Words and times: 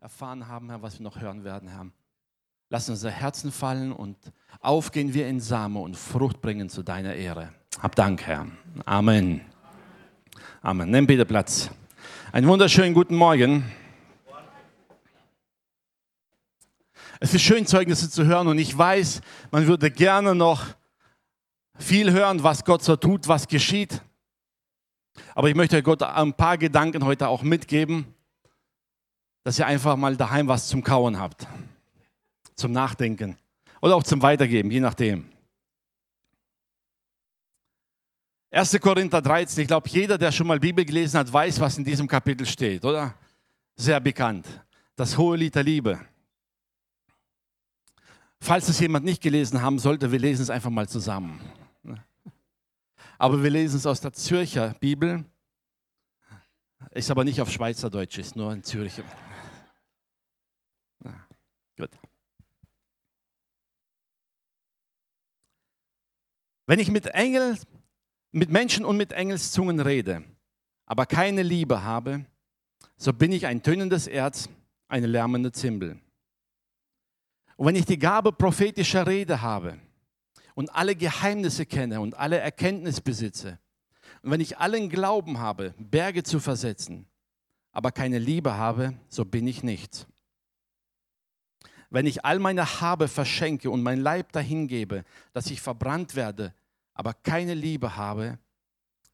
erfahren 0.00 0.48
haben, 0.48 0.70
Herr, 0.70 0.82
was 0.82 0.98
wir 0.98 1.04
noch 1.04 1.20
hören 1.20 1.44
werden, 1.44 1.68
Herr. 1.68 1.86
Lass 2.68 2.88
unser 2.88 3.10
Herzen 3.10 3.52
fallen 3.52 3.92
und 3.92 4.16
aufgehen 4.60 5.14
wir 5.14 5.28
in 5.28 5.40
Same 5.40 5.78
und 5.78 5.96
Frucht 5.96 6.40
bringen 6.40 6.68
zu 6.70 6.82
deiner 6.82 7.14
Ehre. 7.14 7.52
Hab 7.80 7.94
Dank, 7.94 8.22
Herr. 8.26 8.46
Amen. 8.86 9.42
Amen. 10.62 10.90
Nimm 10.90 11.06
bitte 11.06 11.26
Platz. 11.26 11.70
Einen 12.32 12.48
wunderschönen 12.48 12.94
guten 12.94 13.14
Morgen. 13.14 13.70
Es 17.20 17.34
ist 17.34 17.42
schön, 17.42 17.66
Zeugnisse 17.66 18.10
zu 18.10 18.24
hören 18.24 18.48
und 18.48 18.58
ich 18.58 18.76
weiß, 18.76 19.20
man 19.50 19.66
würde 19.66 19.90
gerne 19.90 20.34
noch 20.34 20.64
viel 21.78 22.10
hören, 22.10 22.42
was 22.42 22.64
Gott 22.64 22.82
so 22.82 22.96
tut, 22.96 23.28
was 23.28 23.46
geschieht. 23.46 24.02
Aber 25.34 25.48
ich 25.48 25.54
möchte 25.54 25.82
Gott 25.82 26.02
ein 26.02 26.34
paar 26.34 26.58
Gedanken 26.58 27.04
heute 27.04 27.28
auch 27.28 27.42
mitgeben, 27.42 28.06
dass 29.44 29.58
ihr 29.58 29.66
einfach 29.66 29.96
mal 29.96 30.16
daheim 30.16 30.48
was 30.48 30.68
zum 30.68 30.82
Kauen 30.82 31.18
habt, 31.18 31.46
zum 32.54 32.72
Nachdenken 32.72 33.36
oder 33.80 33.96
auch 33.96 34.02
zum 34.02 34.22
Weitergeben, 34.22 34.70
je 34.70 34.80
nachdem. 34.80 35.28
1. 38.50 38.78
Korinther 38.80 39.22
13, 39.22 39.62
ich 39.62 39.68
glaube, 39.68 39.88
jeder, 39.88 40.18
der 40.18 40.30
schon 40.30 40.46
mal 40.46 40.60
Bibel 40.60 40.84
gelesen 40.84 41.18
hat, 41.18 41.32
weiß, 41.32 41.58
was 41.58 41.78
in 41.78 41.84
diesem 41.84 42.06
Kapitel 42.06 42.46
steht, 42.46 42.84
oder? 42.84 43.14
Sehr 43.76 43.98
bekannt. 43.98 44.46
Das 44.94 45.16
hohe 45.16 45.38
Lied 45.38 45.54
der 45.54 45.62
Liebe. 45.62 45.98
Falls 48.40 48.68
es 48.68 48.78
jemand 48.78 49.04
nicht 49.04 49.22
gelesen 49.22 49.62
haben 49.62 49.78
sollte, 49.78 50.12
wir 50.12 50.18
lesen 50.18 50.42
es 50.42 50.50
einfach 50.50 50.68
mal 50.68 50.88
zusammen. 50.88 51.40
Aber 53.16 53.42
wir 53.42 53.50
lesen 53.50 53.76
es 53.76 53.86
aus 53.86 54.00
der 54.00 54.12
Zürcher 54.12 54.74
Bibel. 54.80 55.24
Ist 56.90 57.10
aber 57.10 57.24
nicht 57.24 57.40
auf 57.40 57.50
Schweizerdeutsch, 57.50 58.18
ist 58.18 58.36
nur 58.36 58.52
in 58.52 58.62
Zürich. 58.64 59.00
Na, 60.98 61.26
gut. 61.78 61.90
Wenn 66.72 66.78
ich 66.78 66.90
mit 66.90 67.08
Engel, 67.08 67.58
mit 68.30 68.48
Menschen 68.48 68.86
und 68.86 68.96
mit 68.96 69.12
Engelszungen 69.12 69.78
rede, 69.78 70.24
aber 70.86 71.04
keine 71.04 71.42
Liebe 71.42 71.82
habe, 71.82 72.24
so 72.96 73.12
bin 73.12 73.30
ich 73.30 73.44
ein 73.44 73.62
tönendes 73.62 74.06
Erz, 74.06 74.48
eine 74.88 75.06
lärmende 75.06 75.52
Zimbel. 75.52 76.00
Und 77.56 77.66
wenn 77.66 77.76
ich 77.76 77.84
die 77.84 77.98
Gabe 77.98 78.32
prophetischer 78.32 79.06
Rede 79.06 79.42
habe 79.42 79.80
und 80.54 80.74
alle 80.74 80.96
Geheimnisse 80.96 81.66
kenne 81.66 82.00
und 82.00 82.16
alle 82.16 82.38
Erkenntnis 82.38 83.02
besitze, 83.02 83.58
und 84.22 84.30
wenn 84.30 84.40
ich 84.40 84.56
allen 84.56 84.88
Glauben 84.88 85.40
habe, 85.40 85.74
Berge 85.76 86.22
zu 86.22 86.40
versetzen, 86.40 87.06
aber 87.72 87.92
keine 87.92 88.18
Liebe 88.18 88.56
habe, 88.56 88.94
so 89.08 89.26
bin 89.26 89.46
ich 89.46 89.62
nichts. 89.62 90.06
Wenn 91.90 92.06
ich 92.06 92.24
all 92.24 92.38
meine 92.38 92.80
Habe 92.80 93.08
verschenke 93.08 93.68
und 93.68 93.82
mein 93.82 94.00
Leib 94.00 94.32
dahingebe, 94.32 95.04
dass 95.34 95.50
ich 95.50 95.60
verbrannt 95.60 96.14
werde, 96.14 96.54
aber 96.94 97.14
keine 97.14 97.54
Liebe 97.54 97.96
habe, 97.96 98.38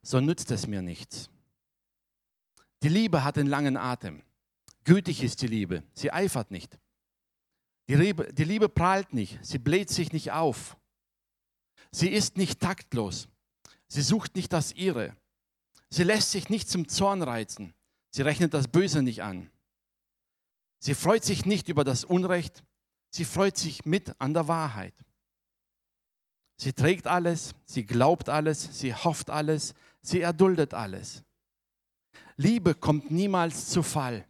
so 0.02 0.20
nützt 0.20 0.50
es 0.50 0.66
mir 0.66 0.82
nichts. 0.82 1.30
Die 2.82 2.88
Liebe 2.88 3.24
hat 3.24 3.38
einen 3.38 3.48
langen 3.48 3.76
Atem. 3.76 4.22
Gütig 4.84 5.22
ist 5.22 5.42
die 5.42 5.48
Liebe, 5.48 5.82
sie 5.94 6.12
eifert 6.12 6.50
nicht. 6.50 6.78
Die 7.88 7.94
Liebe, 7.94 8.32
die 8.32 8.44
Liebe 8.44 8.68
prahlt 8.68 9.12
nicht, 9.12 9.38
sie 9.44 9.58
bläht 9.58 9.90
sich 9.90 10.12
nicht 10.12 10.32
auf. 10.32 10.76
Sie 11.90 12.08
ist 12.08 12.36
nicht 12.36 12.60
taktlos, 12.60 13.28
sie 13.88 14.02
sucht 14.02 14.36
nicht 14.36 14.52
das 14.52 14.72
Ihre. 14.72 15.16
Sie 15.90 16.04
lässt 16.04 16.32
sich 16.32 16.50
nicht 16.50 16.68
zum 16.68 16.86
Zorn 16.86 17.22
reizen, 17.22 17.74
sie 18.10 18.22
rechnet 18.22 18.52
das 18.52 18.68
Böse 18.68 19.02
nicht 19.02 19.22
an. 19.22 19.50
Sie 20.78 20.94
freut 20.94 21.24
sich 21.24 21.44
nicht 21.46 21.68
über 21.68 21.82
das 21.82 22.04
Unrecht, 22.04 22.62
sie 23.10 23.24
freut 23.24 23.56
sich 23.56 23.84
mit 23.84 24.14
an 24.20 24.34
der 24.34 24.48
Wahrheit. 24.48 24.94
Sie 26.60 26.72
trägt 26.72 27.06
alles, 27.06 27.54
sie 27.64 27.86
glaubt 27.86 28.28
alles, 28.28 28.78
sie 28.80 28.92
hofft 28.92 29.30
alles, 29.30 29.74
sie 30.02 30.20
erduldet 30.20 30.74
alles. 30.74 31.22
Liebe 32.36 32.74
kommt 32.74 33.12
niemals 33.12 33.68
zu 33.68 33.82
Fall. 33.82 34.26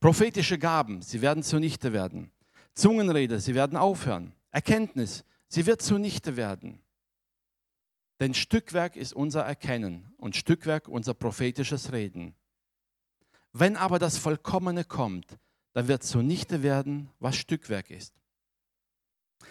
Prophetische 0.00 0.58
Gaben, 0.58 1.00
sie 1.00 1.22
werden 1.22 1.44
zunichte 1.44 1.92
werden. 1.92 2.32
Zungenrede, 2.74 3.40
sie 3.40 3.54
werden 3.54 3.76
aufhören. 3.76 4.32
Erkenntnis, 4.50 5.24
sie 5.46 5.64
wird 5.66 5.80
zunichte 5.80 6.36
werden. 6.36 6.80
Denn 8.20 8.34
Stückwerk 8.34 8.96
ist 8.96 9.12
unser 9.12 9.44
Erkennen 9.44 10.12
und 10.16 10.36
Stückwerk 10.36 10.88
unser 10.88 11.14
prophetisches 11.14 11.92
Reden. 11.92 12.34
Wenn 13.52 13.76
aber 13.76 14.00
das 14.00 14.18
Vollkommene 14.18 14.84
kommt, 14.84 15.38
dann 15.72 15.86
wird 15.86 16.02
zunichte 16.02 16.64
werden, 16.64 17.10
was 17.20 17.36
Stückwerk 17.36 17.90
ist. 17.90 18.17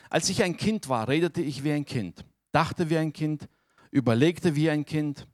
Als 0.10 0.30
ich 0.30 0.44
ein 0.44 0.58
Kind 0.58 0.90
war, 0.90 1.08
redete 1.08 1.42
ich 1.42 1.64
wie 1.64 1.72
ein 1.72 1.86
Kind, 1.86 2.26
dachte 2.52 2.90
wie 2.90 2.98
ein 2.98 3.14
Kind, 3.14 3.48
überlegte 3.92 4.56
wie 4.56 4.70
ein 4.70 4.86
Kind. 4.86 5.28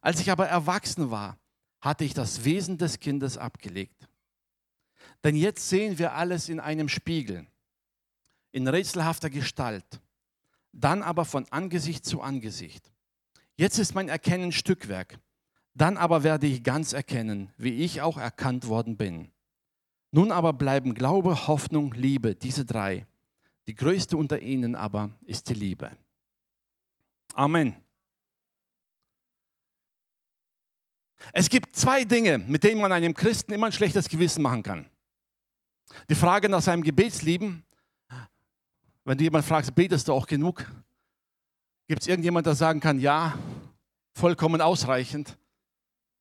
Als 0.00 0.20
ich 0.20 0.30
aber 0.30 0.48
erwachsen 0.48 1.10
war, 1.10 1.38
hatte 1.80 2.04
ich 2.04 2.14
das 2.14 2.44
Wesen 2.44 2.78
des 2.78 2.98
Kindes 2.98 3.38
abgelegt. 3.38 4.08
Denn 5.24 5.36
jetzt 5.36 5.68
sehen 5.68 5.98
wir 5.98 6.14
alles 6.14 6.48
in 6.48 6.60
einem 6.60 6.88
Spiegel, 6.88 7.46
in 8.52 8.68
rätselhafter 8.68 9.30
Gestalt, 9.30 10.00
dann 10.72 11.02
aber 11.02 11.24
von 11.24 11.46
Angesicht 11.50 12.04
zu 12.04 12.20
Angesicht. 12.20 12.92
Jetzt 13.56 13.78
ist 13.78 13.94
mein 13.94 14.08
Erkennen 14.08 14.52
Stückwerk, 14.52 15.18
dann 15.74 15.96
aber 15.96 16.22
werde 16.22 16.46
ich 16.46 16.62
ganz 16.62 16.92
erkennen, 16.92 17.52
wie 17.56 17.84
ich 17.84 18.02
auch 18.02 18.18
erkannt 18.18 18.66
worden 18.66 18.96
bin. 18.96 19.30
Nun 20.10 20.32
aber 20.32 20.52
bleiben 20.52 20.94
Glaube, 20.94 21.46
Hoffnung, 21.46 21.92
Liebe, 21.92 22.34
diese 22.34 22.64
drei. 22.64 23.06
Die 23.66 23.74
größte 23.74 24.16
unter 24.16 24.40
ihnen 24.40 24.74
aber 24.74 25.10
ist 25.24 25.48
die 25.48 25.54
Liebe. 25.54 25.90
Amen. 27.34 27.76
Es 31.32 31.48
gibt 31.48 31.74
zwei 31.74 32.04
Dinge, 32.04 32.38
mit 32.38 32.62
denen 32.62 32.80
man 32.80 32.92
einem 32.92 33.14
Christen 33.14 33.52
immer 33.52 33.66
ein 33.66 33.72
schlechtes 33.72 34.08
Gewissen 34.08 34.42
machen 34.42 34.62
kann. 34.62 34.88
Die 36.08 36.14
Frage 36.14 36.48
nach 36.48 36.62
seinem 36.62 36.82
Gebetsleben, 36.82 37.64
wenn 39.04 39.18
du 39.18 39.24
jemand 39.24 39.44
fragst, 39.44 39.74
betest 39.74 40.08
du 40.08 40.12
auch 40.12 40.26
genug? 40.26 40.66
Gibt 41.88 42.02
es 42.02 42.08
irgendjemand, 42.08 42.46
der 42.46 42.54
sagen 42.54 42.80
kann, 42.80 42.98
ja, 42.98 43.38
vollkommen 44.14 44.60
ausreichend? 44.60 45.38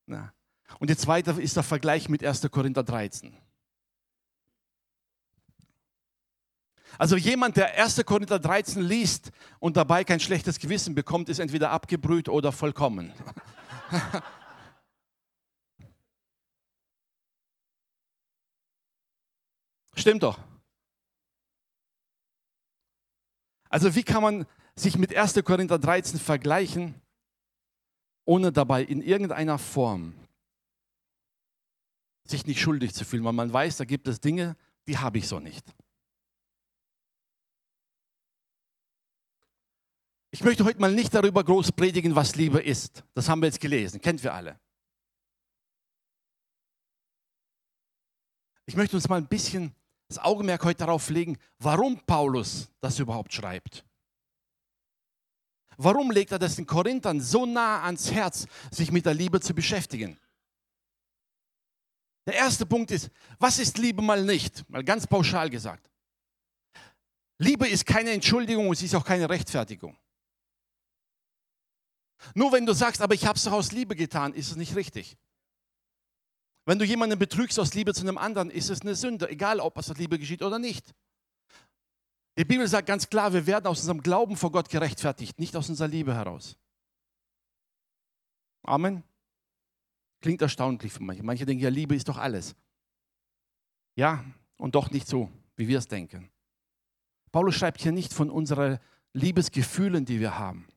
Na. 0.05 0.33
Und 0.79 0.89
die 0.89 0.97
zweite 0.97 1.31
ist 1.31 1.55
der 1.55 1.63
Vergleich 1.63 2.09
mit 2.09 2.23
1. 2.23 2.49
Korinther 2.51 2.83
13. 2.83 3.35
Also 6.97 7.17
jemand, 7.17 7.57
der 7.57 7.77
1. 7.77 8.05
Korinther 8.05 8.39
13 8.39 8.81
liest 8.81 9.31
und 9.59 9.75
dabei 9.77 10.03
kein 10.03 10.19
schlechtes 10.19 10.59
Gewissen 10.59 10.95
bekommt, 10.95 11.29
ist 11.29 11.39
entweder 11.39 11.71
abgebrüht 11.71 12.29
oder 12.29 12.51
vollkommen. 12.51 13.13
Stimmt 19.95 20.23
doch. 20.23 20.39
Also 23.69 23.95
wie 23.95 24.03
kann 24.03 24.21
man 24.21 24.45
sich 24.75 24.97
mit 24.97 25.15
1. 25.15 25.43
Korinther 25.43 25.79
13 25.79 26.19
vergleichen, 26.19 26.95
ohne 28.25 28.51
dabei 28.51 28.83
in 28.83 29.01
irgendeiner 29.01 29.57
Form 29.57 30.13
sich 32.25 32.45
nicht 32.45 32.59
schuldig 32.59 32.93
zu 32.93 33.05
fühlen, 33.05 33.23
weil 33.23 33.33
man 33.33 33.51
weiß, 33.53 33.77
da 33.77 33.85
gibt 33.85 34.07
es 34.07 34.19
Dinge, 34.19 34.55
die 34.87 34.97
habe 34.97 35.17
ich 35.17 35.27
so 35.27 35.39
nicht. 35.39 35.65
Ich 40.35 40.43
möchte 40.43 40.65
heute 40.65 40.81
mal 40.81 40.91
nicht 40.91 41.13
darüber 41.13 41.45
groß 41.45 41.71
predigen, 41.71 42.13
was 42.13 42.35
Liebe 42.35 42.59
ist. 42.59 43.05
Das 43.13 43.29
haben 43.29 43.41
wir 43.41 43.45
jetzt 43.45 43.61
gelesen, 43.61 44.01
kennt 44.01 44.21
wir 44.21 44.33
alle. 44.33 44.59
Ich 48.65 48.75
möchte 48.75 48.97
uns 48.97 49.07
mal 49.07 49.15
ein 49.15 49.29
bisschen 49.29 49.73
das 50.09 50.19
Augenmerk 50.19 50.65
heute 50.65 50.79
darauf 50.79 51.09
legen, 51.09 51.37
warum 51.59 52.01
Paulus 52.01 52.67
das 52.81 52.99
überhaupt 52.99 53.31
schreibt. 53.31 53.85
Warum 55.77 56.11
legt 56.11 56.33
er 56.33 56.39
das 56.39 56.57
den 56.57 56.65
Korinthern 56.65 57.21
so 57.21 57.45
nah 57.45 57.83
ans 57.83 58.11
Herz, 58.11 58.45
sich 58.71 58.91
mit 58.91 59.05
der 59.05 59.13
Liebe 59.13 59.39
zu 59.39 59.53
beschäftigen? 59.53 60.19
Der 62.27 62.33
erste 62.33 62.65
Punkt 62.65 62.91
ist, 62.91 63.09
was 63.39 63.57
ist 63.57 63.77
Liebe 63.77 64.01
mal 64.01 64.21
nicht? 64.21 64.69
Mal 64.69 64.83
ganz 64.83 65.07
pauschal 65.07 65.49
gesagt. 65.49 65.89
Liebe 67.37 67.69
ist 67.69 67.85
keine 67.85 68.11
Entschuldigung 68.11 68.67
und 68.67 68.75
sie 68.75 68.87
ist 68.87 68.95
auch 68.95 69.05
keine 69.05 69.29
Rechtfertigung. 69.29 69.97
Nur 72.33 72.51
wenn 72.51 72.65
du 72.65 72.73
sagst, 72.73 73.01
aber 73.01 73.13
ich 73.13 73.25
habe 73.25 73.37
es 73.37 73.43
doch 73.43 73.51
aus 73.51 73.71
Liebe 73.71 73.95
getan, 73.95 74.33
ist 74.33 74.51
es 74.51 74.55
nicht 74.55 74.75
richtig. 74.75 75.17
Wenn 76.65 76.79
du 76.79 76.85
jemanden 76.85 77.19
betrügst 77.19 77.59
aus 77.59 77.73
Liebe 77.73 77.93
zu 77.93 78.01
einem 78.01 78.17
anderen, 78.17 78.49
ist 78.49 78.69
es 78.69 78.81
eine 78.81 78.95
Sünde, 78.95 79.29
egal 79.29 79.59
ob 79.59 79.77
es 79.77 79.91
aus 79.91 79.97
Liebe 79.97 80.17
geschieht 80.17 80.41
oder 80.41 80.57
nicht. 80.57 80.93
Die 82.37 82.45
Bibel 82.45 82.67
sagt 82.67 82.87
ganz 82.87 83.07
klar, 83.07 83.31
wir 83.33 83.45
werden 83.45 83.67
aus 83.67 83.79
unserem 83.79 84.01
Glauben 84.01 84.35
vor 84.35 84.51
Gott 84.51 84.69
gerechtfertigt, 84.69 85.39
nicht 85.39 85.55
aus 85.55 85.69
unserer 85.69 85.87
Liebe 85.87 86.13
heraus. 86.15 86.57
Amen. 88.63 89.03
Klingt 90.21 90.41
erstaunlich 90.41 90.91
für 90.91 91.03
manche. 91.03 91.23
Manche 91.23 91.45
denken, 91.45 91.63
ja, 91.63 91.69
Liebe 91.69 91.95
ist 91.95 92.09
doch 92.09 92.17
alles. 92.17 92.55
Ja, 93.95 94.25
und 94.57 94.75
doch 94.75 94.89
nicht 94.89 95.07
so, 95.07 95.29
wie 95.55 95.67
wir 95.67 95.77
es 95.77 95.87
denken. 95.87 96.31
Paulus 97.31 97.55
schreibt 97.55 97.81
hier 97.81 97.91
nicht 97.91 98.11
von 98.11 98.29
unseren 98.29 98.79
Liebesgefühlen, 99.13 100.03
die 100.03 100.19
wir 100.19 100.37
haben. 100.39 100.67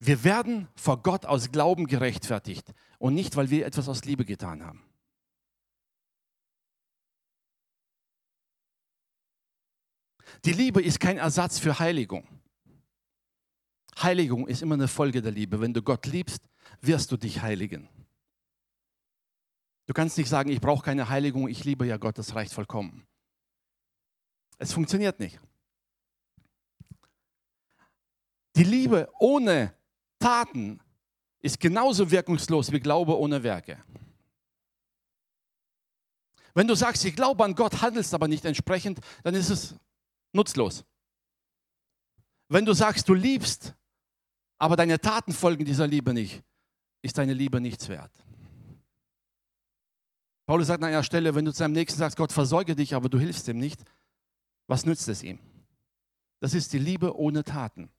Wir 0.00 0.22
werden 0.22 0.68
vor 0.76 1.02
Gott 1.02 1.26
aus 1.26 1.50
Glauben 1.50 1.86
gerechtfertigt 1.86 2.72
und 2.98 3.14
nicht, 3.14 3.36
weil 3.36 3.50
wir 3.50 3.66
etwas 3.66 3.88
aus 3.88 4.04
Liebe 4.04 4.24
getan 4.24 4.64
haben. 4.64 4.84
Die 10.44 10.52
Liebe 10.52 10.82
ist 10.82 11.00
kein 11.00 11.18
Ersatz 11.18 11.58
für 11.58 11.78
Heiligung. 11.78 12.28
Heiligung 14.00 14.46
ist 14.46 14.62
immer 14.62 14.74
eine 14.74 14.86
Folge 14.86 15.20
der 15.20 15.32
Liebe. 15.32 15.60
Wenn 15.60 15.74
du 15.74 15.82
Gott 15.82 16.06
liebst, 16.06 16.42
wirst 16.80 17.10
du 17.10 17.16
dich 17.16 17.42
heiligen. 17.42 17.88
Du 19.86 19.94
kannst 19.94 20.18
nicht 20.18 20.28
sagen, 20.28 20.50
ich 20.50 20.60
brauche 20.60 20.84
keine 20.84 21.08
Heiligung, 21.08 21.48
ich 21.48 21.64
liebe 21.64 21.86
ja 21.86 21.96
Gott, 21.96 22.18
das 22.18 22.34
reicht 22.34 22.52
vollkommen. 22.52 23.06
Es 24.58 24.72
funktioniert 24.72 25.18
nicht. 25.18 25.40
Die 28.54 28.64
Liebe 28.64 29.08
ohne 29.18 29.74
Taten 30.18 30.80
ist 31.40 31.60
genauso 31.60 32.10
wirkungslos 32.10 32.72
wie 32.72 32.80
Glaube 32.80 33.18
ohne 33.18 33.42
Werke. 33.42 33.82
Wenn 36.54 36.66
du 36.66 36.74
sagst, 36.74 37.04
ich 37.04 37.14
glaube 37.14 37.44
an 37.44 37.54
Gott, 37.54 37.82
handelst 37.82 38.14
aber 38.14 38.26
nicht 38.26 38.44
entsprechend, 38.44 39.00
dann 39.22 39.34
ist 39.34 39.48
es 39.48 39.76
nutzlos. 40.32 40.84
Wenn 42.48 42.64
du 42.64 42.72
sagst, 42.72 43.08
du 43.08 43.14
liebst, 43.14 43.74
aber 44.58 44.74
deine 44.74 45.00
Taten 45.00 45.32
folgen 45.32 45.64
dieser 45.64 45.86
Liebe 45.86 46.12
nicht, 46.12 46.42
ist 47.02 47.16
deine 47.18 47.34
Liebe 47.34 47.60
nichts 47.60 47.88
wert. 47.88 48.10
Paulus 50.46 50.66
sagt 50.66 50.82
an 50.82 50.88
einer 50.88 51.02
Stelle, 51.02 51.34
wenn 51.34 51.44
du 51.44 51.52
zu 51.52 51.62
deinem 51.62 51.74
Nächsten 51.74 51.98
sagst, 51.98 52.16
Gott 52.16 52.32
versorge 52.32 52.74
dich, 52.74 52.94
aber 52.94 53.08
du 53.08 53.18
hilfst 53.18 53.46
ihm 53.48 53.58
nicht, 53.58 53.80
was 54.66 54.86
nützt 54.86 55.06
es 55.08 55.22
ihm? 55.22 55.38
Das 56.40 56.54
ist 56.54 56.72
die 56.72 56.78
Liebe 56.78 57.16
ohne 57.16 57.44
Taten. 57.44 57.90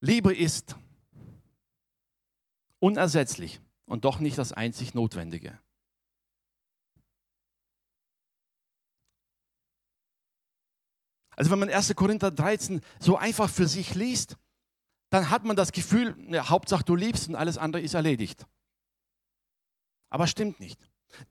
Liebe 0.00 0.34
ist 0.34 0.76
unersetzlich 2.78 3.60
und 3.84 4.04
doch 4.04 4.18
nicht 4.18 4.38
das 4.38 4.52
einzig 4.52 4.94
Notwendige. 4.94 5.58
Also 11.36 11.50
wenn 11.50 11.58
man 11.58 11.70
1. 11.70 11.94
Korinther 11.94 12.30
13 12.30 12.80
so 12.98 13.16
einfach 13.16 13.48
für 13.48 13.66
sich 13.66 13.94
liest, 13.94 14.36
dann 15.10 15.30
hat 15.30 15.44
man 15.44 15.56
das 15.56 15.72
Gefühl, 15.72 16.14
ja, 16.32 16.48
Hauptsache 16.48 16.84
du 16.84 16.94
liebst 16.94 17.28
und 17.28 17.34
alles 17.34 17.58
andere 17.58 17.82
ist 17.82 17.94
erledigt. 17.94 18.46
Aber 20.10 20.26
stimmt 20.26 20.60
nicht. 20.60 20.78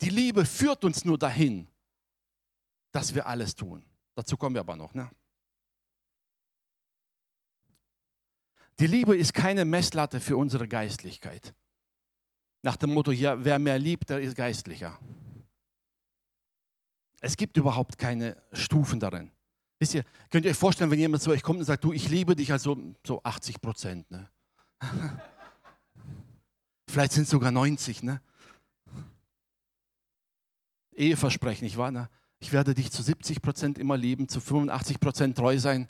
Die 0.01 0.09
Liebe 0.09 0.45
führt 0.45 0.83
uns 0.83 1.05
nur 1.05 1.17
dahin, 1.17 1.67
dass 2.91 3.13
wir 3.13 3.27
alles 3.27 3.55
tun. 3.55 3.85
Dazu 4.15 4.35
kommen 4.35 4.55
wir 4.55 4.61
aber 4.61 4.75
noch. 4.75 4.93
Ne? 4.93 5.09
Die 8.79 8.87
Liebe 8.87 9.17
ist 9.17 9.33
keine 9.33 9.65
Messlatte 9.65 10.21
für 10.21 10.37
unsere 10.37 10.67
Geistlichkeit. 10.67 11.53
Nach 12.61 12.77
dem 12.77 12.93
Motto, 12.93 13.11
ja, 13.11 13.43
wer 13.43 13.59
mehr 13.59 13.77
liebt, 13.77 14.09
der 14.09 14.21
ist 14.21 14.35
geistlicher. 14.35 14.97
Es 17.21 17.35
gibt 17.35 17.57
überhaupt 17.57 17.97
keine 17.97 18.41
Stufen 18.53 18.99
darin. 18.99 19.31
Wisst 19.79 19.93
ihr, 19.93 20.03
könnt 20.29 20.45
ihr 20.45 20.51
euch 20.51 20.57
vorstellen, 20.57 20.91
wenn 20.91 20.99
jemand 20.99 21.23
zu 21.23 21.31
euch 21.31 21.43
kommt 21.43 21.59
und 21.59 21.65
sagt, 21.65 21.83
du, 21.83 21.91
ich 21.91 22.09
liebe 22.09 22.35
dich, 22.35 22.51
also 22.51 22.77
so 23.05 23.21
80 23.23 23.61
Prozent. 23.61 24.09
Ne? 24.11 24.29
Vielleicht 26.89 27.13
sind 27.13 27.23
es 27.23 27.29
sogar 27.29 27.51
90. 27.51 28.03
Ne? 28.03 28.21
Eheversprechen, 30.95 31.65
ich 31.65 31.77
war, 31.77 31.91
ne? 31.91 32.09
ich 32.39 32.51
werde 32.53 32.73
dich 32.73 32.91
zu 32.91 33.03
70 33.03 33.41
Prozent 33.41 33.77
immer 33.77 33.97
lieben, 33.97 34.27
zu 34.27 34.39
85 34.41 34.99
Prozent 34.99 35.37
treu 35.37 35.57
sein. 35.59 35.87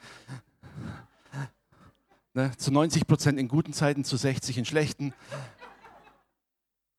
Ne? 2.33 2.55
Zu 2.57 2.71
90 2.71 3.07
Prozent 3.07 3.39
in 3.39 3.47
guten 3.47 3.73
Zeiten, 3.73 4.03
zu 4.03 4.17
60 4.17 4.57
in 4.57 4.65
schlechten. 4.65 5.13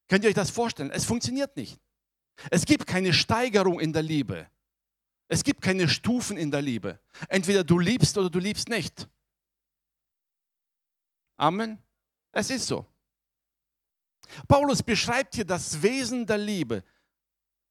Könnt 0.09 0.25
ihr 0.25 0.29
euch 0.29 0.35
das 0.35 0.51
vorstellen? 0.51 0.91
Es 0.91 1.05
funktioniert 1.05 1.57
nicht. 1.57 1.81
Es 2.51 2.65
gibt 2.65 2.87
keine 2.87 3.13
Steigerung 3.13 3.79
in 3.79 3.93
der 3.93 4.03
Liebe. 4.03 4.49
Es 5.29 5.45
gibt 5.45 5.63
keine 5.63 5.89
Stufen 5.89 6.37
in 6.37 6.51
der 6.51 6.63
Liebe. 6.63 6.99
Entweder 7.29 7.63
du 7.63 7.79
liebst 7.79 8.19
oder 8.19 8.31
du 8.31 8.41
liebst 8.41 8.69
nicht. 8.69 9.09
Amen. 11.37 11.79
Es 12.33 12.51
ist 12.51 12.67
so. 12.67 12.87
Paulus 14.49 14.83
beschreibt 14.83 15.35
hier 15.37 15.45
das 15.45 15.81
Wesen 15.83 16.27
der 16.27 16.39
Liebe, 16.39 16.85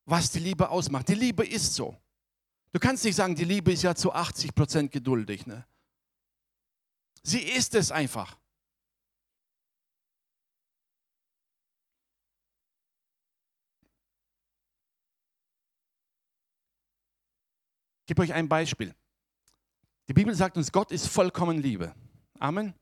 was 0.05 0.31
die 0.31 0.39
Liebe 0.39 0.69
ausmacht. 0.69 1.07
Die 1.09 1.15
Liebe 1.15 1.45
ist 1.45 1.73
so. 1.73 1.97
Du 2.71 2.79
kannst 2.79 3.03
nicht 3.03 3.15
sagen, 3.15 3.35
die 3.35 3.45
Liebe 3.45 3.71
ist 3.73 3.83
ja 3.83 3.95
zu 3.95 4.13
80 4.13 4.55
Prozent 4.55 4.91
geduldig. 4.91 5.45
Ne? 5.45 5.65
Sie 7.23 7.41
ist 7.41 7.75
es 7.75 7.91
einfach. 7.91 8.37
Ich 18.01 18.07
gebe 18.07 18.23
euch 18.23 18.33
ein 18.33 18.49
Beispiel. 18.49 18.95
Die 20.07 20.13
Bibel 20.13 20.33
sagt 20.33 20.57
uns, 20.57 20.71
Gott 20.71 20.91
ist 20.91 21.07
vollkommen 21.07 21.61
Liebe. 21.61 21.93
Amen. 22.39 22.73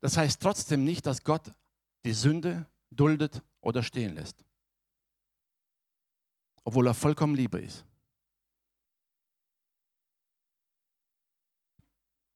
Das 0.00 0.16
heißt 0.16 0.42
trotzdem 0.42 0.84
nicht, 0.84 1.06
dass 1.06 1.24
Gott 1.24 1.54
die 2.04 2.12
Sünde 2.12 2.66
duldet 2.90 3.40
oder 3.62 3.82
stehen 3.82 4.14
lässt. 4.14 4.44
Obwohl 6.64 6.86
er 6.86 6.94
vollkommen 6.94 7.34
Liebe 7.34 7.60
ist. 7.60 7.86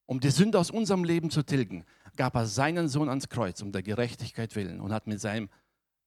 Um 0.06 0.20
die 0.20 0.30
Sünde 0.30 0.58
aus 0.58 0.70
unserem 0.70 1.04
Leben 1.04 1.30
zu 1.30 1.42
tilgen, 1.42 1.84
gab 2.16 2.36
er 2.36 2.46
seinen 2.46 2.88
Sohn 2.88 3.08
ans 3.08 3.28
Kreuz 3.28 3.60
um 3.60 3.72
der 3.72 3.82
Gerechtigkeit 3.82 4.54
willen 4.54 4.80
und 4.80 4.92
hat 4.92 5.06
mit 5.06 5.20
seinem 5.20 5.48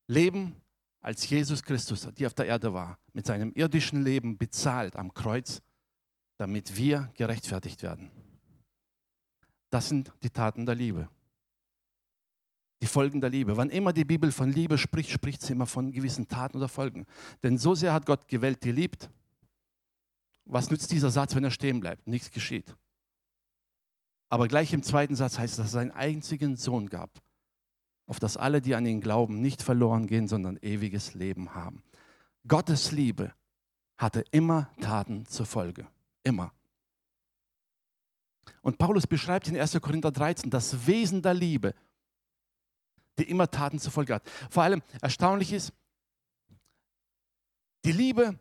Leben 0.07 0.55
als 1.01 1.29
Jesus 1.29 1.63
Christus, 1.63 2.07
die 2.17 2.25
auf 2.25 2.33
der 2.33 2.45
Erde 2.45 2.73
war, 2.73 2.97
mit 3.13 3.25
seinem 3.25 3.51
irdischen 3.53 4.03
Leben 4.03 4.37
bezahlt 4.37 4.95
am 4.95 5.13
Kreuz, 5.13 5.61
damit 6.37 6.75
wir 6.75 7.11
gerechtfertigt 7.15 7.83
werden. 7.83 8.09
Das 9.69 9.89
sind 9.89 10.11
die 10.23 10.29
Taten 10.29 10.65
der 10.65 10.75
Liebe. 10.75 11.09
Die 12.81 12.87
Folgen 12.87 13.21
der 13.21 13.29
Liebe. 13.29 13.55
Wann 13.57 13.69
immer 13.69 13.93
die 13.93 14.05
Bibel 14.05 14.31
von 14.31 14.51
Liebe 14.51 14.77
spricht, 14.77 15.11
spricht 15.11 15.41
sie 15.41 15.53
immer 15.53 15.65
von 15.65 15.91
gewissen 15.91 16.27
Taten 16.27 16.57
oder 16.57 16.69
Folgen. 16.69 17.05
Denn 17.43 17.57
so 17.57 17.75
sehr 17.75 17.93
hat 17.93 18.05
Gott 18.05 18.25
die 18.31 18.71
liebt. 18.71 19.09
Was 20.45 20.71
nützt 20.71 20.91
dieser 20.91 21.11
Satz, 21.11 21.35
wenn 21.35 21.43
er 21.43 21.51
stehen 21.51 21.79
bleibt? 21.81 22.07
Nichts 22.07 22.31
geschieht. 22.31 22.75
Aber 24.29 24.47
gleich 24.47 24.73
im 24.73 24.83
zweiten 24.83 25.15
Satz 25.15 25.39
heißt 25.39 25.53
es, 25.53 25.57
dass 25.57 25.65
es 25.67 25.71
seinen 25.71 25.91
einzigen 25.91 26.55
Sohn 26.55 26.87
gab, 26.87 27.09
auf 28.05 28.19
dass 28.19 28.37
alle, 28.37 28.61
die 28.61 28.75
an 28.75 28.85
ihn 28.85 29.01
glauben, 29.01 29.41
nicht 29.41 29.61
verloren 29.61 30.07
gehen, 30.07 30.27
sondern 30.27 30.57
ewiges 30.57 31.15
Leben 31.15 31.55
haben. 31.55 31.83
Gottes 32.47 32.91
Liebe 32.91 33.33
hatte 33.97 34.23
immer 34.31 34.69
Taten 34.81 35.25
zur 35.25 35.45
Folge. 35.45 35.87
Immer. 36.23 36.53
Und 38.61 38.77
Paulus 38.77 39.07
beschreibt 39.07 39.47
in 39.47 39.59
1. 39.59 39.79
Korinther 39.81 40.11
13 40.11 40.49
das 40.49 40.87
Wesen 40.87 41.21
der 41.21 41.33
Liebe, 41.33 41.73
die 43.17 43.29
immer 43.29 43.49
Taten 43.49 43.79
zur 43.79 43.91
Folge 43.91 44.15
hat. 44.15 44.29
Vor 44.49 44.63
allem 44.63 44.81
erstaunlich 45.01 45.53
ist, 45.53 45.73
die 47.85 47.91
Liebe 47.91 48.39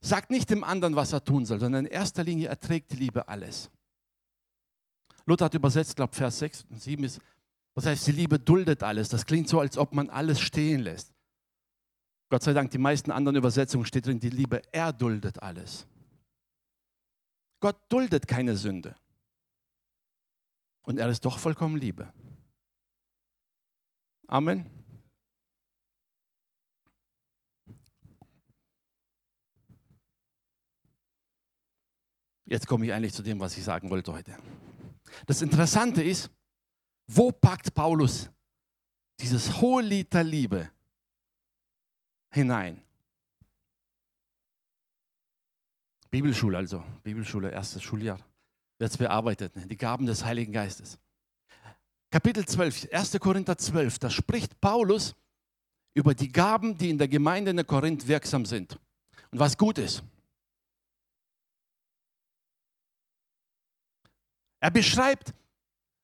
sagt 0.00 0.30
nicht 0.30 0.50
dem 0.50 0.64
anderen, 0.64 0.96
was 0.96 1.12
er 1.12 1.24
tun 1.24 1.46
soll, 1.46 1.60
sondern 1.60 1.86
in 1.86 1.92
erster 1.92 2.24
Linie 2.24 2.48
erträgt 2.48 2.92
die 2.92 2.96
Liebe 2.96 3.28
alles. 3.28 3.70
Luther 5.30 5.44
hat 5.44 5.54
übersetzt, 5.54 5.94
glaube 5.94 6.12
Vers 6.12 6.40
6 6.40 6.66
und 6.70 6.82
7 6.82 7.04
ist, 7.04 7.20
das 7.76 7.86
heißt, 7.86 8.08
die 8.08 8.12
Liebe 8.12 8.40
duldet 8.40 8.82
alles. 8.82 9.08
Das 9.08 9.24
klingt 9.24 9.48
so, 9.48 9.60
als 9.60 9.78
ob 9.78 9.94
man 9.94 10.10
alles 10.10 10.40
stehen 10.40 10.80
lässt. 10.80 11.14
Gott 12.30 12.42
sei 12.42 12.52
Dank, 12.52 12.72
die 12.72 12.78
meisten 12.78 13.12
anderen 13.12 13.36
Übersetzungen 13.36 13.86
steht 13.86 14.06
drin, 14.06 14.18
die 14.18 14.30
Liebe 14.30 14.60
erduldet 14.72 15.40
alles. 15.40 15.86
Gott 17.60 17.76
duldet 17.88 18.26
keine 18.26 18.56
Sünde. 18.56 18.96
Und 20.82 20.98
er 20.98 21.08
ist 21.08 21.24
doch 21.24 21.38
vollkommen 21.38 21.76
Liebe. 21.76 22.12
Amen. 24.26 24.68
Jetzt 32.46 32.66
komme 32.66 32.84
ich 32.84 32.92
eigentlich 32.92 33.14
zu 33.14 33.22
dem, 33.22 33.38
was 33.38 33.56
ich 33.56 33.62
sagen 33.62 33.90
wollte 33.90 34.12
heute. 34.12 34.36
Das 35.26 35.42
Interessante 35.42 36.02
ist, 36.02 36.30
wo 37.06 37.32
packt 37.32 37.74
Paulus 37.74 38.30
dieses 39.18 39.60
hohe 39.60 39.82
Lied 39.82 40.12
der 40.12 40.24
Liebe 40.24 40.70
hinein? 42.30 42.80
Bibelschule 46.10 46.58
also, 46.58 46.82
Bibelschule, 47.02 47.50
erstes 47.50 47.82
Schuljahr, 47.82 48.18
wird 48.78 48.90
es 48.90 48.96
bearbeitet, 48.96 49.54
ne? 49.54 49.66
die 49.66 49.76
Gaben 49.76 50.06
des 50.06 50.24
Heiligen 50.24 50.52
Geistes. 50.52 50.98
Kapitel 52.10 52.44
12, 52.44 52.88
1. 52.92 53.18
Korinther 53.20 53.56
12, 53.56 54.00
da 54.00 54.10
spricht 54.10 54.60
Paulus 54.60 55.14
über 55.94 56.14
die 56.14 56.32
Gaben, 56.32 56.76
die 56.76 56.90
in 56.90 56.98
der 56.98 57.06
Gemeinde 57.06 57.52
in 57.52 57.66
Korinth 57.66 58.08
wirksam 58.08 58.44
sind 58.44 58.78
und 59.30 59.38
was 59.38 59.56
gut 59.56 59.78
ist. 59.78 60.02
Er 64.60 64.70
beschreibt, 64.70 65.32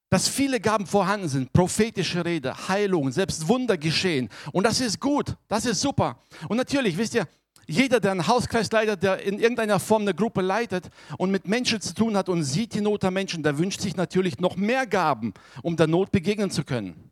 dass 0.09 0.29
viele 0.29 0.61
Gaben 0.61 0.87
vorhanden 0.87 1.29
sind, 1.29 1.53
prophetische 1.53 2.25
Rede, 2.25 2.69
Heilung, 2.69 3.11
selbst 3.11 3.49
Wunder 3.49 3.77
geschehen. 3.77 4.29
Und 4.53 4.65
das 4.65 4.81
ist 4.81 5.01
gut, 5.01 5.37
das 5.49 5.67
ist 5.67 5.81
super. 5.81 6.19
Und 6.49 6.57
natürlich, 6.57 6.97
wisst 6.97 7.15
ihr, 7.15 7.27
jeder, 7.67 7.99
der 7.99 8.13
einen 8.13 8.27
Hauskreis 8.27 8.71
leitet, 8.71 9.03
der 9.03 9.23
in 9.23 9.41
irgendeiner 9.41 9.81
Form 9.81 10.03
eine 10.03 10.15
Gruppe 10.15 10.41
leitet 10.41 10.89
und 11.19 11.33
mit 11.33 11.49
Menschen 11.49 11.81
zu 11.81 11.95
tun 11.95 12.17
hat 12.17 12.29
und 12.29 12.45
sieht 12.45 12.75
die 12.75 12.81
Not 12.81 13.03
der 13.03 13.11
Menschen, 13.11 13.43
der 13.43 13.59
wünscht 13.59 13.81
sich 13.81 13.97
natürlich 13.97 14.39
noch 14.39 14.57
mehr 14.57 14.87
Gaben, 14.87 15.35
um 15.63 15.77
der 15.77 15.89
Not 15.89 16.13
begegnen 16.13 16.51
zu 16.51 16.63
können. 16.63 17.11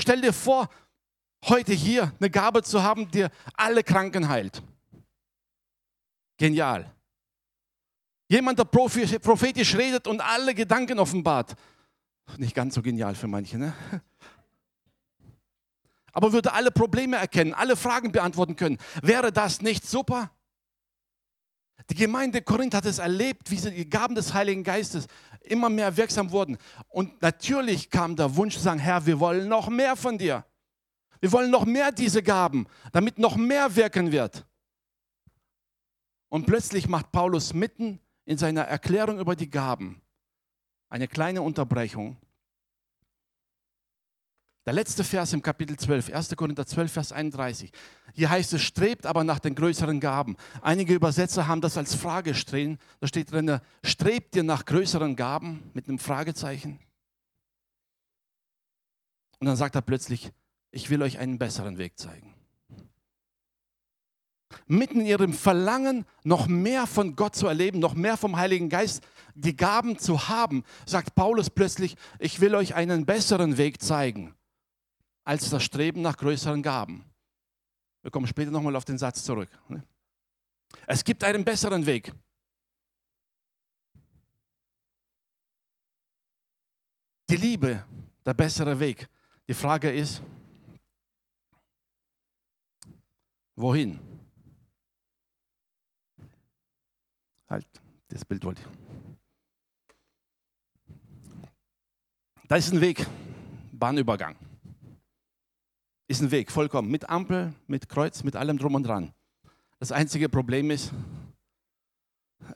Stell 0.00 0.22
dir 0.22 0.32
vor, 0.32 0.68
heute 1.44 1.74
hier 1.74 2.12
eine 2.18 2.30
Gabe 2.30 2.62
zu 2.62 2.82
haben, 2.82 3.10
die 3.10 3.26
alle 3.54 3.82
Kranken 3.82 4.28
heilt. 4.28 4.62
Genial. 6.38 6.90
Jemand, 8.28 8.58
der 8.58 8.64
prophetisch 8.64 9.74
redet 9.74 10.06
und 10.06 10.20
alle 10.20 10.54
Gedanken 10.54 10.98
offenbart. 10.98 11.54
Nicht 12.36 12.54
ganz 12.54 12.74
so 12.74 12.82
genial 12.82 13.14
für 13.14 13.26
manche, 13.26 13.56
ne? 13.56 13.72
Aber 16.12 16.32
würde 16.32 16.52
alle 16.52 16.70
Probleme 16.70 17.16
erkennen, 17.16 17.54
alle 17.54 17.76
Fragen 17.76 18.12
beantworten 18.12 18.56
können. 18.56 18.78
Wäre 19.02 19.32
das 19.32 19.62
nicht 19.62 19.86
super? 19.86 20.30
Die 21.90 21.94
Gemeinde 21.94 22.42
Korinth 22.42 22.74
hat 22.74 22.84
es 22.84 22.98
erlebt, 22.98 23.50
wie 23.50 23.56
die 23.56 23.88
Gaben 23.88 24.14
des 24.14 24.34
Heiligen 24.34 24.62
Geistes 24.62 25.06
immer 25.40 25.70
mehr 25.70 25.96
wirksam 25.96 26.30
wurden. 26.30 26.58
Und 26.88 27.22
natürlich 27.22 27.88
kam 27.88 28.14
der 28.14 28.36
Wunsch 28.36 28.56
zu 28.56 28.60
sagen, 28.60 28.80
Herr, 28.80 29.06
wir 29.06 29.20
wollen 29.20 29.48
noch 29.48 29.68
mehr 29.68 29.96
von 29.96 30.18
dir. 30.18 30.44
Wir 31.20 31.32
wollen 31.32 31.50
noch 31.50 31.64
mehr 31.64 31.92
diese 31.92 32.22
Gaben, 32.22 32.66
damit 32.92 33.18
noch 33.18 33.36
mehr 33.36 33.74
wirken 33.74 34.12
wird. 34.12 34.46
Und 36.28 36.46
plötzlich 36.46 36.88
macht 36.88 37.10
Paulus 37.10 37.54
mitten 37.54 38.00
in 38.28 38.36
seiner 38.36 38.64
Erklärung 38.64 39.18
über 39.18 39.34
die 39.34 39.48
Gaben 39.48 40.02
eine 40.90 41.08
kleine 41.08 41.40
Unterbrechung. 41.40 42.18
Der 44.66 44.74
letzte 44.74 45.02
Vers 45.02 45.32
im 45.32 45.40
Kapitel 45.40 45.78
12, 45.78 46.12
1. 46.12 46.36
Korinther 46.36 46.66
12, 46.66 46.92
Vers 46.92 47.12
31. 47.12 47.72
Hier 48.12 48.28
heißt 48.28 48.52
es, 48.52 48.60
strebt 48.60 49.06
aber 49.06 49.24
nach 49.24 49.38
den 49.38 49.54
größeren 49.54 49.98
Gaben. 49.98 50.36
Einige 50.60 50.92
Übersetzer 50.92 51.46
haben 51.46 51.62
das 51.62 51.78
als 51.78 51.94
Frage 51.94 52.34
stehen. 52.34 52.78
Da 53.00 53.08
steht 53.08 53.32
drin, 53.32 53.60
strebt 53.82 54.36
ihr 54.36 54.42
nach 54.42 54.66
größeren 54.66 55.16
Gaben 55.16 55.70
mit 55.72 55.88
einem 55.88 55.98
Fragezeichen? 55.98 56.78
Und 59.38 59.46
dann 59.46 59.56
sagt 59.56 59.74
er 59.74 59.80
plötzlich, 59.80 60.32
ich 60.70 60.90
will 60.90 61.00
euch 61.00 61.18
einen 61.18 61.38
besseren 61.38 61.78
Weg 61.78 61.98
zeigen 61.98 62.37
mitten 64.66 65.00
in 65.00 65.06
ihrem 65.06 65.32
Verlangen, 65.32 66.04
noch 66.24 66.46
mehr 66.46 66.86
von 66.86 67.16
Gott 67.16 67.36
zu 67.36 67.46
erleben, 67.46 67.78
noch 67.78 67.94
mehr 67.94 68.16
vom 68.16 68.36
Heiligen 68.36 68.68
Geist, 68.68 69.02
die 69.34 69.56
Gaben 69.56 69.98
zu 69.98 70.28
haben, 70.28 70.64
sagt 70.86 71.14
Paulus 71.14 71.50
plötzlich, 71.50 71.96
ich 72.18 72.40
will 72.40 72.54
euch 72.54 72.74
einen 72.74 73.06
besseren 73.06 73.56
Weg 73.56 73.82
zeigen 73.82 74.34
als 75.24 75.50
das 75.50 75.62
Streben 75.62 76.00
nach 76.00 76.16
größeren 76.16 76.62
Gaben. 76.62 77.04
Wir 78.00 78.10
kommen 78.10 78.26
später 78.26 78.50
nochmal 78.50 78.74
auf 78.76 78.86
den 78.86 78.96
Satz 78.96 79.22
zurück. 79.24 79.50
Es 80.86 81.04
gibt 81.04 81.22
einen 81.22 81.44
besseren 81.44 81.84
Weg. 81.84 82.12
Die 87.28 87.36
Liebe, 87.36 87.84
der 88.24 88.32
bessere 88.32 88.80
Weg. 88.80 89.06
Die 89.46 89.54
Frage 89.54 89.92
ist, 89.92 90.22
wohin? 93.54 94.07
Halt, 97.48 97.66
das 98.08 98.24
Bild 98.24 98.44
wollte 98.44 98.62
ich. 98.62 98.68
Da 102.48 102.56
ist 102.56 102.72
ein 102.72 102.80
Weg, 102.80 103.06
Bahnübergang. 103.72 104.36
Ist 106.06 106.22
ein 106.22 106.30
Weg, 106.30 106.50
vollkommen. 106.50 106.90
Mit 106.90 107.08
Ampel, 107.08 107.52
mit 107.66 107.88
Kreuz, 107.88 108.22
mit 108.24 108.36
allem 108.36 108.56
drum 108.56 108.74
und 108.74 108.84
dran. 108.84 109.12
Das 109.78 109.92
einzige 109.92 110.28
Problem 110.28 110.70
ist, 110.70 110.92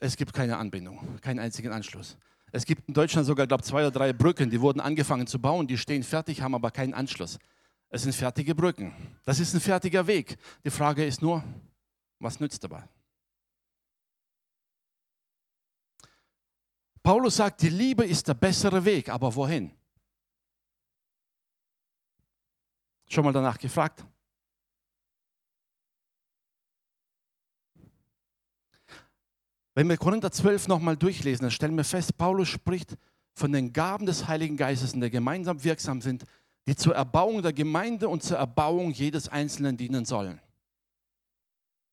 es 0.01 0.17
gibt 0.17 0.33
keine 0.33 0.57
Anbindung, 0.57 1.21
keinen 1.21 1.39
einzigen 1.39 1.73
Anschluss. 1.73 2.17
Es 2.51 2.65
gibt 2.65 2.89
in 2.89 2.95
Deutschland 2.95 3.27
sogar, 3.27 3.47
glaube 3.47 3.63
ich, 3.63 3.69
zwei 3.69 3.83
oder 3.83 3.91
drei 3.91 4.13
Brücken, 4.13 4.51
die 4.51 4.61
wurden 4.61 4.81
angefangen 4.81 5.27
zu 5.27 5.39
bauen, 5.39 5.67
die 5.67 5.79
stehen 5.79 6.03
fertig, 6.03 6.41
haben 6.43 6.55
aber 6.55 6.71
keinen 6.71 6.95
Anschluss. 6.95 7.39
Es 7.89 8.03
sind 8.03 8.15
fertige 8.15 8.55
Brücken. 8.55 8.95
Das 9.25 9.39
ist 9.41 9.55
ein 9.55 9.61
fertiger 9.61 10.07
Weg. 10.07 10.39
Die 10.65 10.71
Frage 10.71 11.05
ist 11.05 11.21
nur, 11.21 11.45
was 12.19 12.41
nützt 12.41 12.65
dabei? 12.65 12.85
Paulus 17.03 17.37
sagt, 17.37 17.63
die 17.63 17.69
Liebe 17.69 18.05
ist 18.05 18.29
der 18.29 18.35
bessere 18.35 18.85
Weg, 18.85 19.09
aber 19.09 19.35
wohin? 19.35 19.73
Schon 23.09 23.25
mal 23.25 23.33
danach 23.33 23.59
gefragt? 23.59 24.05
Wenn 29.75 29.89
wir 29.89 29.97
Korinther 29.97 30.31
12 30.31 30.69
nochmal 30.69 30.97
durchlesen, 30.97 31.43
dann 31.43 31.51
stellen 31.51 31.77
wir 31.77 31.85
fest, 31.85 32.17
Paulus 32.17 32.49
spricht 32.49 32.97
von 33.35 33.53
den 33.53 33.73
Gaben 33.73 34.07
des 34.07 34.29
Heiligen 34.29 34.57
Geistes, 34.57 34.93
die 34.93 35.11
gemeinsam 35.11 35.65
wirksam 35.65 36.01
sind, 36.03 36.25
die 36.67 36.77
zur 36.77 36.95
Erbauung 36.95 37.43
der 37.43 37.53
Gemeinde 37.53 38.09
und 38.09 38.23
zur 38.23 38.37
Erbauung 38.37 38.93
jedes 38.93 39.29
Einzelnen 39.29 39.77
dienen 39.77 40.05
sollen. 40.05 40.41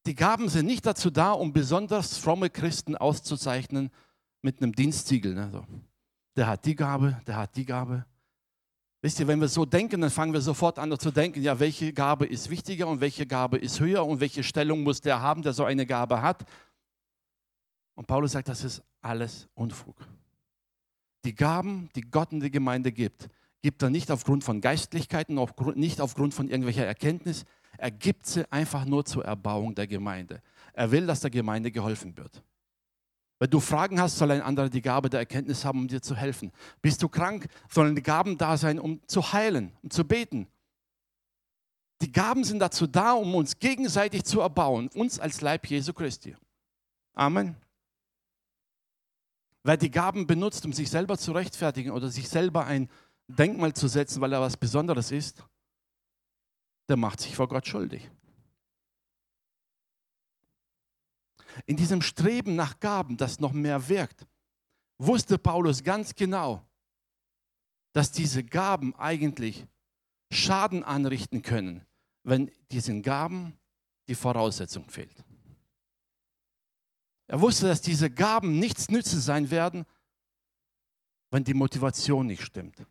Die 0.06 0.16
Gaben 0.16 0.50
sind 0.50 0.66
nicht 0.66 0.86
dazu 0.86 1.10
da, 1.10 1.32
um 1.32 1.54
besonders 1.54 2.18
fromme 2.18 2.50
Christen 2.50 2.96
auszuzeichnen, 2.96 3.92
mit 4.42 4.62
einem 4.62 4.74
Dienstsiegel. 4.74 5.34
Ne? 5.34 5.50
So. 5.52 5.66
Der 6.36 6.48
hat 6.48 6.66
die 6.66 6.76
Gabe, 6.76 7.22
der 7.28 7.36
hat 7.36 7.56
die 7.56 7.66
Gabe. 7.66 8.06
Wisst 9.02 9.20
ihr, 9.20 9.28
wenn 9.28 9.40
wir 9.40 9.48
so 9.48 9.66
denken, 9.66 10.02
dann 10.02 10.10
fangen 10.10 10.34
wir 10.34 10.42
sofort 10.42 10.78
an 10.78 10.98
zu 11.00 11.12
denken, 11.12 11.42
ja, 11.42 11.60
welche 11.60 11.94
Gabe 11.94 12.26
ist 12.26 12.50
wichtiger 12.50 12.88
und 12.88 13.00
welche 13.00 13.26
Gabe 13.26 13.58
ist 13.58 13.80
höher 13.80 14.06
und 14.06 14.20
welche 14.20 14.44
Stellung 14.44 14.84
muss 14.84 15.00
der 15.00 15.22
haben, 15.22 15.42
der 15.42 15.54
so 15.54 15.64
eine 15.64 15.86
Gabe 15.86 16.22
hat. 16.22 16.46
Und 17.96 18.08
Paulus 18.08 18.34
sagt, 18.34 18.50
das 18.50 18.64
ist 18.64 18.84
alles 19.02 19.48
Unfug. 19.54 19.96
Die 21.24 21.34
Gaben, 21.34 21.90
die 21.96 22.02
Gott 22.02 22.34
in 22.34 22.42
die 22.42 22.52
Gemeinde 22.52 22.92
gibt, 22.92 23.30
gibt 23.62 23.82
er 23.82 23.90
nicht 23.90 24.12
aufgrund 24.12 24.44
von 24.44 24.62
Geistlichkeiten, 24.62 25.40
nicht 25.76 26.02
aufgrund 26.02 26.34
von 26.34 26.50
irgendwelcher 26.50 26.86
Erkenntnis. 26.86 27.46
Er 27.78 27.92
gibt 27.92 28.26
sie 28.26 28.50
einfach 28.52 28.86
nur 28.86 29.06
zur 29.06 29.26
Erbauung 29.26 29.76
der 29.76 29.88
Gemeinde. 29.88 30.42
Er 30.74 30.92
will, 30.92 31.08
dass 31.08 31.22
der 31.22 31.30
Gemeinde 31.30 31.72
geholfen 31.72 32.16
wird. 32.18 32.44
Wenn 33.40 33.50
du 33.50 33.62
Fragen 33.62 34.02
hast, 34.02 34.18
soll 34.18 34.32
ein 34.32 34.42
anderer 34.42 34.70
die 34.70 34.82
Gabe 34.82 35.10
der 35.10 35.22
Erkenntnis 35.22 35.64
haben, 35.64 35.80
um 35.80 35.88
dir 35.88 36.02
zu 36.02 36.16
helfen. 36.16 36.52
Bist 36.82 37.02
du 37.02 37.08
krank, 37.08 37.48
sollen 37.70 37.96
die 37.96 38.04
Gaben 38.04 38.38
da 38.38 38.58
sein, 38.58 38.80
um 38.80 39.02
zu 39.08 39.32
heilen, 39.32 39.72
um 39.82 39.90
zu 39.90 40.04
beten. 40.04 40.48
Die 42.02 42.12
Gaben 42.12 42.44
sind 42.44 42.60
dazu 42.60 42.86
da, 42.86 43.14
um 43.14 43.34
uns 43.36 43.60
gegenseitig 43.60 44.26
zu 44.26 44.42
erbauen, 44.42 44.90
uns 44.90 45.20
als 45.20 45.40
Leib 45.40 45.68
Jesu 45.68 45.94
Christi. 45.94 46.36
Amen. 47.14 47.56
Wer 49.64 49.78
die 49.78 49.92
Gaben 49.92 50.28
benutzt, 50.28 50.66
um 50.66 50.74
sich 50.74 50.90
selber 50.90 51.18
zu 51.18 51.32
rechtfertigen 51.32 51.92
oder 51.92 52.10
sich 52.10 52.30
selber 52.30 52.66
ein 52.66 52.90
Denkmal 53.28 53.74
zu 53.74 53.88
setzen, 53.88 54.22
weil 54.22 54.34
er 54.34 54.42
was 54.42 54.58
Besonderes 54.58 55.12
ist, 55.12 55.44
der 56.90 56.98
macht 56.98 57.22
sich 57.22 57.36
vor 57.36 57.48
Gott 57.48 57.68
schuldig. 57.68 58.10
In 61.66 61.78
diesem 61.78 62.02
Streben 62.02 62.56
nach 62.56 62.80
Gaben, 62.80 63.18
das 63.18 63.40
noch 63.40 63.54
mehr 63.54 63.90
wirkt, 63.90 64.26
wusste 64.98 65.38
Paulus 65.38 65.84
ganz 65.84 66.16
genau, 66.16 66.66
dass 67.94 68.12
diese 68.12 68.44
Gaben 68.44 68.96
eigentlich 68.96 69.66
Schaden 70.32 70.84
anrichten 70.84 71.42
können, 71.42 71.86
wenn 72.24 72.52
diesen 72.72 73.02
Gaben 73.02 73.58
die 74.08 74.16
Voraussetzung 74.16 74.90
fehlt. 74.90 75.24
Er 77.28 77.42
wusste, 77.42 77.68
dass 77.68 77.82
diese 77.82 78.10
Gaben 78.10 78.60
nichts 78.60 78.90
nützen 78.90 79.20
sein 79.20 79.52
werden, 79.52 79.86
wenn 81.32 81.44
die 81.44 81.54
Motivation 81.54 82.26
nicht 82.26 82.44
stimmt. 82.44 82.86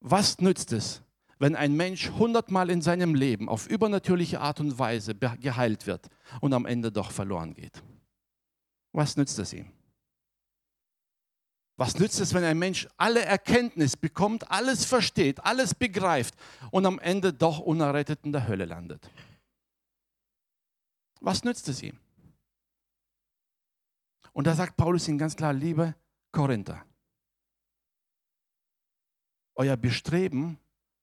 Was 0.00 0.38
nützt 0.38 0.72
es, 0.72 1.02
wenn 1.40 1.56
ein 1.56 1.74
Mensch 1.74 2.10
hundertmal 2.10 2.68
in 2.70 2.82
seinem 2.82 3.14
Leben 3.14 3.48
auf 3.48 3.66
übernatürliche 3.66 4.40
Art 4.40 4.60
und 4.60 4.78
Weise 4.78 5.14
geheilt 5.14 5.86
wird 5.86 6.08
und 6.40 6.52
am 6.52 6.66
Ende 6.66 6.92
doch 6.92 7.10
verloren 7.10 7.54
geht? 7.54 7.82
Was 8.92 9.16
nützt 9.16 9.38
es 9.38 9.54
ihm? 9.54 9.72
Was 11.76 11.98
nützt 11.98 12.20
es, 12.20 12.34
wenn 12.34 12.44
ein 12.44 12.58
Mensch 12.58 12.86
alle 12.98 13.24
Erkenntnis 13.24 13.96
bekommt, 13.96 14.50
alles 14.50 14.84
versteht, 14.84 15.42
alles 15.42 15.74
begreift 15.74 16.34
und 16.70 16.84
am 16.84 16.98
Ende 16.98 17.32
doch 17.32 17.58
unerrettet 17.58 18.20
in 18.22 18.32
der 18.32 18.46
Hölle 18.46 18.66
landet? 18.66 19.10
Was 21.22 21.42
nützt 21.42 21.68
es 21.70 21.82
ihm? 21.82 21.98
Und 24.34 24.46
da 24.46 24.54
sagt 24.54 24.76
Paulus 24.76 25.08
ihnen 25.08 25.16
ganz 25.16 25.34
klar, 25.34 25.54
liebe 25.54 25.94
Korinther, 26.32 26.84
euer 29.54 29.78
Bestreben, 29.78 30.58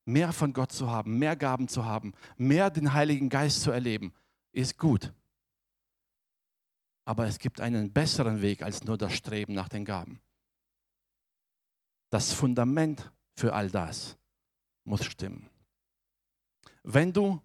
mehr 0.07 0.31
von 0.31 0.53
Gott 0.53 0.71
zu 0.71 0.89
haben, 0.89 1.19
mehr 1.19 1.35
Gaben 1.35 1.67
zu 1.67 1.85
haben, 1.85 2.13
mehr 2.37 2.69
den 2.69 2.93
Heiligen 2.93 3.29
Geist 3.29 3.61
zu 3.61 3.71
erleben, 3.71 4.13
ist 4.53 4.77
gut. 4.77 5.13
Aber 7.05 7.27
es 7.27 7.39
gibt 7.39 7.59
einen 7.59 7.91
besseren 7.91 8.41
Weg 8.41 8.63
als 8.63 8.83
nur 8.85 8.97
das 8.97 9.13
Streben 9.13 9.53
nach 9.53 9.69
den 9.69 9.85
Gaben. 9.85 10.21
Das 12.09 12.31
Fundament 12.31 13.11
für 13.35 13.53
all 13.53 13.69
das 13.69 14.17
muss 14.85 15.03
stimmen. 15.03 15.49
Wenn 16.83 17.11
du 17.11 17.41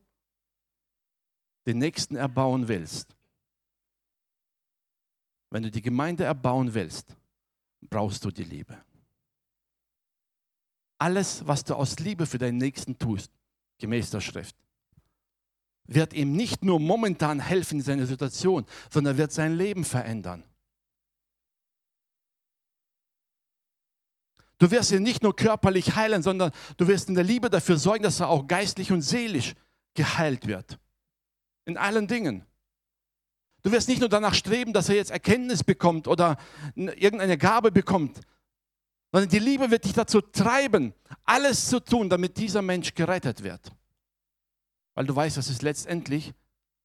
den 1.66 1.78
Nächsten 1.78 2.14
erbauen 2.14 2.69
willst, 2.69 3.16
wenn 5.50 5.64
du 5.64 5.71
die 5.71 5.83
Gemeinde 5.83 6.25
erbauen 6.25 6.73
willst, 6.73 7.16
brauchst 7.81 8.25
du 8.25 8.31
die 8.31 8.45
Liebe. 8.45 8.81
Alles, 11.02 11.44
was 11.49 11.64
du 11.64 11.75
aus 11.75 11.99
Liebe 11.99 12.26
für 12.26 12.38
deinen 12.38 12.59
Nächsten 12.59 12.97
tust, 12.97 13.32
gemäß 13.78 14.11
der 14.11 14.21
Schrift, 14.21 14.54
wird 15.88 16.12
ihm 16.12 16.37
nicht 16.37 16.62
nur 16.62 16.78
momentan 16.78 17.40
helfen 17.40 17.80
in 17.80 17.85
seiner 17.85 18.06
Situation, 18.06 18.64
sondern 18.88 19.16
wird 19.16 19.32
sein 19.32 19.56
Leben 19.56 19.85
verändern. 19.85 20.44
Du 24.59 24.71
wirst 24.71 24.92
ihn 24.92 25.02
nicht 25.02 25.25
nur 25.25 25.35
körperlich 25.35 25.97
heilen, 25.97 26.23
sondern 26.23 26.52
du 26.76 26.87
wirst 26.87 27.09
in 27.09 27.16
der 27.16 27.25
Liebe 27.25 27.50
dafür 27.50 27.78
sorgen, 27.78 28.04
dass 28.04 28.21
er 28.21 28.28
auch 28.28 28.47
geistlich 28.47 28.92
und 28.92 29.02
seelisch 29.02 29.54
geheilt 29.94 30.47
wird. 30.47 30.78
In 31.64 31.78
allen 31.78 32.06
Dingen. 32.06 32.47
Du 33.64 33.73
wirst 33.73 33.88
nicht 33.88 33.99
nur 33.99 34.09
danach 34.09 34.35
streben, 34.35 34.73
dass 34.73 34.88
er 34.88 34.94
jetzt 34.94 35.11
Erkenntnis 35.11 35.64
bekommt 35.64 36.06
oder 36.06 36.37
irgendeine 36.76 37.38
Gabe 37.38 37.73
bekommt, 37.73 38.21
sondern 39.12 39.28
die 39.28 39.38
Liebe 39.38 39.71
wird 39.71 39.85
dich 39.85 39.92
dazu 39.92 40.23
treiben, 40.23 40.95
alles 41.25 41.69
zu 41.69 41.81
tun, 41.81 42.09
damit 42.09 42.38
dieser 42.38 42.62
Mensch 42.62 42.95
gerettet 42.95 43.42
wird. 43.42 43.71
Weil 44.95 45.07
du 45.07 45.14
weißt, 45.14 45.37
das 45.37 45.49
ist 45.49 45.62
letztendlich 45.62 46.33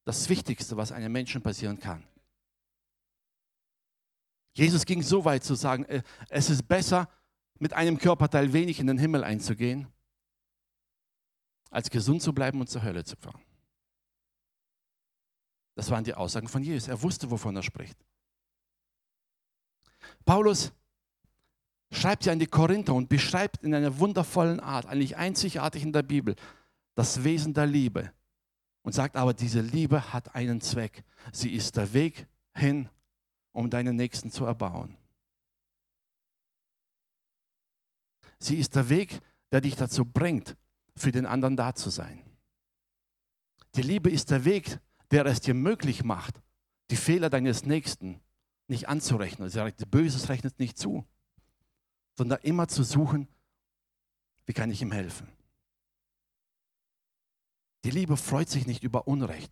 das 0.03 0.27
Wichtigste, 0.29 0.75
was 0.77 0.91
einem 0.91 1.11
Menschen 1.11 1.41
passieren 1.41 1.79
kann. 1.79 2.03
Jesus 4.53 4.85
ging 4.85 5.01
so 5.01 5.23
weit 5.23 5.43
zu 5.43 5.55
sagen, 5.55 5.85
äh, 5.85 6.01
es 6.29 6.49
ist 6.49 6.67
besser, 6.67 7.09
mit 7.59 7.73
einem 7.73 7.97
Körperteil 7.97 8.53
wenig 8.53 8.79
in 8.79 8.87
den 8.87 8.97
Himmel 8.97 9.23
einzugehen, 9.23 9.87
als 11.69 11.89
gesund 11.89 12.21
zu 12.21 12.33
bleiben 12.33 12.59
und 12.59 12.69
zur 12.69 12.83
Hölle 12.83 13.03
zu 13.03 13.15
fahren. 13.15 13.41
Das 15.75 15.91
waren 15.91 16.03
die 16.03 16.13
Aussagen 16.13 16.47
von 16.47 16.63
Jesus. 16.63 16.87
Er 16.87 17.01
wusste, 17.01 17.29
wovon 17.29 17.55
er 17.55 17.63
spricht. 17.63 17.97
Paulus 20.25 20.71
schreibt 21.91 22.25
ja 22.25 22.33
an 22.33 22.39
die 22.39 22.47
Korinther 22.47 22.93
und 22.93 23.09
beschreibt 23.09 23.63
in 23.63 23.73
einer 23.73 23.99
wundervollen 23.99 24.59
Art, 24.59 24.85
eigentlich 24.85 25.17
einzigartig 25.17 25.83
in 25.83 25.93
der 25.93 26.03
Bibel, 26.03 26.35
das 26.95 27.23
Wesen 27.23 27.53
der 27.53 27.65
Liebe. 27.65 28.11
Und 28.81 28.93
sagt 28.93 29.15
aber, 29.17 29.33
diese 29.33 29.61
Liebe 29.61 30.13
hat 30.13 30.33
einen 30.33 30.61
Zweck. 30.61 31.03
Sie 31.33 31.53
ist 31.53 31.75
der 31.75 31.93
Weg 31.93 32.27
hin, 32.53 32.89
um 33.51 33.69
deinen 33.69 33.95
Nächsten 33.95 34.31
zu 34.31 34.45
erbauen. 34.45 34.95
Sie 38.39 38.55
ist 38.57 38.75
der 38.75 38.87
Weg, 38.89 39.19
der 39.51 39.61
dich 39.61 39.75
dazu 39.75 40.05
bringt, 40.05 40.55
für 40.95 41.11
den 41.11 41.25
anderen 41.25 41.55
da 41.55 41.75
zu 41.75 41.89
sein. 41.89 42.23
Die 43.75 43.81
Liebe 43.81 44.09
ist 44.09 44.31
der 44.31 44.45
Weg, 44.45 44.79
der 45.11 45.25
es 45.25 45.41
dir 45.41 45.53
möglich 45.53 46.03
macht, 46.03 46.41
die 46.89 46.95
Fehler 46.95 47.29
deines 47.29 47.65
Nächsten 47.65 48.21
nicht 48.67 48.87
anzurechnen. 48.89 49.49
Sie 49.49 49.55
sagt, 49.55 49.89
Böses 49.91 50.29
rechnet 50.29 50.59
nicht 50.59 50.77
zu, 50.77 51.05
sondern 52.17 52.39
immer 52.41 52.67
zu 52.67 52.83
suchen, 52.83 53.27
wie 54.45 54.53
kann 54.53 54.71
ich 54.71 54.81
ihm 54.81 54.91
helfen. 54.91 55.27
Die 57.83 57.91
Liebe 57.91 58.17
freut 58.17 58.49
sich 58.49 58.65
nicht 58.65 58.83
über 58.83 59.07
Unrecht. 59.07 59.51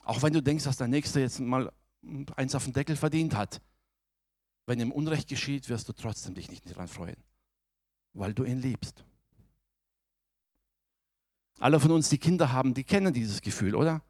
Auch 0.00 0.22
wenn 0.22 0.32
du 0.32 0.42
denkst, 0.42 0.64
dass 0.64 0.76
der 0.76 0.88
Nächste 0.88 1.20
jetzt 1.20 1.38
mal 1.38 1.72
eins 2.36 2.54
auf 2.54 2.64
den 2.64 2.72
Deckel 2.72 2.96
verdient 2.96 3.34
hat. 3.34 3.62
Wenn 4.66 4.80
ihm 4.80 4.92
Unrecht 4.92 5.28
geschieht, 5.28 5.68
wirst 5.68 5.88
du 5.88 5.92
trotzdem 5.92 6.34
dich 6.34 6.50
nicht 6.50 6.68
daran 6.68 6.88
freuen, 6.88 7.16
weil 8.12 8.34
du 8.34 8.44
ihn 8.44 8.58
liebst. 8.58 9.04
Alle 11.60 11.80
von 11.80 11.90
uns, 11.90 12.08
die 12.08 12.18
Kinder 12.18 12.52
haben, 12.52 12.74
die 12.74 12.84
kennen 12.84 13.12
dieses 13.12 13.40
Gefühl, 13.40 13.74
oder? 13.74 14.02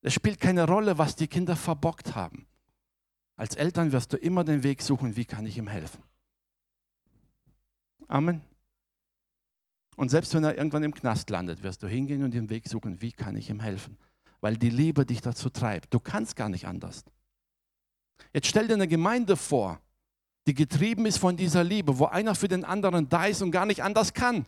Es 0.00 0.14
spielt 0.14 0.40
keine 0.40 0.66
Rolle, 0.66 0.98
was 0.98 1.16
die 1.16 1.28
Kinder 1.28 1.56
verbockt 1.56 2.14
haben. 2.14 2.46
Als 3.36 3.54
Eltern 3.54 3.92
wirst 3.92 4.12
du 4.12 4.16
immer 4.16 4.44
den 4.44 4.62
Weg 4.62 4.82
suchen, 4.82 5.16
wie 5.16 5.24
kann 5.24 5.46
ich 5.46 5.58
ihm 5.58 5.68
helfen. 5.68 6.02
Amen. 8.08 8.40
Und 9.96 10.10
selbst 10.10 10.34
wenn 10.34 10.44
er 10.44 10.56
irgendwann 10.56 10.82
im 10.82 10.94
Knast 10.94 11.30
landet, 11.30 11.62
wirst 11.62 11.82
du 11.82 11.88
hingehen 11.88 12.22
und 12.22 12.32
den 12.32 12.50
Weg 12.50 12.68
suchen, 12.68 13.00
wie 13.00 13.12
kann 13.12 13.36
ich 13.36 13.50
ihm 13.50 13.60
helfen. 13.60 13.96
Weil 14.40 14.56
die 14.56 14.70
Liebe 14.70 15.06
dich 15.06 15.20
dazu 15.22 15.50
treibt. 15.50 15.92
Du 15.92 16.00
kannst 16.00 16.36
gar 16.36 16.48
nicht 16.48 16.66
anders. 16.66 17.04
Jetzt 18.32 18.48
stell 18.48 18.68
dir 18.68 18.74
eine 18.74 18.88
Gemeinde 18.88 19.36
vor, 19.36 19.80
die 20.46 20.54
getrieben 20.54 21.06
ist 21.06 21.18
von 21.18 21.36
dieser 21.36 21.64
Liebe, 21.64 21.98
wo 21.98 22.06
einer 22.06 22.34
für 22.34 22.48
den 22.48 22.64
anderen 22.64 23.08
da 23.08 23.26
ist 23.26 23.42
und 23.42 23.50
gar 23.50 23.66
nicht 23.66 23.82
anders 23.82 24.14
kann. 24.14 24.46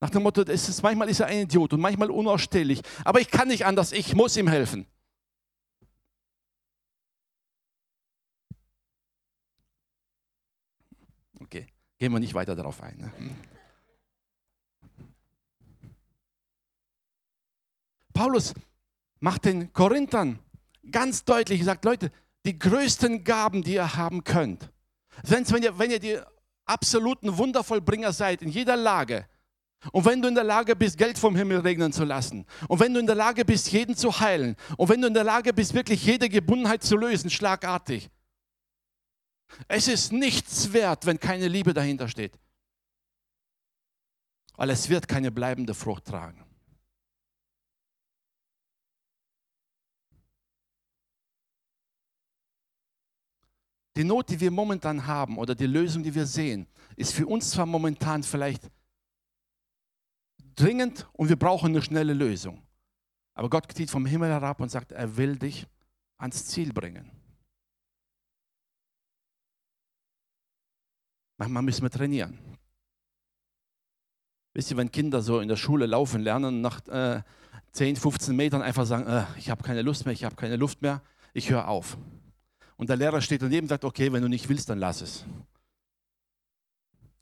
Nach 0.00 0.10
dem 0.10 0.24
Motto, 0.24 0.42
ist, 0.42 0.82
manchmal 0.82 1.08
ist 1.08 1.20
er 1.20 1.26
ein 1.26 1.42
Idiot 1.42 1.72
und 1.72 1.80
manchmal 1.80 2.10
unausstehlich, 2.10 2.82
aber 3.04 3.20
ich 3.20 3.30
kann 3.30 3.48
nicht 3.48 3.64
anders, 3.64 3.92
ich 3.92 4.14
muss 4.14 4.36
ihm 4.36 4.48
helfen. 4.48 4.84
Okay, 11.40 11.68
gehen 12.02 12.12
wir 12.12 12.18
nicht 12.18 12.34
weiter 12.34 12.56
darauf 12.56 12.82
ein. 12.82 12.98
Ne? 12.98 13.12
Paulus 18.12 18.54
macht 19.20 19.44
den 19.44 19.72
Korinthern 19.72 20.40
ganz 20.90 21.24
deutlich, 21.24 21.62
sagt, 21.62 21.84
Leute, 21.84 22.10
die 22.44 22.58
größten 22.58 23.22
Gaben, 23.22 23.62
die 23.62 23.74
ihr 23.74 23.94
haben 23.94 24.24
könnt. 24.24 24.68
Selbst 25.22 25.52
wenn 25.52 25.62
ihr, 25.62 25.78
wenn 25.78 25.92
ihr 25.92 26.00
die 26.00 26.18
absoluten 26.64 27.38
Wundervollbringer 27.38 28.12
seid 28.12 28.42
in 28.42 28.48
jeder 28.48 28.74
Lage, 28.74 29.24
und 29.92 30.04
wenn 30.04 30.20
du 30.20 30.26
in 30.26 30.34
der 30.34 30.42
Lage 30.42 30.74
bist, 30.74 30.98
Geld 30.98 31.16
vom 31.16 31.36
Himmel 31.36 31.60
regnen 31.60 31.92
zu 31.92 32.02
lassen, 32.02 32.46
und 32.66 32.80
wenn 32.80 32.92
du 32.92 32.98
in 32.98 33.06
der 33.06 33.14
Lage 33.14 33.44
bist, 33.44 33.70
jeden 33.70 33.94
zu 33.94 34.18
heilen, 34.18 34.56
und 34.76 34.88
wenn 34.88 35.00
du 35.00 35.06
in 35.06 35.14
der 35.14 35.22
Lage 35.22 35.52
bist, 35.52 35.72
wirklich 35.72 36.04
jede 36.04 36.28
Gebundenheit 36.28 36.82
zu 36.82 36.96
lösen, 36.96 37.30
schlagartig, 37.30 38.10
es 39.68 39.88
ist 39.88 40.12
nichts 40.12 40.72
wert, 40.72 41.06
wenn 41.06 41.18
keine 41.18 41.48
Liebe 41.48 41.74
dahinter 41.74 42.08
steht. 42.08 42.38
Weil 44.56 44.70
es 44.70 44.88
wird 44.88 45.08
keine 45.08 45.30
bleibende 45.30 45.74
Frucht 45.74 46.04
tragen. 46.04 46.44
Die 53.96 54.04
Not, 54.04 54.30
die 54.30 54.40
wir 54.40 54.50
momentan 54.50 55.06
haben 55.06 55.36
oder 55.36 55.54
die 55.54 55.66
Lösung, 55.66 56.02
die 56.02 56.14
wir 56.14 56.26
sehen, 56.26 56.66
ist 56.96 57.12
für 57.12 57.26
uns 57.26 57.50
zwar 57.50 57.66
momentan 57.66 58.22
vielleicht 58.22 58.70
dringend 60.54 61.06
und 61.12 61.28
wir 61.28 61.36
brauchen 61.36 61.68
eine 61.68 61.82
schnelle 61.82 62.14
Lösung. 62.14 62.62
Aber 63.34 63.50
Gott 63.50 63.70
zieht 63.72 63.90
vom 63.90 64.06
Himmel 64.06 64.30
herab 64.30 64.60
und 64.60 64.70
sagt, 64.70 64.92
er 64.92 65.16
will 65.16 65.36
dich 65.36 65.66
ans 66.18 66.46
Ziel 66.46 66.72
bringen. 66.72 67.10
Manchmal 71.42 71.64
müssen 71.64 71.82
wir 71.82 71.90
trainieren. 71.90 72.38
Wisst 74.54 74.70
ihr, 74.70 74.76
wenn 74.76 74.92
Kinder 74.92 75.22
so 75.22 75.40
in 75.40 75.48
der 75.48 75.56
Schule 75.56 75.86
laufen 75.86 76.20
lernen, 76.20 76.60
nach 76.60 76.86
äh, 76.86 77.22
10, 77.72 77.96
15 77.96 78.36
Metern 78.36 78.62
einfach 78.62 78.86
sagen, 78.86 79.08
äh, 79.08 79.24
ich 79.36 79.50
habe 79.50 79.64
keine 79.64 79.82
Lust 79.82 80.04
mehr, 80.04 80.12
ich 80.12 80.22
habe 80.22 80.36
keine 80.36 80.54
Luft 80.54 80.82
mehr, 80.82 81.02
ich 81.32 81.50
höre 81.50 81.66
auf. 81.66 81.98
Und 82.76 82.90
der 82.90 82.96
Lehrer 82.96 83.20
steht 83.20 83.42
daneben 83.42 83.64
und 83.64 83.70
sagt, 83.70 83.84
okay, 83.84 84.12
wenn 84.12 84.22
du 84.22 84.28
nicht 84.28 84.48
willst, 84.48 84.70
dann 84.70 84.78
lass 84.78 85.00
es. 85.00 85.24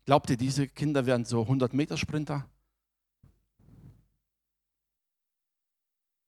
Glaubt 0.05 0.29
ihr, 0.29 0.37
diese 0.37 0.69
Kinder 0.69 1.07
werden 1.07 1.25
so 1.25 1.41
100 1.41 1.73
Meter 1.73 1.97
Sprinter? 1.97 2.47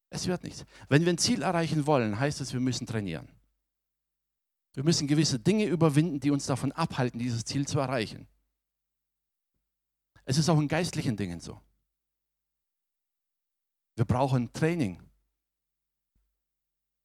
Es 0.08 0.26
wird 0.26 0.44
nichts. 0.44 0.64
Wenn 0.88 1.04
wir 1.04 1.12
ein 1.12 1.18
Ziel 1.18 1.42
erreichen 1.42 1.86
wollen, 1.86 2.18
heißt 2.18 2.40
es, 2.40 2.54
wir 2.54 2.60
müssen 2.60 2.86
trainieren. 2.86 3.28
Wir 4.74 4.84
müssen 4.84 5.06
gewisse 5.06 5.38
Dinge 5.38 5.66
überwinden, 5.66 6.20
die 6.20 6.30
uns 6.30 6.46
davon 6.46 6.72
abhalten, 6.72 7.18
dieses 7.18 7.44
Ziel 7.44 7.66
zu 7.66 7.78
erreichen. 7.78 8.26
Es 10.24 10.38
ist 10.38 10.48
auch 10.48 10.58
in 10.58 10.68
geistlichen 10.68 11.16
Dingen 11.16 11.40
so. 11.40 11.60
Wir 13.96 14.04
brauchen 14.04 14.52
Training. 14.52 15.02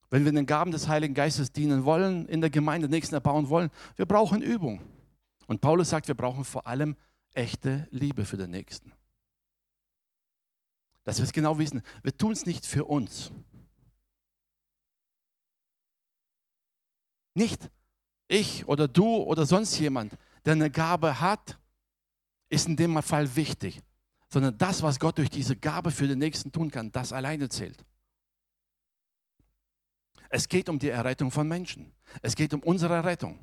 Wenn 0.10 0.24
wir 0.24 0.32
den 0.32 0.46
Gaben 0.46 0.72
des 0.72 0.88
Heiligen 0.88 1.14
Geistes 1.14 1.52
dienen 1.52 1.84
wollen, 1.84 2.28
in 2.28 2.40
der 2.40 2.50
Gemeinde 2.50 2.88
Nächsten 2.88 3.16
erbauen 3.16 3.50
wollen, 3.50 3.70
wir 3.98 4.06
brauchen 4.06 4.42
Übung. 4.42 4.82
Und 5.48 5.60
Paulus 5.60 5.90
sagt, 5.90 6.08
wir 6.08 6.16
brauchen 6.16 6.46
vor 6.46 6.68
allem 6.68 6.96
echte 7.34 7.88
Liebe 7.92 8.24
für 8.24 8.38
den 8.38 8.52
Nächsten. 8.52 8.94
Dass 11.04 11.18
wir 11.18 11.24
es 11.24 11.34
genau 11.34 11.58
wissen, 11.58 11.82
wir 12.04 12.16
tun 12.16 12.32
es 12.32 12.46
nicht 12.46 12.66
für 12.66 12.86
uns. 12.86 13.32
Nicht 17.38 17.70
ich 18.28 18.68
oder 18.68 18.88
du 18.88 19.18
oder 19.18 19.46
sonst 19.46 19.78
jemand, 19.78 20.18
der 20.44 20.54
eine 20.54 20.72
Gabe 20.72 21.22
hat 21.22 21.60
ist 22.50 22.68
in 22.68 22.76
dem 22.76 23.00
Fall 23.04 23.36
wichtig, 23.36 23.80
sondern 24.28 24.58
das, 24.58 24.82
was 24.82 25.00
Gott 25.00 25.20
durch 25.20 25.30
diese 25.30 25.56
Gabe 25.56 25.92
für 25.92 26.08
den 26.08 26.18
Nächsten 26.18 26.52
tun 26.52 26.72
kann, 26.72 26.92
das 26.92 27.14
alleine 27.14 27.48
zählt. 27.48 27.86
Es 30.30 30.48
geht 30.48 30.68
um 30.68 30.80
die 30.80 30.90
Errettung 30.90 31.30
von 31.30 31.48
Menschen. 31.48 31.94
Es 32.24 32.36
geht 32.36 32.56
um 32.56 32.62
unsere 32.64 33.04
Rettung. 33.04 33.38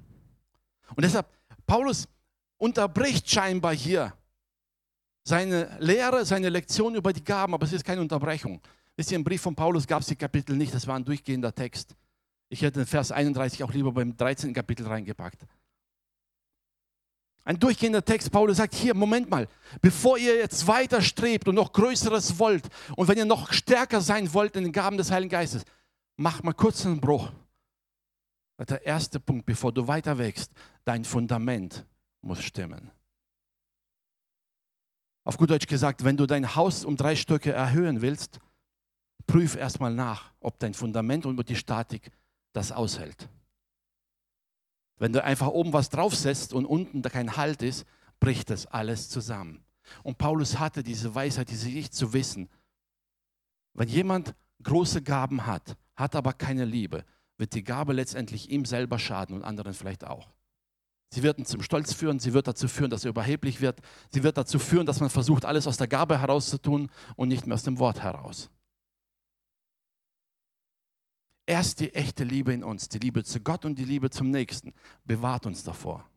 Und 0.96 1.04
deshalb, 1.04 1.28
Paulus 1.64 2.09
unterbricht 2.57 3.30
scheinbar 3.30 3.74
hier 3.74 4.12
seine 5.22 5.76
Lehre, 5.78 6.24
seine 6.24 6.48
Lektion 6.48 6.96
über 6.96 7.12
die 7.12 7.22
Gaben, 7.22 7.54
aber 7.54 7.64
es 7.64 7.72
ist 7.72 7.85
keine 7.85 8.00
Unterbrechung. 8.00 8.61
Wisst 8.96 9.12
ihr, 9.12 9.16
im 9.16 9.24
Brief 9.24 9.42
von 9.42 9.54
Paulus 9.54 9.87
gab 9.87 10.00
es 10.00 10.09
die 10.09 10.16
Kapitel 10.16 10.57
nicht, 10.57 10.74
das 10.74 10.87
war 10.87 10.96
ein 10.96 11.04
durchgehender 11.04 11.54
Text. 11.54 11.94
Ich 12.48 12.62
hätte 12.62 12.80
den 12.80 12.87
Vers 12.87 13.11
31 13.11 13.62
auch 13.64 13.72
lieber 13.72 13.92
beim 13.92 14.16
13. 14.16 14.52
Kapitel 14.54 14.87
reingepackt. 14.87 15.46
Ein 17.46 17.59
durchgehender 17.59 18.02
Text, 18.02 18.33
Paulus 18.33 18.57
sagt, 18.57 18.74
hier, 18.74 18.94
Moment 18.94 19.28
mal, 19.28 19.48
bevor 19.83 20.16
ihr 20.16 20.37
jetzt 20.37 20.66
weiter 20.66 21.02
strebt 21.02 21.46
und 21.46 21.57
noch 21.57 21.74
Größeres 21.74 22.38
wollt 22.38 22.66
und 22.96 23.07
wenn 23.07 23.18
ihr 23.18 23.26
noch 23.26 23.52
stärker 23.52 24.00
sein 24.00 24.33
wollt 24.33 24.57
in 24.57 24.64
den 24.64 24.72
Gaben 24.72 24.96
des 24.96 25.11
Heiligen 25.11 25.30
Geistes, 25.30 25.64
mach 26.16 26.42
mal 26.42 26.54
kurz 26.54 26.87
einen 26.87 27.00
Bruch. 27.00 27.30
Der 28.59 28.87
erste 28.87 29.20
Punkt, 29.20 29.44
bevor 29.44 29.72
du 29.72 29.87
weiter 29.87 30.16
wächst, 30.16 30.52
dein 30.85 31.04
Fundament 31.04 31.85
muss 32.22 32.42
stimmen. 32.42 32.90
Auf 35.24 35.37
gut 35.37 35.50
Deutsch 35.50 35.66
gesagt, 35.66 36.04
wenn 36.04 36.16
du 36.16 36.26
dein 36.26 36.54
Haus 36.54 36.85
um 36.85 36.96
drei 36.96 37.16
Stücke 37.16 37.52
erhöhen 37.52 38.00
willst, 38.00 38.38
prüf 39.26 39.57
erstmal 39.57 39.92
nach, 39.92 40.33
ob 40.40 40.59
dein 40.59 40.72
Fundament 40.72 41.26
und 41.26 41.48
die 41.48 41.57
Statik 41.57 42.11
das 42.55 42.73
aushält. 42.73 43.29
Wenn 44.97 45.12
du 45.12 45.23
einfach 45.23 45.49
oben 45.49 45.73
was 45.73 45.90
draufsetzt 45.90 46.55
und 46.55 46.64
unten 46.64 47.03
da 47.03 47.11
kein 47.11 47.37
Halt 47.37 47.61
ist, 47.62 47.85
bricht 48.21 48.49
das 48.49 48.67
alles 48.67 49.11
zusammen. 49.11 49.64
Und 50.03 50.17
Paulus 50.17 50.59
hatte 50.59 50.83
diese 50.83 51.14
Weisheit, 51.14 51.51
diese 51.51 51.69
Sicht 51.69 51.95
zu 51.95 52.14
wissen, 52.14 52.49
wenn 53.75 53.88
jemand 53.88 54.35
große 54.62 55.03
Gaben 55.03 55.47
hat, 55.47 55.77
hat 55.97 56.17
aber 56.17 56.33
keine 56.33 56.64
Liebe, 56.64 57.05
wird 57.37 57.55
die 57.55 57.64
Gabe 57.64 57.93
letztendlich 57.93 58.51
ihm 58.51 58.64
selber 58.64 58.99
schaden 58.99 59.37
und 59.37 59.43
anderen 59.43 59.75
vielleicht 59.75 60.05
auch. 60.05 60.31
Sie 61.11 61.23
wird 61.23 61.38
ihn 61.38 61.45
zum 61.45 61.62
Stolz 61.62 61.93
führen, 61.93 62.19
sie 62.19 62.33
wird 62.33 62.49
dazu 62.49 62.67
führen, 62.67 62.90
dass 62.90 63.05
er 63.05 63.11
überheblich 63.11 63.61
wird, 63.61 63.81
sie 64.11 64.23
wird 64.23 64.38
dazu 64.38 64.59
führen, 64.59 64.87
dass 64.87 65.01
man 65.01 65.11
versucht, 65.11 65.45
alles 65.45 65.67
aus 65.67 65.77
der 65.77 65.88
Gabe 65.88 66.21
herauszutun 66.21 66.90
und 67.17 67.29
nicht 67.29 67.47
mehr 67.47 67.55
aus 67.55 67.62
dem 67.62 67.79
Wort 67.79 68.03
heraus. 68.03 68.51
Erst 71.46 71.80
die 71.80 71.94
echte 71.94 72.24
Liebe 72.24 72.52
in 72.52 72.64
uns, 72.64 72.88
die 72.88 72.98
Liebe 72.98 73.22
zu 73.22 73.40
Gott 73.40 73.64
und 73.64 73.78
die 73.78 73.85
Liebe 73.85 74.11
zum 74.11 74.30
Nächsten, 74.30 74.72
bewahrt 75.04 75.44
uns 75.46 75.62
davor. 75.62 76.09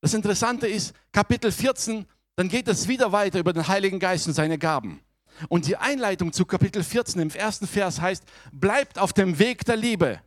Das 0.00 0.12
Interessante 0.12 0.66
ist, 0.66 0.94
Kapitel 1.12 1.50
14, 1.50 2.06
dann 2.36 2.48
geht 2.48 2.68
es 2.68 2.88
wieder 2.88 3.12
weiter 3.12 3.38
über 3.38 3.52
den 3.52 3.66
Heiligen 3.68 3.98
Geist 3.98 4.26
und 4.26 4.34
seine 4.34 4.58
Gaben. 4.58 5.00
Und 5.48 5.66
die 5.66 5.76
Einleitung 5.76 6.32
zu 6.32 6.44
Kapitel 6.44 6.82
14 6.82 7.20
im 7.20 7.30
ersten 7.30 7.66
Vers 7.66 8.00
heißt, 8.00 8.24
bleibt 8.52 8.98
auf 8.98 9.12
dem 9.12 9.38
Weg 9.38 9.64
der 9.64 9.76
Liebe. 9.76 10.20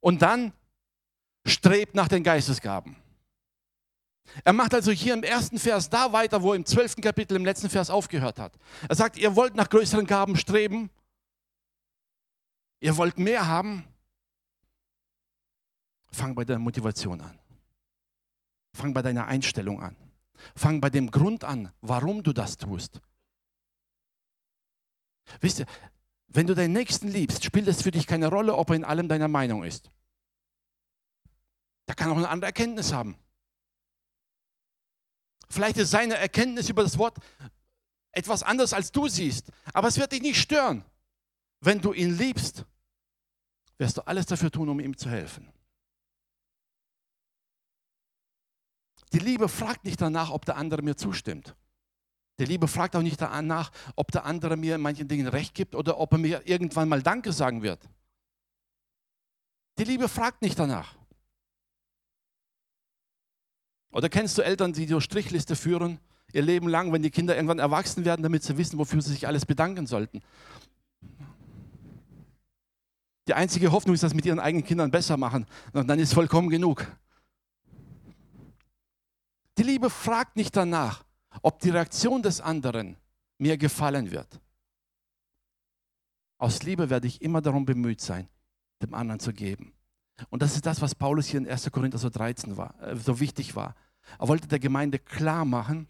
Und 0.00 0.22
dann 0.22 0.52
strebt 1.46 1.94
nach 1.94 2.08
den 2.08 2.22
Geistesgaben. 2.22 2.96
Er 4.44 4.52
macht 4.52 4.74
also 4.74 4.90
hier 4.90 5.14
im 5.14 5.22
ersten 5.22 5.58
Vers 5.58 5.90
da 5.90 6.12
weiter, 6.12 6.42
wo 6.42 6.52
er 6.52 6.56
im 6.56 6.64
zwölften 6.64 7.02
Kapitel 7.02 7.36
im 7.36 7.44
letzten 7.44 7.68
Vers 7.68 7.90
aufgehört 7.90 8.38
hat. 8.38 8.54
Er 8.88 8.94
sagt, 8.94 9.18
ihr 9.18 9.36
wollt 9.36 9.54
nach 9.54 9.68
größeren 9.68 10.06
Gaben 10.06 10.36
streben, 10.36 10.90
ihr 12.80 12.96
wollt 12.96 13.18
mehr 13.18 13.46
haben, 13.46 13.84
fang 16.10 16.34
bei 16.34 16.44
der 16.44 16.58
Motivation 16.58 17.20
an. 17.20 17.38
Fang 18.74 18.94
bei 18.94 19.02
deiner 19.02 19.26
Einstellung 19.26 19.82
an. 19.82 19.96
Fang 20.56 20.80
bei 20.80 20.90
dem 20.90 21.10
Grund 21.10 21.44
an, 21.44 21.72
warum 21.80 22.22
du 22.22 22.32
das 22.32 22.56
tust. 22.56 23.00
Wisst 25.40 25.60
ihr, 25.60 25.66
wenn 26.28 26.46
du 26.46 26.54
deinen 26.54 26.72
Nächsten 26.72 27.08
liebst, 27.08 27.44
spielt 27.44 27.68
es 27.68 27.82
für 27.82 27.90
dich 27.90 28.06
keine 28.06 28.28
Rolle, 28.28 28.56
ob 28.56 28.70
er 28.70 28.76
in 28.76 28.84
allem 28.84 29.08
deiner 29.08 29.28
Meinung 29.28 29.64
ist. 29.64 29.90
Der 31.86 31.94
kann 31.94 32.10
auch 32.10 32.16
eine 32.16 32.28
andere 32.28 32.46
Erkenntnis 32.46 32.92
haben. 32.92 33.16
Vielleicht 35.52 35.76
ist 35.76 35.90
seine 35.90 36.16
Erkenntnis 36.16 36.70
über 36.70 36.82
das 36.82 36.96
Wort 36.96 37.18
etwas 38.12 38.42
anders, 38.42 38.72
als 38.72 38.90
du 38.90 39.06
siehst. 39.06 39.52
Aber 39.74 39.88
es 39.88 39.98
wird 39.98 40.12
dich 40.12 40.22
nicht 40.22 40.40
stören. 40.40 40.82
Wenn 41.60 41.78
du 41.78 41.92
ihn 41.92 42.16
liebst, 42.16 42.64
wirst 43.76 43.98
du 43.98 44.06
alles 44.06 44.24
dafür 44.24 44.50
tun, 44.50 44.70
um 44.70 44.80
ihm 44.80 44.96
zu 44.96 45.10
helfen. 45.10 45.52
Die 49.12 49.18
Liebe 49.18 49.46
fragt 49.50 49.84
nicht 49.84 50.00
danach, 50.00 50.30
ob 50.30 50.46
der 50.46 50.56
andere 50.56 50.80
mir 50.80 50.96
zustimmt. 50.96 51.54
Die 52.38 52.46
Liebe 52.46 52.66
fragt 52.66 52.96
auch 52.96 53.02
nicht 53.02 53.20
danach, 53.20 53.70
ob 53.94 54.10
der 54.10 54.24
andere 54.24 54.56
mir 54.56 54.76
in 54.76 54.80
manchen 54.80 55.06
Dingen 55.06 55.26
recht 55.26 55.54
gibt 55.54 55.74
oder 55.74 55.98
ob 55.98 56.12
er 56.12 56.18
mir 56.18 56.48
irgendwann 56.48 56.88
mal 56.88 57.02
Danke 57.02 57.30
sagen 57.30 57.62
wird. 57.62 57.86
Die 59.78 59.84
Liebe 59.84 60.08
fragt 60.08 60.40
nicht 60.40 60.58
danach. 60.58 60.96
Oder 63.92 64.08
kennst 64.08 64.38
du 64.38 64.42
Eltern, 64.42 64.72
die 64.72 64.86
so 64.86 65.00
Strichliste 65.00 65.54
führen, 65.54 65.98
ihr 66.32 66.42
Leben 66.42 66.68
lang, 66.68 66.92
wenn 66.92 67.02
die 67.02 67.10
Kinder 67.10 67.36
irgendwann 67.36 67.58
erwachsen 67.58 68.04
werden, 68.04 68.22
damit 68.22 68.42
sie 68.42 68.56
wissen, 68.56 68.78
wofür 68.78 69.02
sie 69.02 69.12
sich 69.12 69.26
alles 69.26 69.44
bedanken 69.46 69.86
sollten? 69.86 70.22
Die 73.28 73.34
einzige 73.34 73.70
Hoffnung 73.70 73.94
ist, 73.94 74.02
dass 74.02 74.10
sie 74.10 74.16
mit 74.16 74.26
ihren 74.26 74.40
eigenen 74.40 74.64
Kindern 74.64 74.90
besser 74.90 75.16
machen. 75.16 75.46
Und 75.72 75.86
dann 75.86 75.98
ist 75.98 76.14
vollkommen 76.14 76.48
genug. 76.48 76.86
Die 79.58 79.62
Liebe 79.62 79.90
fragt 79.90 80.36
nicht 80.36 80.56
danach, 80.56 81.04
ob 81.42 81.60
die 81.60 81.70
Reaktion 81.70 82.22
des 82.22 82.40
anderen 82.40 82.96
mir 83.38 83.56
gefallen 83.58 84.10
wird. 84.10 84.40
Aus 86.38 86.62
Liebe 86.62 86.90
werde 86.90 87.06
ich 87.06 87.22
immer 87.22 87.40
darum 87.40 87.64
bemüht 87.64 88.00
sein, 88.00 88.28
dem 88.80 88.94
anderen 88.94 89.20
zu 89.20 89.32
geben. 89.32 89.72
Und 90.30 90.42
das 90.42 90.54
ist 90.54 90.66
das, 90.66 90.80
was 90.80 90.94
Paulus 90.94 91.26
hier 91.26 91.38
in 91.38 91.48
1. 91.48 91.70
Korinther 91.70 91.98
so 91.98 92.10
13 92.10 92.56
war, 92.56 92.74
äh, 92.82 92.96
so 92.96 93.20
wichtig 93.20 93.56
war. 93.56 93.74
Er 94.18 94.28
wollte 94.28 94.48
der 94.48 94.58
Gemeinde 94.58 94.98
klar 94.98 95.44
machen, 95.44 95.88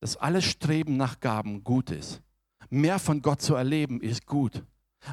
dass 0.00 0.16
alles 0.16 0.44
Streben 0.44 0.96
nach 0.96 1.20
Gaben 1.20 1.64
gut 1.64 1.90
ist. 1.90 2.22
Mehr 2.70 2.98
von 2.98 3.22
Gott 3.22 3.42
zu 3.42 3.54
erleben 3.54 4.00
ist 4.00 4.26
gut. 4.26 4.62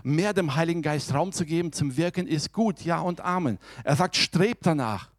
Mehr 0.03 0.33
dem 0.33 0.55
Heiligen 0.55 0.81
Geist 0.81 1.13
Raum 1.13 1.31
zu 1.31 1.45
geben 1.45 1.71
zum 1.71 1.95
Wirken 1.95 2.27
ist 2.27 2.51
gut. 2.51 2.81
Ja 2.81 2.99
und 2.99 3.21
Amen. 3.21 3.59
Er 3.83 3.95
sagt, 3.95 4.15
strebt 4.15 4.65
danach. 4.65 5.11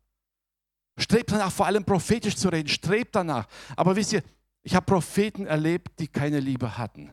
Strebt 0.99 1.33
danach, 1.33 1.53
vor 1.53 1.67
allem 1.67 1.85
prophetisch 1.85 2.37
zu 2.37 2.49
reden. 2.49 2.69
Strebt 2.69 3.15
danach. 3.15 3.47
Aber 3.77 3.97
wisst 3.97 4.13
ihr, 4.13 4.23
ich 4.63 4.75
habe 4.75 4.87
Propheten 4.87 5.47
erlebt, 5.47 5.99
die 5.99 6.09
keine 6.09 6.41
Liebe 6.41 6.77
hatten. 6.77 7.11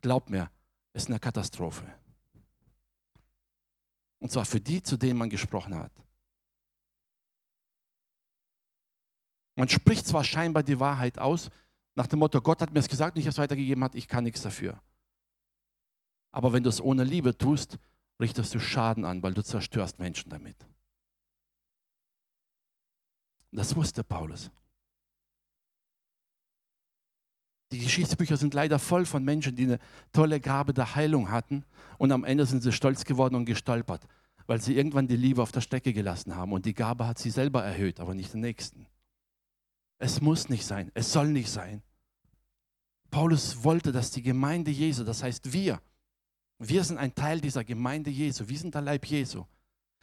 Glaubt 0.00 0.30
mir, 0.30 0.50
es 0.92 1.04
ist 1.04 1.10
eine 1.10 1.20
Katastrophe. 1.20 1.84
Und 4.20 4.32
zwar 4.32 4.44
für 4.44 4.60
die, 4.60 4.82
zu 4.82 4.96
denen 4.96 5.18
man 5.18 5.30
gesprochen 5.30 5.74
hat. 5.74 5.92
Man 9.56 9.68
spricht 9.68 10.06
zwar 10.06 10.24
scheinbar 10.24 10.62
die 10.62 10.78
Wahrheit 10.78 11.18
aus, 11.18 11.50
nach 11.94 12.06
dem 12.06 12.20
Motto, 12.20 12.40
Gott 12.40 12.62
hat 12.62 12.72
mir 12.72 12.78
es 12.78 12.88
gesagt, 12.88 13.16
nicht 13.16 13.26
es 13.26 13.38
weitergegeben 13.38 13.82
hat, 13.82 13.96
ich 13.96 14.06
kann 14.06 14.22
nichts 14.22 14.42
dafür. 14.42 14.80
Aber 16.30 16.52
wenn 16.52 16.62
du 16.62 16.68
es 16.68 16.80
ohne 16.80 17.02
Liebe 17.02 17.36
tust, 17.36 17.78
richtest 18.20 18.54
du 18.54 18.60
Schaden 18.60 19.04
an, 19.04 19.22
weil 19.22 19.34
du 19.34 19.42
zerstörst 19.42 19.98
Menschen 19.98 20.30
damit. 20.30 20.56
Das 23.50 23.74
wusste 23.74 24.04
Paulus. 24.04 24.50
Die 27.70 27.80
Geschichtsbücher 27.80 28.38
sind 28.38 28.54
leider 28.54 28.78
voll 28.78 29.04
von 29.04 29.22
Menschen, 29.24 29.54
die 29.54 29.64
eine 29.64 29.78
tolle 30.12 30.40
Gabe 30.40 30.72
der 30.72 30.94
Heilung 30.94 31.30
hatten 31.30 31.64
und 31.98 32.12
am 32.12 32.24
Ende 32.24 32.46
sind 32.46 32.62
sie 32.62 32.72
stolz 32.72 33.04
geworden 33.04 33.34
und 33.34 33.44
gestolpert, 33.44 34.06
weil 34.46 34.60
sie 34.60 34.74
irgendwann 34.74 35.06
die 35.06 35.16
Liebe 35.16 35.42
auf 35.42 35.52
der 35.52 35.60
Strecke 35.60 35.92
gelassen 35.92 36.34
haben 36.34 36.52
und 36.52 36.64
die 36.64 36.72
Gabe 36.72 37.06
hat 37.06 37.18
sie 37.18 37.30
selber 37.30 37.62
erhöht, 37.62 38.00
aber 38.00 38.14
nicht 38.14 38.32
den 38.32 38.40
Nächsten. 38.40 38.86
Es 39.98 40.22
muss 40.22 40.48
nicht 40.48 40.64
sein, 40.64 40.90
es 40.94 41.12
soll 41.12 41.28
nicht 41.28 41.50
sein. 41.50 41.82
Paulus 43.10 43.62
wollte, 43.64 43.92
dass 43.92 44.10
die 44.12 44.22
Gemeinde 44.22 44.70
Jesu, 44.70 45.04
das 45.04 45.22
heißt 45.22 45.52
wir, 45.52 45.80
wir 46.58 46.84
sind 46.84 46.98
ein 46.98 47.14
Teil 47.14 47.40
dieser 47.40 47.64
Gemeinde 47.64 48.10
Jesu, 48.10 48.48
wir 48.48 48.58
sind 48.58 48.74
der 48.74 48.82
Leib 48.82 49.04
Jesu. 49.06 49.44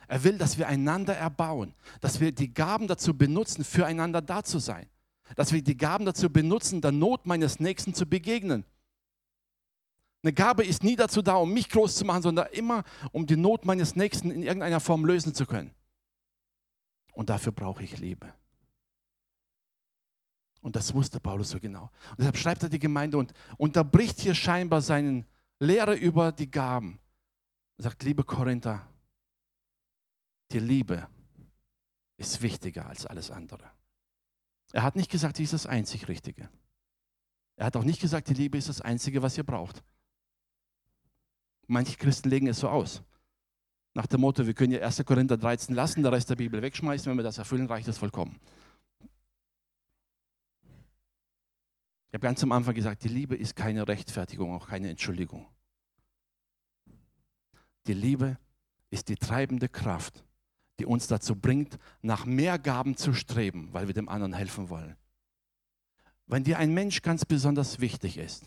Er 0.07 0.23
will, 0.23 0.37
dass 0.37 0.59
wir 0.59 0.67
einander 0.67 1.15
erbauen, 1.15 1.73
dass 1.99 2.19
wir 2.19 2.31
die 2.31 2.53
Gaben 2.53 2.87
dazu 2.87 3.17
benutzen, 3.17 3.63
füreinander 3.63 4.21
da 4.21 4.43
zu 4.43 4.59
sein 4.59 4.87
dass 5.35 5.51
wir 5.51 5.61
die 5.61 5.77
Gaben 5.77 6.05
dazu 6.05 6.29
benutzen, 6.29 6.81
der 6.81 6.91
Not 6.91 7.25
meines 7.25 7.59
Nächsten 7.59 7.93
zu 7.93 8.05
begegnen. 8.05 8.65
Eine 10.23 10.33
Gabe 10.33 10.63
ist 10.63 10.83
nie 10.83 10.95
dazu 10.95 11.21
da, 11.21 11.35
um 11.35 11.53
mich 11.53 11.69
groß 11.69 11.95
zu 11.95 12.05
machen, 12.05 12.23
sondern 12.23 12.47
immer, 12.51 12.83
um 13.11 13.25
die 13.25 13.37
Not 13.37 13.65
meines 13.65 13.95
Nächsten 13.95 14.31
in 14.31 14.43
irgendeiner 14.43 14.79
Form 14.79 15.05
lösen 15.05 15.33
zu 15.33 15.45
können. 15.45 15.71
Und 17.13 17.29
dafür 17.29 17.51
brauche 17.51 17.83
ich 17.83 17.97
Liebe. 17.99 18.33
Und 20.61 20.75
das 20.75 20.95
wusste 20.95 21.19
Paulus 21.19 21.51
so 21.51 21.59
genau. 21.59 21.91
Und 22.09 22.19
deshalb 22.19 22.37
schreibt 22.37 22.63
er 22.63 22.69
die 22.69 22.79
Gemeinde 22.79 23.19
und 23.19 23.33
unterbricht 23.57 24.19
hier 24.19 24.33
scheinbar 24.33 24.81
seinen 24.81 25.25
Lehre 25.59 25.93
über 25.93 26.31
die 26.31 26.49
Gaben. 26.49 26.99
Er 27.77 27.83
sagt, 27.83 28.01
liebe 28.01 28.23
Korinther, 28.23 28.87
die 30.51 30.59
Liebe 30.59 31.07
ist 32.17 32.41
wichtiger 32.41 32.87
als 32.87 33.05
alles 33.05 33.29
andere. 33.29 33.74
Er 34.75 34.83
hat 34.83 34.97
nicht 34.97 35.09
gesagt, 35.09 35.37
sie 35.37 35.43
ist 35.43 35.53
das 35.53 35.67
einzig 35.67 36.09
Richtige. 36.09 36.49
Er 37.55 37.67
hat 37.67 37.77
auch 37.77 37.85
nicht 37.85 38.01
gesagt, 38.01 38.27
die 38.27 38.33
Liebe 38.33 38.57
ist 38.57 38.67
das 38.67 38.81
Einzige, 38.81 39.21
was 39.21 39.37
ihr 39.37 39.45
braucht. 39.45 39.81
Manche 41.65 41.95
Christen 41.95 42.29
legen 42.29 42.47
es 42.47 42.59
so 42.59 42.67
aus. 42.67 43.01
Nach 43.93 44.05
dem 44.05 44.19
Motto, 44.19 44.45
wir 44.45 44.53
können 44.53 44.73
ja 44.73 44.81
1. 44.81 45.05
Korinther 45.05 45.37
13 45.37 45.73
lassen, 45.73 46.03
der 46.03 46.11
Rest 46.11 46.29
der 46.29 46.35
Bibel 46.35 46.61
wegschmeißen, 46.61 47.09
wenn 47.09 47.17
wir 47.17 47.23
das 47.23 47.37
erfüllen, 47.37 47.67
reicht 47.67 47.87
das 47.87 47.97
vollkommen. 47.97 48.37
Ich 52.09 52.13
habe 52.13 52.19
ganz 52.27 52.43
am 52.43 52.51
Anfang 52.51 52.75
gesagt, 52.75 53.05
die 53.05 53.07
Liebe 53.07 53.37
ist 53.37 53.55
keine 53.55 53.87
Rechtfertigung, 53.87 54.53
auch 54.53 54.67
keine 54.67 54.89
Entschuldigung. 54.89 55.47
Die 57.87 57.93
Liebe 57.93 58.37
ist 58.89 59.07
die 59.07 59.15
treibende 59.15 59.69
Kraft, 59.69 60.25
die 60.79 60.85
uns 60.85 61.07
dazu 61.07 61.35
bringt, 61.35 61.77
nach 62.01 62.25
mehr 62.25 62.59
Gaben 62.59 62.97
zu 62.97 63.13
streben, 63.13 63.69
weil 63.71 63.87
wir 63.87 63.93
dem 63.93 64.09
anderen 64.09 64.33
helfen 64.33 64.69
wollen. 64.69 64.95
Wenn 66.27 66.43
dir 66.43 66.57
ein 66.57 66.73
Mensch 66.73 67.01
ganz 67.01 67.25
besonders 67.25 67.79
wichtig 67.79 68.17
ist 68.17 68.45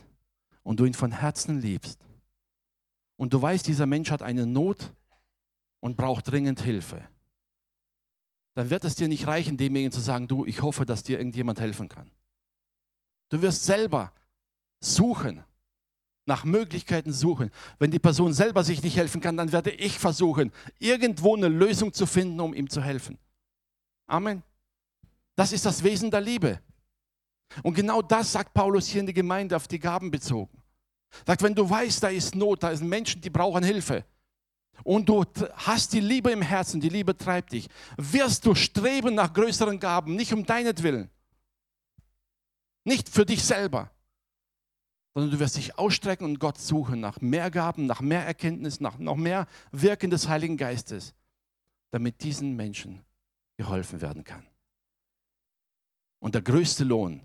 und 0.62 0.80
du 0.80 0.84
ihn 0.84 0.94
von 0.94 1.12
Herzen 1.12 1.60
liebst 1.60 2.00
und 3.16 3.32
du 3.32 3.40
weißt, 3.40 3.66
dieser 3.66 3.86
Mensch 3.86 4.10
hat 4.10 4.22
eine 4.22 4.46
Not 4.46 4.92
und 5.80 5.96
braucht 5.96 6.30
dringend 6.30 6.60
Hilfe, 6.60 7.08
dann 8.54 8.70
wird 8.70 8.84
es 8.84 8.96
dir 8.96 9.06
nicht 9.06 9.28
reichen, 9.28 9.56
demjenigen 9.56 9.92
zu 9.92 10.00
sagen, 10.00 10.26
du, 10.26 10.44
ich 10.44 10.62
hoffe, 10.62 10.84
dass 10.84 11.04
dir 11.04 11.18
irgendjemand 11.18 11.60
helfen 11.60 11.88
kann. 11.88 12.10
Du 13.28 13.40
wirst 13.40 13.64
selber 13.64 14.12
suchen, 14.80 15.44
nach 16.28 16.44
Möglichkeiten 16.44 17.12
suchen. 17.12 17.50
Wenn 17.78 17.90
die 17.90 17.98
Person 17.98 18.32
selber 18.32 18.62
sich 18.62 18.82
nicht 18.82 18.96
helfen 18.96 19.20
kann, 19.20 19.36
dann 19.36 19.50
werde 19.50 19.70
ich 19.70 19.98
versuchen, 19.98 20.52
irgendwo 20.78 21.34
eine 21.34 21.48
Lösung 21.48 21.92
zu 21.92 22.06
finden, 22.06 22.38
um 22.38 22.54
ihm 22.54 22.70
zu 22.70 22.82
helfen. 22.82 23.18
Amen. 24.06 24.42
Das 25.34 25.52
ist 25.52 25.64
das 25.64 25.82
Wesen 25.82 26.10
der 26.10 26.20
Liebe. 26.20 26.60
Und 27.62 27.74
genau 27.74 28.02
das 28.02 28.30
sagt 28.30 28.52
Paulus 28.52 28.86
hier 28.86 29.00
in 29.00 29.06
die 29.06 29.14
Gemeinde 29.14 29.56
auf 29.56 29.66
die 29.66 29.78
Gaben 29.78 30.10
bezogen. 30.10 30.62
Sagt, 31.26 31.42
wenn 31.42 31.54
du 31.54 31.68
weißt, 31.68 32.02
da 32.02 32.08
ist 32.08 32.34
Not, 32.34 32.62
da 32.62 32.76
sind 32.76 32.88
Menschen, 32.88 33.20
die 33.20 33.30
brauchen 33.30 33.64
Hilfe 33.64 34.04
und 34.84 35.08
du 35.08 35.24
hast 35.54 35.94
die 35.94 36.00
Liebe 36.00 36.30
im 36.30 36.42
Herzen, 36.42 36.80
die 36.80 36.90
Liebe 36.90 37.16
treibt 37.16 37.52
dich, 37.52 37.68
wirst 37.96 38.44
du 38.44 38.54
streben 38.54 39.14
nach 39.14 39.32
größeren 39.32 39.80
Gaben, 39.80 40.14
nicht 40.14 40.32
um 40.34 40.44
deinetwillen, 40.44 41.10
nicht 42.84 43.08
für 43.08 43.24
dich 43.24 43.42
selber, 43.42 43.90
sondern 45.14 45.30
du 45.30 45.40
wirst 45.40 45.56
dich 45.56 45.78
ausstrecken 45.78 46.24
und 46.24 46.38
Gott 46.38 46.58
suchen 46.58 47.00
nach 47.00 47.20
mehr 47.20 47.50
Gaben, 47.50 47.86
nach 47.86 48.00
mehr 48.00 48.24
Erkenntnis, 48.24 48.80
nach 48.80 48.98
noch 48.98 49.16
mehr 49.16 49.46
Wirken 49.72 50.10
des 50.10 50.28
Heiligen 50.28 50.56
Geistes, 50.56 51.14
damit 51.90 52.22
diesen 52.22 52.56
Menschen 52.56 53.04
geholfen 53.56 54.00
werden 54.00 54.24
kann. 54.24 54.46
Und 56.20 56.34
der 56.34 56.42
größte 56.42 56.84
Lohn 56.84 57.20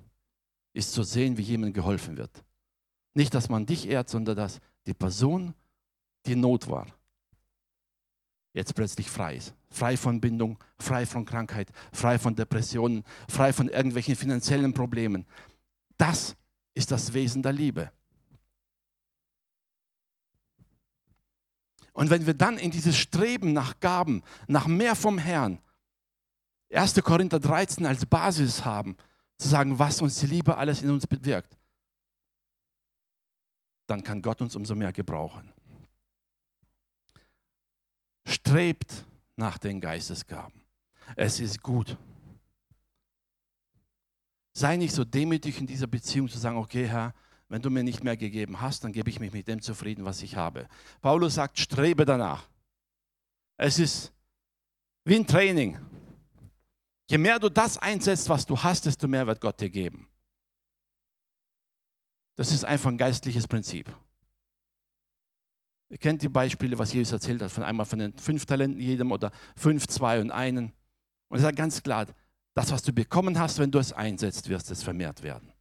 ist 0.73 0.93
zu 0.93 1.03
sehen, 1.03 1.37
wie 1.37 1.43
jemandem 1.43 1.73
geholfen 1.73 2.17
wird. 2.17 2.43
Nicht, 3.13 3.33
dass 3.33 3.49
man 3.49 3.65
dich 3.65 3.87
ehrt, 3.87 4.09
sondern 4.09 4.35
dass 4.35 4.59
die 4.87 4.93
Person, 4.93 5.53
die 6.25 6.35
Not 6.35 6.67
war, 6.67 6.87
jetzt 8.53 8.75
plötzlich 8.75 9.09
frei 9.09 9.35
ist. 9.35 9.53
Frei 9.69 9.97
von 9.97 10.21
Bindung, 10.21 10.57
frei 10.79 11.05
von 11.05 11.25
Krankheit, 11.25 11.71
frei 11.91 12.19
von 12.19 12.35
Depressionen, 12.35 13.03
frei 13.27 13.53
von 13.53 13.67
irgendwelchen 13.67 14.15
finanziellen 14.15 14.73
Problemen. 14.73 15.25
Das 15.97 16.35
ist 16.73 16.91
das 16.91 17.13
Wesen 17.13 17.41
der 17.41 17.53
Liebe. 17.53 17.91
Und 21.93 22.09
wenn 22.09 22.25
wir 22.25 22.33
dann 22.33 22.57
in 22.57 22.71
dieses 22.71 22.97
Streben 22.97 23.53
nach 23.53 23.79
Gaben, 23.79 24.23
nach 24.47 24.67
mehr 24.67 24.95
vom 24.95 25.17
Herrn, 25.19 25.59
1. 26.71 26.95
Korinther 27.03 27.39
13 27.39 27.85
als 27.85 28.05
Basis 28.05 28.65
haben, 28.65 28.97
zu 29.37 29.47
sagen, 29.47 29.77
was 29.77 30.01
uns 30.01 30.19
die 30.19 30.27
Liebe 30.27 30.57
alles 30.57 30.81
in 30.81 30.89
uns 30.89 31.05
bewirkt, 31.05 31.55
dann 33.85 34.03
kann 34.03 34.21
Gott 34.21 34.41
uns 34.41 34.55
umso 34.55 34.73
mehr 34.73 34.91
gebrauchen. 34.91 35.51
Strebt 38.25 39.05
nach 39.35 39.57
den 39.57 39.79
Geistesgaben. 39.79 40.61
Es 41.15 41.39
ist 41.39 41.61
gut. 41.61 41.97
Sei 44.53 44.77
nicht 44.77 44.93
so 44.93 45.03
demütig 45.03 45.59
in 45.59 45.67
dieser 45.67 45.87
Beziehung 45.87 46.29
zu 46.29 46.37
sagen, 46.37 46.57
okay 46.57 46.87
Herr, 46.87 47.13
wenn 47.49 47.61
du 47.61 47.69
mir 47.69 47.83
nicht 47.83 48.03
mehr 48.03 48.17
gegeben 48.17 48.61
hast, 48.61 48.83
dann 48.83 48.93
gebe 48.93 49.09
ich 49.09 49.19
mich 49.19 49.33
mit 49.33 49.47
dem 49.47 49.61
zufrieden, 49.61 50.05
was 50.05 50.21
ich 50.21 50.35
habe. 50.35 50.67
Paulus 51.01 51.35
sagt, 51.35 51.59
strebe 51.59 52.05
danach. 52.05 52.47
Es 53.57 53.79
ist 53.79 54.11
wie 55.05 55.15
ein 55.15 55.27
Training. 55.27 55.77
Je 57.09 57.17
mehr 57.17 57.39
du 57.39 57.49
das 57.49 57.77
einsetzt, 57.77 58.29
was 58.29 58.45
du 58.45 58.57
hast, 58.57 58.85
desto 58.85 59.07
mehr 59.07 59.27
wird 59.27 59.41
Gott 59.41 59.59
dir 59.59 59.69
geben. 59.69 60.07
Das 62.35 62.51
ist 62.51 62.65
einfach 62.65 62.89
ein 62.89 62.97
geistliches 62.97 63.47
Prinzip. 63.47 63.95
Ihr 65.89 65.97
kennt 65.99 66.23
die 66.23 66.29
Beispiele, 66.29 66.79
was 66.79 66.91
Jesus 66.91 67.11
erzählt 67.11 67.41
hat, 67.41 67.51
von 67.51 67.63
einmal 67.63 67.85
von 67.85 67.99
den 67.99 68.17
fünf 68.17 68.47
Talenten 68.47 68.79
jedem 68.79 69.11
oder 69.11 69.31
fünf, 69.55 69.85
zwei 69.87 70.19
und 70.19 70.31
einen. 70.31 70.73
Und 71.27 71.37
er 71.37 71.41
sagt 71.41 71.57
ganz 71.57 71.83
klar, 71.83 72.07
das, 72.53 72.71
was 72.71 72.83
du 72.83 72.93
bekommen 72.93 73.39
hast, 73.39 73.59
wenn 73.59 73.71
du 73.71 73.79
es 73.79 73.93
einsetzt, 73.93 74.47
wirst 74.49 74.69
es 74.71 74.83
vermehrt 74.83 75.23
werden. 75.23 75.51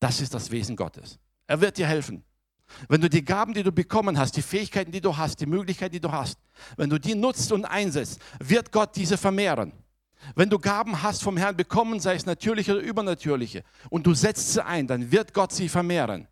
Das 0.00 0.20
ist 0.20 0.34
das 0.34 0.50
Wesen 0.50 0.76
Gottes. 0.76 1.18
Er 1.46 1.60
wird 1.60 1.78
dir 1.78 1.86
helfen. 1.86 2.24
Wenn 2.88 3.00
du 3.00 3.08
die 3.08 3.24
Gaben, 3.24 3.54
die 3.54 3.62
du 3.62 3.72
bekommen 3.72 4.18
hast, 4.18 4.36
die 4.36 4.42
Fähigkeiten, 4.42 4.90
die 4.90 5.00
du 5.00 5.16
hast, 5.16 5.40
die 5.40 5.46
Möglichkeiten, 5.46 5.92
die 5.92 6.00
du 6.00 6.10
hast, 6.10 6.38
wenn 6.76 6.90
du 6.90 6.98
die 6.98 7.14
nutzt 7.14 7.52
und 7.52 7.64
einsetzt, 7.64 8.20
wird 8.40 8.72
Gott 8.72 8.96
diese 8.96 9.16
vermehren. 9.16 9.72
Wenn 10.34 10.48
du 10.48 10.58
Gaben 10.58 11.02
hast 11.02 11.22
vom 11.22 11.36
Herrn 11.36 11.56
bekommen, 11.56 12.00
sei 12.00 12.14
es 12.14 12.26
natürliche 12.26 12.72
oder 12.72 12.80
übernatürliche, 12.80 13.62
und 13.90 14.06
du 14.06 14.14
setzt 14.14 14.54
sie 14.54 14.64
ein, 14.64 14.86
dann 14.86 15.12
wird 15.12 15.34
Gott 15.34 15.52
sie 15.52 15.68
vermehren. 15.68 16.26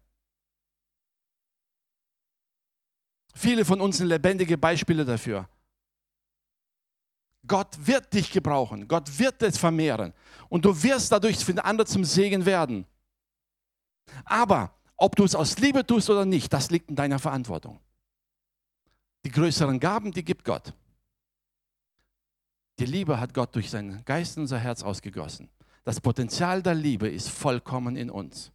Viele 3.34 3.64
von 3.64 3.80
uns 3.80 3.98
sind 3.98 4.08
lebendige 4.08 4.58
Beispiele 4.58 5.04
dafür. 5.04 5.48
Gott 7.46 7.76
wird 7.80 8.12
dich 8.12 8.30
gebrauchen. 8.30 8.86
Gott 8.86 9.18
wird 9.18 9.42
es 9.42 9.58
vermehren. 9.58 10.12
Und 10.48 10.64
du 10.64 10.82
wirst 10.82 11.10
dadurch 11.10 11.44
für 11.44 11.52
den 11.52 11.60
anderen 11.60 11.88
zum 11.88 12.04
Segen 12.04 12.46
werden. 12.46 12.86
Aber 14.24 14.74
ob 14.96 15.16
du 15.16 15.24
es 15.24 15.34
aus 15.34 15.58
Liebe 15.58 15.84
tust 15.84 16.08
oder 16.10 16.24
nicht, 16.24 16.52
das 16.52 16.70
liegt 16.70 16.90
in 16.90 16.96
deiner 16.96 17.18
Verantwortung. 17.18 17.80
Die 19.24 19.30
größeren 19.30 19.80
Gaben, 19.80 20.12
die 20.12 20.24
gibt 20.24 20.44
Gott. 20.44 20.72
Die 22.78 22.86
Liebe 22.86 23.18
hat 23.18 23.34
Gott 23.34 23.54
durch 23.54 23.70
seinen 23.70 24.04
Geist 24.04 24.36
in 24.36 24.42
unser 24.42 24.58
Herz 24.58 24.82
ausgegossen. 24.82 25.48
Das 25.84 26.00
Potenzial 26.00 26.62
der 26.62 26.74
Liebe 26.74 27.08
ist 27.08 27.28
vollkommen 27.28 27.96
in 27.96 28.10
uns. 28.10 28.52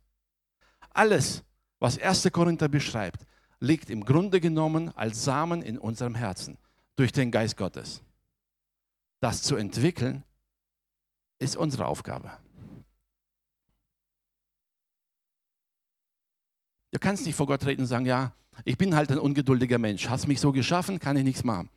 Alles, 0.92 1.44
was 1.80 2.00
1. 2.00 2.30
Korinther 2.32 2.70
beschreibt, 2.70 3.26
liegt 3.60 3.90
im 3.90 4.04
Grunde 4.04 4.40
genommen 4.40 4.96
als 4.96 5.24
Samen 5.24 5.62
in 5.62 5.78
unserem 5.78 6.16
Herzen 6.16 6.58
durch 6.96 7.12
den 7.12 7.32
Geist 7.32 7.58
Gottes. 7.58 8.02
Das 9.20 9.42
zu 9.42 9.56
entwickeln, 9.56 10.24
ist 11.40 11.56
unsere 11.56 11.88
Aufgabe. 11.88 12.32
Du 16.92 17.00
kannst 17.00 17.26
nicht 17.26 17.36
vor 17.36 17.48
Gott 17.48 17.66
reden 17.66 17.82
und 17.82 17.88
sagen, 17.88 18.06
ja, 18.06 18.34
ich 18.66 18.78
bin 18.78 18.96
halt 18.96 19.12
ein 19.12 19.20
ungeduldiger 19.20 19.78
Mensch. 19.78 20.10
Hast 20.10 20.28
mich 20.28 20.40
so 20.40 20.52
geschaffen, 20.52 21.00
kann 21.00 21.18
ich 21.18 21.24
nichts 21.24 21.44
machen. 21.44 21.70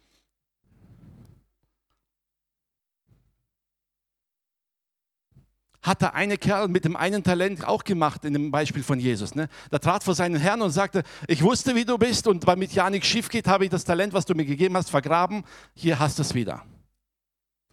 hat 5.82 6.02
der 6.02 6.14
eine 6.14 6.36
Kerl 6.36 6.68
mit 6.68 6.84
dem 6.84 6.94
einen 6.94 7.24
Talent 7.24 7.66
auch 7.66 7.84
gemacht 7.84 8.24
in 8.24 8.32
dem 8.34 8.50
Beispiel 8.50 8.82
von 8.82 9.00
Jesus. 9.00 9.34
Ne? 9.34 9.48
Der 9.72 9.80
trat 9.80 10.04
vor 10.04 10.14
seinen 10.14 10.36
Herrn 10.36 10.60
und 10.60 10.70
sagte, 10.70 11.02
ich 11.26 11.42
wusste, 11.42 11.74
wie 11.74 11.84
du 11.84 11.96
bist 11.96 12.26
und 12.26 12.46
damit 12.46 12.72
ja 12.72 12.90
nichts 12.90 13.08
schief 13.08 13.28
geht, 13.28 13.48
habe 13.48 13.64
ich 13.64 13.70
das 13.70 13.84
Talent, 13.84 14.12
was 14.12 14.26
du 14.26 14.34
mir 14.34 14.44
gegeben 14.44 14.76
hast, 14.76 14.90
vergraben. 14.90 15.42
Hier 15.74 15.98
hast 15.98 16.18
du 16.18 16.22
es 16.22 16.34
wieder. 16.34 16.64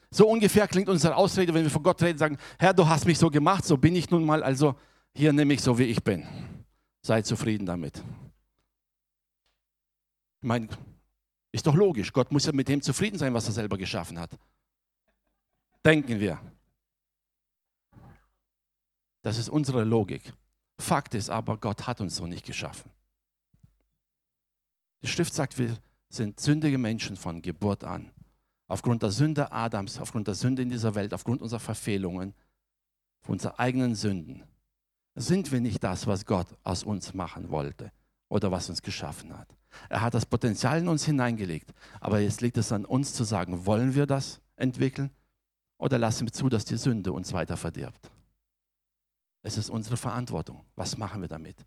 So 0.09 0.27
ungefähr 0.29 0.67
klingt 0.67 0.89
unsere 0.89 1.15
Ausrede, 1.15 1.53
wenn 1.53 1.63
wir 1.63 1.69
von 1.69 1.83
Gott 1.83 2.01
reden, 2.01 2.17
sagen, 2.17 2.37
Herr, 2.57 2.73
du 2.73 2.87
hast 2.87 3.05
mich 3.05 3.17
so 3.17 3.29
gemacht, 3.29 3.65
so 3.65 3.77
bin 3.77 3.95
ich 3.95 4.09
nun 4.09 4.23
mal, 4.23 4.41
also 4.41 4.75
hier 5.13 5.33
nehme 5.33 5.53
ich 5.53 5.61
so, 5.61 5.77
wie 5.77 5.83
ich 5.83 6.03
bin. 6.03 6.25
Sei 7.01 7.21
zufrieden 7.21 7.65
damit. 7.65 7.97
Ich 10.41 10.47
meine, 10.47 10.69
ist 11.51 11.65
doch 11.67 11.75
logisch, 11.75 12.13
Gott 12.13 12.31
muss 12.31 12.45
ja 12.45 12.53
mit 12.53 12.67
dem 12.67 12.81
zufrieden 12.81 13.17
sein, 13.17 13.33
was 13.33 13.47
er 13.47 13.53
selber 13.53 13.77
geschaffen 13.77 14.19
hat. 14.19 14.31
Denken 15.83 16.19
wir. 16.19 16.39
Das 19.23 19.37
ist 19.37 19.49
unsere 19.49 19.83
Logik. 19.83 20.33
Fakt 20.79 21.15
ist 21.15 21.29
aber, 21.29 21.57
Gott 21.57 21.87
hat 21.87 21.99
uns 21.99 22.15
so 22.15 22.27
nicht 22.27 22.45
geschaffen. 22.45 22.91
Die 25.01 25.07
Schrift 25.07 25.33
sagt, 25.33 25.57
wir 25.57 25.77
sind 26.09 26.39
sündige 26.39 26.77
Menschen 26.77 27.17
von 27.17 27.41
Geburt 27.41 27.83
an. 27.83 28.11
Aufgrund 28.67 29.01
der 29.03 29.11
Sünde 29.11 29.51
Adams, 29.51 29.99
aufgrund 29.99 30.27
der 30.27 30.35
Sünde 30.35 30.61
in 30.61 30.69
dieser 30.69 30.95
Welt, 30.95 31.13
aufgrund 31.13 31.41
unserer 31.41 31.59
Verfehlungen, 31.59 32.33
unserer 33.25 33.59
eigenen 33.59 33.95
Sünden, 33.95 34.43
sind 35.15 35.51
wir 35.51 35.61
nicht 35.61 35.83
das, 35.83 36.05
was 36.05 36.25
Gott 36.25 36.47
aus 36.63 36.83
uns 36.83 37.13
machen 37.13 37.49
wollte 37.49 37.91
oder 38.29 38.51
was 38.51 38.69
uns 38.69 38.81
geschaffen 38.81 39.37
hat. 39.37 39.47
Er 39.89 40.01
hat 40.01 40.13
das 40.13 40.25
Potenzial 40.25 40.79
in 40.79 40.87
uns 40.87 41.05
hineingelegt. 41.05 41.73
Aber 41.99 42.19
jetzt 42.19 42.41
liegt 42.41 42.57
es 42.57 42.71
an 42.71 42.85
uns 42.85 43.13
zu 43.13 43.23
sagen, 43.23 43.65
wollen 43.65 43.95
wir 43.95 44.05
das 44.05 44.41
entwickeln 44.55 45.11
oder 45.77 45.97
lassen 45.97 46.27
wir 46.27 46.33
zu, 46.33 46.49
dass 46.49 46.65
die 46.65 46.77
Sünde 46.77 47.11
uns 47.11 47.33
weiter 47.33 47.57
verdirbt? 47.57 48.11
Es 49.43 49.57
ist 49.57 49.69
unsere 49.69 49.97
Verantwortung. 49.97 50.65
Was 50.75 50.97
machen 50.97 51.21
wir 51.21 51.29
damit? 51.29 51.57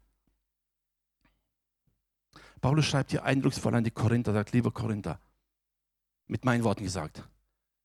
Paulus 2.60 2.84
schreibt 2.84 3.10
hier 3.10 3.24
eindrucksvoll 3.24 3.74
an 3.74 3.84
die 3.84 3.90
Korinther, 3.90 4.32
sagt, 4.32 4.52
liebe 4.52 4.70
Korinther, 4.70 5.18
mit 6.30 6.44
meinen 6.44 6.64
Worten 6.64 6.84
gesagt, 6.84 7.28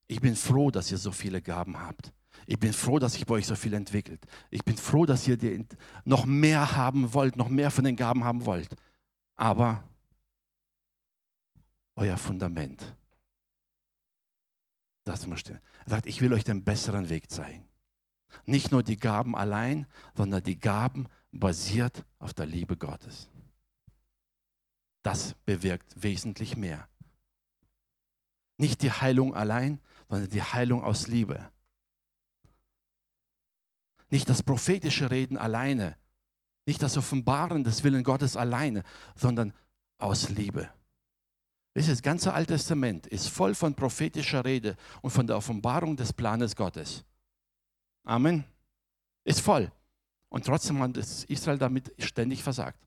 ich 0.07 0.21
bin 0.21 0.35
froh, 0.35 0.69
dass 0.69 0.91
ihr 0.91 0.97
so 0.97 1.11
viele 1.11 1.41
Gaben 1.41 1.79
habt. 1.79 2.13
Ich 2.45 2.59
bin 2.59 2.73
froh, 2.73 2.99
dass 2.99 3.13
sich 3.13 3.25
bei 3.25 3.35
euch 3.35 3.47
so 3.47 3.55
viel 3.55 3.73
entwickelt. 3.73 4.23
Ich 4.51 4.63
bin 4.63 4.77
froh, 4.77 5.05
dass 5.05 5.27
ihr 5.27 5.65
noch 6.03 6.25
mehr 6.25 6.75
haben 6.75 7.13
wollt, 7.13 7.37
noch 7.37 7.49
mehr 7.49 7.71
von 7.71 7.83
den 7.83 7.95
Gaben 7.95 8.23
haben 8.23 8.45
wollt. 8.45 8.75
Aber 9.35 9.83
euer 11.95 12.17
Fundament, 12.17 12.95
das 15.05 15.25
muss 15.25 15.39
stehen. 15.39 15.59
Er 15.85 15.91
sagt, 15.91 16.05
ich 16.05 16.21
will 16.21 16.33
euch 16.33 16.43
den 16.43 16.63
besseren 16.63 17.09
Weg 17.09 17.31
zeigen. 17.31 17.67
Nicht 18.45 18.71
nur 18.71 18.83
die 18.83 18.97
Gaben 18.97 19.35
allein, 19.35 19.87
sondern 20.15 20.43
die 20.43 20.59
Gaben 20.59 21.07
basiert 21.31 22.05
auf 22.19 22.33
der 22.33 22.45
Liebe 22.45 22.77
Gottes. 22.77 23.29
Das 25.03 25.35
bewirkt 25.45 26.03
wesentlich 26.03 26.57
mehr. 26.57 26.87
Nicht 28.57 28.81
die 28.81 28.91
Heilung 28.91 29.35
allein, 29.35 29.79
sondern 30.09 30.29
die 30.29 30.43
Heilung 30.43 30.83
aus 30.83 31.07
Liebe. 31.07 31.49
Nicht 34.09 34.29
das 34.29 34.43
prophetische 34.43 35.11
Reden 35.11 35.37
alleine, 35.37 35.97
nicht 36.65 36.81
das 36.81 36.97
Offenbaren 36.97 37.63
des 37.63 37.83
Willen 37.83 38.03
Gottes 38.03 38.37
alleine, 38.37 38.83
sondern 39.15 39.53
aus 39.97 40.29
Liebe. 40.29 40.69
Das 41.73 42.01
ganze 42.01 42.33
Alte 42.33 42.53
Testament 42.53 43.05
ist 43.07 43.27
voll 43.27 43.53
von 43.53 43.75
prophetischer 43.75 44.45
Rede 44.45 44.77
und 45.01 45.11
von 45.11 45.27
der 45.27 45.35
Offenbarung 45.35 45.97
des 45.97 46.13
Planes 46.13 46.55
Gottes. 46.55 47.03
Amen. 48.05 48.45
Ist 49.25 49.41
voll. 49.41 49.69
Und 50.29 50.45
trotzdem 50.45 50.79
hat 50.81 50.95
Israel 50.95 51.57
damit 51.57 51.93
ständig 51.97 52.41
versagt. 52.41 52.79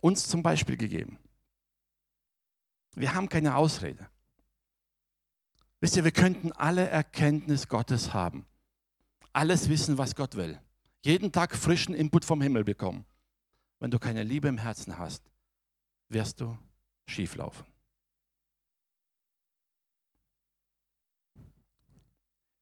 Uns 0.00 0.26
zum 0.26 0.42
Beispiel 0.42 0.76
gegeben. 0.76 1.18
Wir 2.98 3.14
haben 3.14 3.28
keine 3.28 3.54
Ausrede. 3.54 4.08
Wisst 5.80 5.96
ihr, 5.96 6.02
wir 6.02 6.10
könnten 6.10 6.50
alle 6.52 6.88
Erkenntnis 6.88 7.68
Gottes 7.68 8.12
haben. 8.12 8.44
Alles 9.32 9.68
wissen, 9.68 9.98
was 9.98 10.16
Gott 10.16 10.34
will. 10.34 10.60
Jeden 11.04 11.30
Tag 11.30 11.54
frischen 11.54 11.94
Input 11.94 12.24
vom 12.24 12.42
Himmel 12.42 12.64
bekommen. 12.64 13.04
Wenn 13.78 13.92
du 13.92 14.00
keine 14.00 14.24
Liebe 14.24 14.48
im 14.48 14.58
Herzen 14.58 14.98
hast, 14.98 15.30
wirst 16.08 16.40
du 16.40 16.58
schieflaufen. 17.06 17.64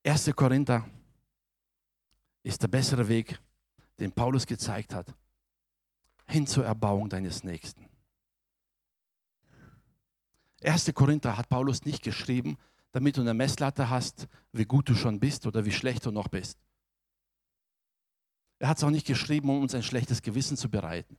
Erste 0.03 0.35
Korinther 0.35 0.87
ist 2.43 2.63
der 2.63 2.69
bessere 2.69 3.09
Weg, 3.09 3.41
den 3.99 4.13
Paulus 4.13 4.47
gezeigt 4.47 4.95
hat, 4.95 5.15
hin 6.27 6.47
zur 6.47 6.67
Erbauung 6.67 7.09
deines 7.09 7.43
Nächsten. 7.43 7.89
1. 10.63 10.93
Korinther 10.95 11.37
hat 11.37 11.49
Paulus 11.49 11.85
nicht 11.85 12.03
geschrieben, 12.03 12.57
damit 12.93 13.17
du 13.17 13.21
eine 13.21 13.35
Messlatte 13.35 13.91
hast, 13.91 14.27
wie 14.53 14.65
gut 14.65 14.89
du 14.89 14.95
schon 14.95 15.21
bist 15.21 15.47
oder 15.47 15.65
wie 15.65 15.73
schlecht 15.73 16.07
du 16.07 16.11
noch 16.11 16.29
bist. 16.29 16.59
Er 18.59 18.69
hat 18.69 18.79
es 18.79 18.85
auch 18.85 18.91
nicht 18.91 19.07
geschrieben, 19.07 19.51
um 19.51 19.61
uns 19.61 19.75
ein 19.75 19.83
schlechtes 19.83 20.23
Gewissen 20.23 20.57
zu 20.57 20.71
bereiten. 20.71 21.19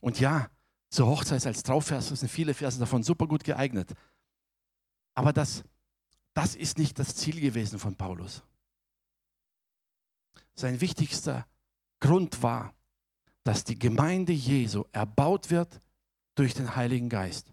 Und 0.00 0.20
ja, 0.20 0.50
zur 0.90 1.08
Hochzeit 1.08 1.44
als 1.46 1.64
Trauvers 1.64 2.08
sind 2.08 2.28
viele 2.28 2.54
Verse 2.54 2.78
davon 2.78 3.02
super 3.02 3.26
gut 3.26 3.42
geeignet. 3.42 3.92
Aber 5.14 5.32
das, 5.32 5.64
das 6.34 6.54
ist 6.54 6.78
nicht 6.78 6.98
das 6.98 7.16
Ziel 7.16 7.40
gewesen 7.40 7.78
von 7.78 7.96
Paulus. 7.96 8.44
Sein 10.54 10.80
wichtigster 10.80 11.46
Grund 11.98 12.42
war, 12.42 12.74
dass 13.42 13.64
die 13.64 13.78
Gemeinde 13.78 14.32
Jesu 14.32 14.84
erbaut 14.92 15.50
wird 15.50 15.80
durch 16.34 16.54
den 16.54 16.76
Heiligen 16.76 17.08
Geist. 17.08 17.52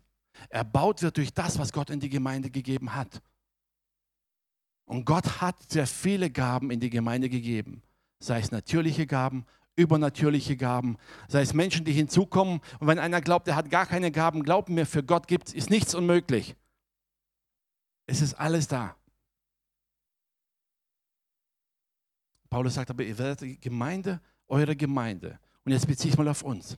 Erbaut 0.49 1.01
wird 1.01 1.17
durch 1.17 1.33
das, 1.33 1.59
was 1.59 1.71
Gott 1.71 1.89
in 1.89 1.99
die 1.99 2.09
Gemeinde 2.09 2.49
gegeben 2.49 2.95
hat. 2.95 3.21
Und 4.85 5.05
Gott 5.05 5.41
hat 5.41 5.71
sehr 5.71 5.87
viele 5.87 6.29
Gaben 6.29 6.71
in 6.71 6.79
die 6.79 6.89
Gemeinde 6.89 7.29
gegeben, 7.29 7.81
sei 8.19 8.39
es 8.39 8.51
natürliche 8.51 9.07
Gaben, 9.07 9.45
übernatürliche 9.75 10.57
Gaben, 10.57 10.97
sei 11.27 11.41
es 11.41 11.53
Menschen, 11.53 11.85
die 11.85 11.93
hinzukommen. 11.93 12.59
Und 12.79 12.87
wenn 12.87 12.99
einer 12.99 13.21
glaubt, 13.21 13.47
er 13.47 13.55
hat 13.55 13.69
gar 13.69 13.85
keine 13.85 14.11
Gaben, 14.11 14.43
glaubt 14.43 14.69
mir, 14.69 14.85
für 14.85 15.03
Gott 15.03 15.27
gibt 15.27 15.53
es, 15.53 15.69
nichts 15.69 15.95
unmöglich. 15.95 16.55
Es 18.05 18.21
ist 18.21 18.33
alles 18.33 18.67
da. 18.67 18.95
Paulus 22.49 22.73
sagt 22.73 22.89
aber, 22.89 23.03
ihr 23.03 23.17
werdet 23.17 23.41
die 23.41 23.59
Gemeinde, 23.59 24.19
eure 24.49 24.75
Gemeinde. 24.75 25.39
Und 25.63 25.71
jetzt 25.71 25.87
beziehe 25.87 26.11
ich 26.11 26.17
mal 26.17 26.27
auf 26.27 26.43
uns. 26.43 26.77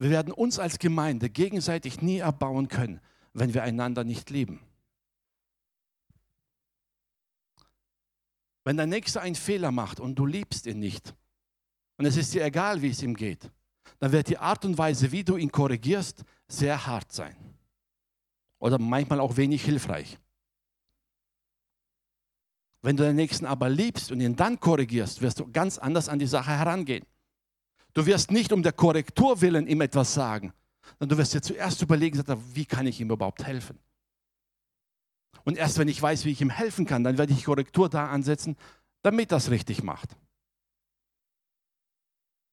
Wir 0.00 0.08
werden 0.08 0.32
uns 0.32 0.58
als 0.58 0.78
Gemeinde 0.78 1.28
gegenseitig 1.28 2.00
nie 2.00 2.18
erbauen 2.18 2.68
können, 2.68 3.00
wenn 3.34 3.52
wir 3.52 3.62
einander 3.62 4.02
nicht 4.02 4.30
lieben. 4.30 4.58
Wenn 8.64 8.78
der 8.78 8.86
Nächste 8.86 9.20
einen 9.20 9.34
Fehler 9.34 9.70
macht 9.70 10.00
und 10.00 10.14
du 10.14 10.24
liebst 10.24 10.66
ihn 10.66 10.80
nicht, 10.80 11.14
und 11.98 12.06
es 12.06 12.16
ist 12.16 12.32
dir 12.32 12.42
egal, 12.46 12.80
wie 12.80 12.88
es 12.88 13.02
ihm 13.02 13.14
geht, 13.14 13.50
dann 13.98 14.10
wird 14.10 14.30
die 14.30 14.38
Art 14.38 14.64
und 14.64 14.78
Weise, 14.78 15.12
wie 15.12 15.22
du 15.22 15.36
ihn 15.36 15.52
korrigierst, 15.52 16.24
sehr 16.48 16.86
hart 16.86 17.12
sein. 17.12 17.36
Oder 18.58 18.78
manchmal 18.78 19.20
auch 19.20 19.36
wenig 19.36 19.62
hilfreich. 19.62 20.18
Wenn 22.80 22.96
du 22.96 23.02
den 23.02 23.16
Nächsten 23.16 23.44
aber 23.44 23.68
liebst 23.68 24.10
und 24.10 24.22
ihn 24.22 24.34
dann 24.34 24.58
korrigierst, 24.58 25.20
wirst 25.20 25.40
du 25.40 25.52
ganz 25.52 25.76
anders 25.76 26.08
an 26.08 26.18
die 26.18 26.26
Sache 26.26 26.52
herangehen. 26.52 27.04
Du 27.92 28.06
wirst 28.06 28.30
nicht 28.30 28.52
um 28.52 28.62
der 28.62 28.72
Korrektur 28.72 29.40
willen 29.40 29.66
ihm 29.66 29.80
etwas 29.80 30.14
sagen, 30.14 30.52
sondern 30.98 31.16
du 31.16 31.18
wirst 31.18 31.34
dir 31.34 31.42
zuerst 31.42 31.82
überlegen, 31.82 32.22
wie 32.54 32.64
kann 32.64 32.86
ich 32.86 33.00
ihm 33.00 33.10
überhaupt 33.10 33.44
helfen? 33.44 33.78
Und 35.44 35.56
erst 35.56 35.78
wenn 35.78 35.88
ich 35.88 36.00
weiß, 36.00 36.24
wie 36.24 36.30
ich 36.30 36.40
ihm 36.40 36.50
helfen 36.50 36.86
kann, 36.86 37.02
dann 37.02 37.18
werde 37.18 37.32
ich 37.32 37.44
Korrektur 37.44 37.88
da 37.88 38.08
ansetzen, 38.08 38.56
damit 39.02 39.32
das 39.32 39.50
richtig 39.50 39.82
macht. 39.82 40.16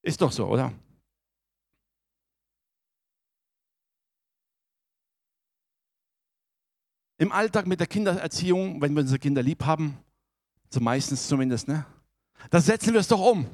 Ist 0.02 0.22
doch 0.22 0.32
so, 0.32 0.48
oder? 0.48 0.74
Im 7.20 7.32
Alltag 7.32 7.66
mit 7.66 7.80
der 7.80 7.88
Kindererziehung, 7.88 8.80
wenn 8.82 8.94
wir 8.94 9.02
unsere 9.02 9.20
Kinder 9.20 9.42
lieb 9.42 9.66
haben, 9.66 9.98
so 10.70 10.80
meistens 10.80 11.28
zumindest, 11.28 11.68
ne? 11.68 11.86
Da 12.52 12.62
setzen 12.62 12.94
wir 12.94 13.00
es 13.00 13.08
doch 13.08 13.20
um. 13.20 13.50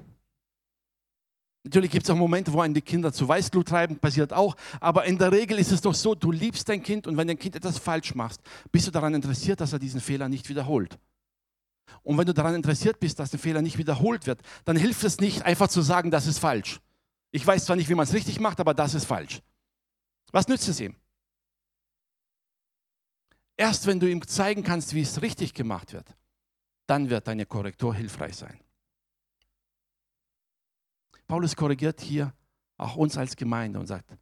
Natürlich 1.63 1.91
gibt 1.91 2.04
es 2.04 2.10
auch 2.10 2.17
Momente, 2.17 2.52
wo 2.52 2.60
einen 2.60 2.73
die 2.73 2.82
Kinder 2.82 3.13
zu 3.13 3.26
Weißglut 3.28 3.69
treiben, 3.69 3.97
passiert 3.97 4.34
auch. 4.34 4.56
Aber 4.82 5.06
in 5.06 5.17
der 5.17 5.32
Regel 5.32 5.58
ist 5.60 5.71
es 5.71 5.80
doch 5.80 5.95
so, 5.95 6.13
du 6.13 6.32
liebst 6.32 6.67
dein 6.67 6.84
Kind 6.84 7.08
und 7.08 7.15
wenn 7.15 7.28
dein 7.28 7.39
Kind 7.39 7.56
etwas 7.56 7.78
falsch 7.78 8.15
macht, 8.15 8.41
bist 8.71 8.88
du 8.88 8.91
daran 8.91 9.13
interessiert, 9.13 9.62
dass 9.62 9.71
er 9.71 9.80
diesen 9.80 10.02
Fehler 10.02 10.28
nicht 10.28 10.49
wiederholt. 10.49 10.99
Und 12.02 12.17
wenn 12.17 12.26
du 12.26 12.34
daran 12.34 12.56
interessiert 12.56 12.99
bist, 12.99 13.19
dass 13.19 13.32
der 13.32 13.39
Fehler 13.39 13.62
nicht 13.62 13.78
wiederholt 13.78 14.28
wird, 14.28 14.41
dann 14.65 14.76
hilft 14.76 15.04
es 15.06 15.19
nicht, 15.19 15.43
einfach 15.43 15.69
zu 15.69 15.82
sagen, 15.82 16.12
das 16.12 16.28
ist 16.28 16.39
falsch. 16.39 16.82
Ich 17.32 17.47
weiß 17.47 17.65
zwar 17.65 17.78
nicht, 17.78 17.89
wie 17.89 17.95
man 17.95 18.04
es 18.04 18.13
richtig 18.13 18.41
macht, 18.41 18.60
aber 18.60 18.73
das 18.73 18.93
ist 18.93 19.06
falsch. 19.06 19.41
Was 20.32 20.47
nützt 20.47 20.67
es 20.67 20.82
ihm? 20.82 20.95
Erst 23.56 23.88
wenn 23.88 23.99
du 23.99 24.10
ihm 24.10 24.26
zeigen 24.28 24.63
kannst, 24.63 24.93
wie 24.93 25.02
es 25.02 25.21
richtig 25.21 25.54
gemacht 25.54 25.93
wird, 25.93 26.08
dann 26.88 27.09
wird 27.09 27.28
deine 27.28 27.45
Korrektur 27.45 27.95
hilfreich 27.95 28.36
sein. 28.36 28.59
Paulus 31.28 31.55
korrigiert 31.55 32.01
hier 32.01 32.34
auch 32.78 32.95
uns 32.95 33.17
als 33.17 33.36
Gemeinde 33.36 33.80
und 33.80 33.88
sagt, 33.88 34.17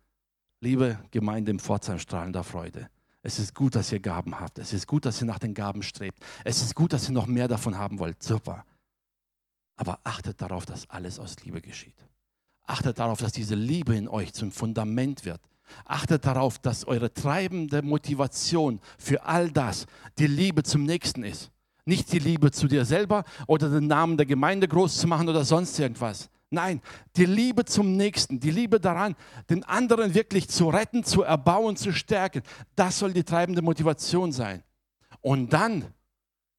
liebe 0.60 1.00
Gemeinde 1.12 1.52
im 1.52 1.60
Pforzheim 1.60 2.00
strahlender 2.00 2.44
Freude, 2.44 2.90
es 3.24 3.38
ist 3.38 3.54
gut, 3.54 3.76
dass 3.76 3.92
ihr 3.92 4.00
Gaben 4.00 4.40
habt. 4.40 4.58
Es 4.58 4.74
ist 4.74 4.88
gut, 4.88 5.06
dass 5.06 5.22
ihr 5.22 5.28
nach 5.28 5.40
den 5.40 5.54
Gaben 5.54 5.84
strebt. 5.84 6.24
Es 6.44 6.62
ist 6.62 6.74
gut, 6.74 6.92
dass 6.94 7.08
ihr 7.08 7.14
noch 7.14 7.28
mehr 7.28 7.48
davon 7.48 7.78
haben 7.78 8.00
wollt. 8.00 8.22
Super. 8.24 8.66
Aber 9.76 10.00
achtet 10.04 10.42
darauf, 10.42 10.66
dass 10.66 10.90
alles 10.90 11.20
aus 11.20 11.36
Liebe 11.44 11.62
geschieht. 11.62 11.96
Achtet 12.66 13.00
darauf, 13.00 13.20
dass 13.20 13.32
diese 13.32 13.56
Liebe 13.56 13.96
in 13.96 14.08
euch 14.08 14.34
zum 14.34 14.52
Fundament 14.52 15.26
wird. 15.26 15.42
Achtet 15.86 16.26
darauf, 16.26 16.60
dass 16.60 16.86
eure 16.86 17.14
treibende 17.14 17.82
Motivation 17.82 18.80
für 18.98 19.24
all 19.24 19.52
das 19.52 19.86
die 20.18 20.28
Liebe 20.28 20.64
zum 20.64 20.84
Nächsten 20.84 21.24
ist. 21.24 21.52
Nicht 21.86 22.12
die 22.12 22.20
Liebe 22.20 22.52
zu 22.52 22.68
dir 22.68 22.86
selber 22.86 23.24
oder 23.48 23.70
den 23.70 23.88
Namen 23.88 24.18
der 24.18 24.26
Gemeinde 24.26 24.68
groß 24.68 24.98
zu 24.98 25.08
machen 25.08 25.30
oder 25.30 25.44
sonst 25.44 25.80
irgendwas, 25.80 26.30
Nein, 26.54 26.82
die 27.16 27.26
Liebe 27.26 27.64
zum 27.64 27.96
Nächsten, 27.96 28.42
die 28.42 28.52
Liebe 28.52 28.82
daran, 28.82 29.16
den 29.50 29.64
anderen 29.64 30.14
wirklich 30.14 30.50
zu 30.50 30.68
retten, 30.68 31.06
zu 31.06 31.24
erbauen, 31.24 31.78
zu 31.78 31.94
stärken, 31.94 32.44
das 32.76 33.00
soll 33.00 33.14
die 33.14 33.24
treibende 33.24 33.62
Motivation 33.62 34.34
sein. 34.34 34.62
Und 35.22 35.54
dann 35.54 35.94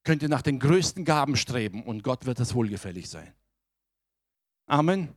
könnt 0.02 0.22
ihr 0.22 0.30
nach 0.30 0.40
den 0.40 0.58
größten 0.58 1.04
Gaben 1.04 1.36
streben 1.36 1.82
und 1.82 2.02
Gott 2.02 2.24
wird 2.24 2.40
es 2.40 2.54
wohlgefällig 2.54 3.10
sein. 3.10 3.34
Amen. 4.66 5.08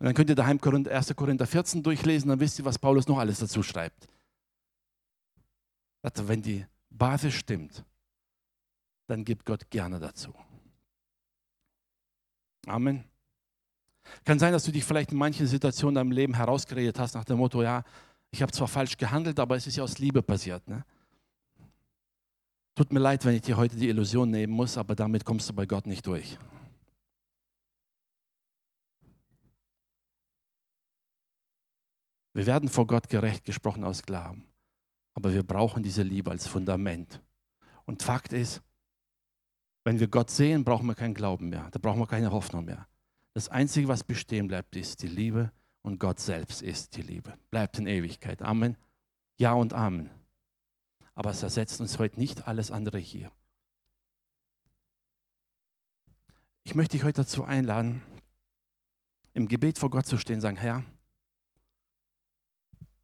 Und 0.00 0.06
dann 0.06 0.14
könnt 0.14 0.30
ihr 0.30 0.36
daheim 0.36 0.58
1. 0.60 1.14
Korinther 1.14 1.46
14 1.46 1.84
durchlesen, 1.84 2.28
dann 2.28 2.40
wisst 2.40 2.58
ihr, 2.58 2.64
was 2.64 2.78
Paulus 2.78 3.06
noch 3.06 3.18
alles 3.18 3.38
dazu 3.38 3.62
schreibt. 3.62 4.08
Also 6.02 6.26
wenn 6.26 6.42
die 6.42 6.66
Basis 6.88 7.34
stimmt, 7.34 7.84
dann 9.06 9.24
gibt 9.24 9.46
Gott 9.46 9.70
gerne 9.70 10.00
dazu. 10.00 10.34
Amen. 12.66 13.04
Kann 14.24 14.38
sein, 14.38 14.52
dass 14.52 14.64
du 14.64 14.72
dich 14.72 14.84
vielleicht 14.84 15.12
in 15.12 15.18
manchen 15.18 15.46
Situationen 15.46 15.92
in 15.92 15.94
deinem 15.96 16.12
Leben 16.12 16.34
herausgeredet 16.34 16.98
hast 16.98 17.14
nach 17.14 17.24
dem 17.24 17.38
Motto, 17.38 17.62
ja, 17.62 17.84
ich 18.30 18.42
habe 18.42 18.52
zwar 18.52 18.68
falsch 18.68 18.96
gehandelt, 18.96 19.38
aber 19.40 19.56
es 19.56 19.66
ist 19.66 19.76
ja 19.76 19.84
aus 19.84 19.98
Liebe 19.98 20.22
passiert. 20.22 20.66
Ne? 20.68 20.84
Tut 22.74 22.92
mir 22.92 23.00
leid, 23.00 23.24
wenn 23.24 23.34
ich 23.34 23.42
dir 23.42 23.56
heute 23.56 23.76
die 23.76 23.88
Illusion 23.88 24.30
nehmen 24.30 24.52
muss, 24.52 24.78
aber 24.78 24.94
damit 24.94 25.24
kommst 25.24 25.48
du 25.48 25.52
bei 25.52 25.66
Gott 25.66 25.86
nicht 25.86 26.06
durch. 26.06 26.38
Wir 32.32 32.46
werden 32.46 32.68
vor 32.68 32.86
Gott 32.86 33.08
gerecht 33.08 33.44
gesprochen 33.44 33.82
aus 33.82 34.02
Glauben, 34.02 34.44
aber 35.14 35.34
wir 35.34 35.42
brauchen 35.42 35.82
diese 35.82 36.02
Liebe 36.02 36.30
als 36.30 36.46
Fundament. 36.46 37.20
Und 37.86 38.02
Fakt 38.02 38.32
ist, 38.32 38.62
wenn 39.84 39.98
wir 39.98 40.06
Gott 40.06 40.30
sehen, 40.30 40.62
brauchen 40.62 40.86
wir 40.86 40.94
keinen 40.94 41.14
Glauben 41.14 41.48
mehr, 41.48 41.68
da 41.72 41.80
brauchen 41.80 41.98
wir 41.98 42.06
keine 42.06 42.30
Hoffnung 42.30 42.64
mehr. 42.64 42.86
Das 43.32 43.48
Einzige, 43.48 43.88
was 43.88 44.04
bestehen 44.04 44.48
bleibt, 44.48 44.74
ist 44.76 45.02
die 45.02 45.08
Liebe 45.08 45.52
und 45.82 45.98
Gott 45.98 46.18
selbst 46.18 46.62
ist 46.62 46.96
die 46.96 47.02
Liebe. 47.02 47.38
Bleibt 47.50 47.78
in 47.78 47.86
Ewigkeit. 47.86 48.42
Amen. 48.42 48.76
Ja 49.38 49.52
und 49.52 49.72
Amen. 49.72 50.10
Aber 51.14 51.30
es 51.30 51.42
ersetzt 51.42 51.80
uns 51.80 51.98
heute 51.98 52.18
nicht 52.18 52.48
alles 52.48 52.70
andere 52.70 52.98
hier. 52.98 53.30
Ich 56.64 56.74
möchte 56.74 56.96
dich 56.96 57.04
heute 57.04 57.22
dazu 57.22 57.44
einladen, 57.44 58.02
im 59.32 59.48
Gebet 59.48 59.78
vor 59.78 59.90
Gott 59.90 60.06
zu 60.06 60.18
stehen 60.18 60.36
und 60.36 60.40
sagen, 60.42 60.56
Herr, 60.56 60.84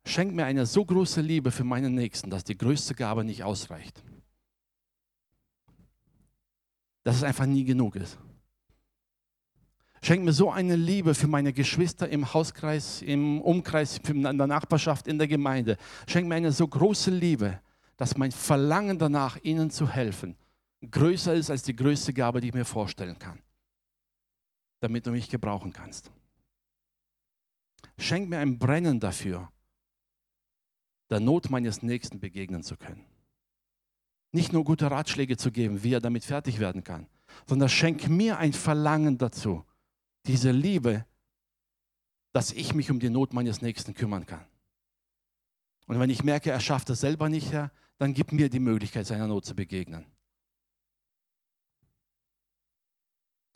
schenk 0.05 0.35
mir 0.35 0.45
eine 0.45 0.67
so 0.67 0.85
große 0.85 1.21
Liebe 1.21 1.51
für 1.51 1.65
meinen 1.65 1.95
Nächsten, 1.95 2.31
dass 2.31 2.45
die 2.45 2.59
größte 2.59 2.95
Gabe 2.95 3.25
nicht 3.25 3.45
ausreicht. 3.45 4.03
Dass 7.05 7.17
es 7.17 7.23
einfach 7.23 7.47
nie 7.47 7.65
genug 7.65 7.97
ist. 7.97 8.19
Schenk 10.07 10.25
mir 10.25 10.33
so 10.33 10.53
eine 10.53 10.77
Liebe 10.77 11.17
für 11.17 11.27
meine 11.27 11.53
Geschwister 11.53 12.09
im 12.09 12.33
Hauskreis, 12.33 13.03
im 13.03 13.41
Umkreis, 13.41 13.99
in 14.07 14.23
der 14.23 14.47
Nachbarschaft, 14.47 15.09
in 15.09 15.19
der 15.19 15.27
Gemeinde. 15.27 15.77
Schenk 16.07 16.29
mir 16.29 16.37
eine 16.37 16.53
so 16.53 16.69
große 16.69 17.11
Liebe, 17.11 17.61
dass 17.97 18.17
mein 18.17 18.31
Verlangen 18.31 19.01
danach, 19.01 19.37
ihnen 19.43 19.69
zu 19.69 19.89
helfen, 19.89 20.37
größer 20.89 21.35
ist 21.35 21.51
als 21.51 21.65
die 21.65 21.75
größte 21.75 22.13
Gabe, 22.13 22.41
die 22.41 22.47
ich 22.47 22.55
mir 22.55 22.65
vorstellen 22.65 23.19
kann, 23.19 23.41
damit 24.79 25.09
du 25.09 25.11
mich 25.11 25.29
gebrauchen 25.29 25.73
kannst. 25.73 26.13
Schenk 27.99 28.29
mir 28.29 28.39
ein 28.39 28.61
Brennen 28.61 29.01
dafür, 29.01 29.51
der 31.11 31.19
Not 31.19 31.51
meines 31.51 31.83
Nächsten 31.83 32.21
begegnen 32.21 32.63
zu 32.63 32.77
können. 32.77 33.05
Nicht 34.31 34.53
nur 34.53 34.63
gute 34.63 34.89
Ratschläge 34.89 35.37
zu 35.37 35.51
geben, 35.51 35.83
wie 35.83 35.95
er 35.95 36.01
damit 36.01 36.25
fertig 36.25 36.61
werden 36.61 36.85
kann, 36.85 37.09
sondern 37.49 37.69
schenk 37.69 38.09
mir 38.09 38.39
ein 38.39 38.53
Verlangen 38.53 39.19
dazu, 39.19 39.65
diese 40.27 40.51
Liebe, 40.51 41.05
dass 42.33 42.53
ich 42.53 42.75
mich 42.75 42.91
um 42.91 43.01
die 43.01 43.11
Not 43.11 43.33
meines 43.33 43.63
Nächsten 43.63 43.95
kümmern 43.95 44.27
kann. 44.27 44.45
Und 45.87 46.01
wenn 46.01 46.11
ich 46.11 46.25
merke, 46.25 46.51
er 46.51 46.61
schafft 46.61 46.91
es 46.91 47.01
selber 47.01 47.29
nicht, 47.29 47.53
Herr, 47.53 47.71
dann 47.99 48.13
gib 48.13 48.33
mir 48.33 48.51
die 48.51 48.61
Möglichkeit, 48.61 49.07
seiner 49.07 49.27
Not 49.27 49.47
zu 49.47 49.55
begegnen. 49.55 50.05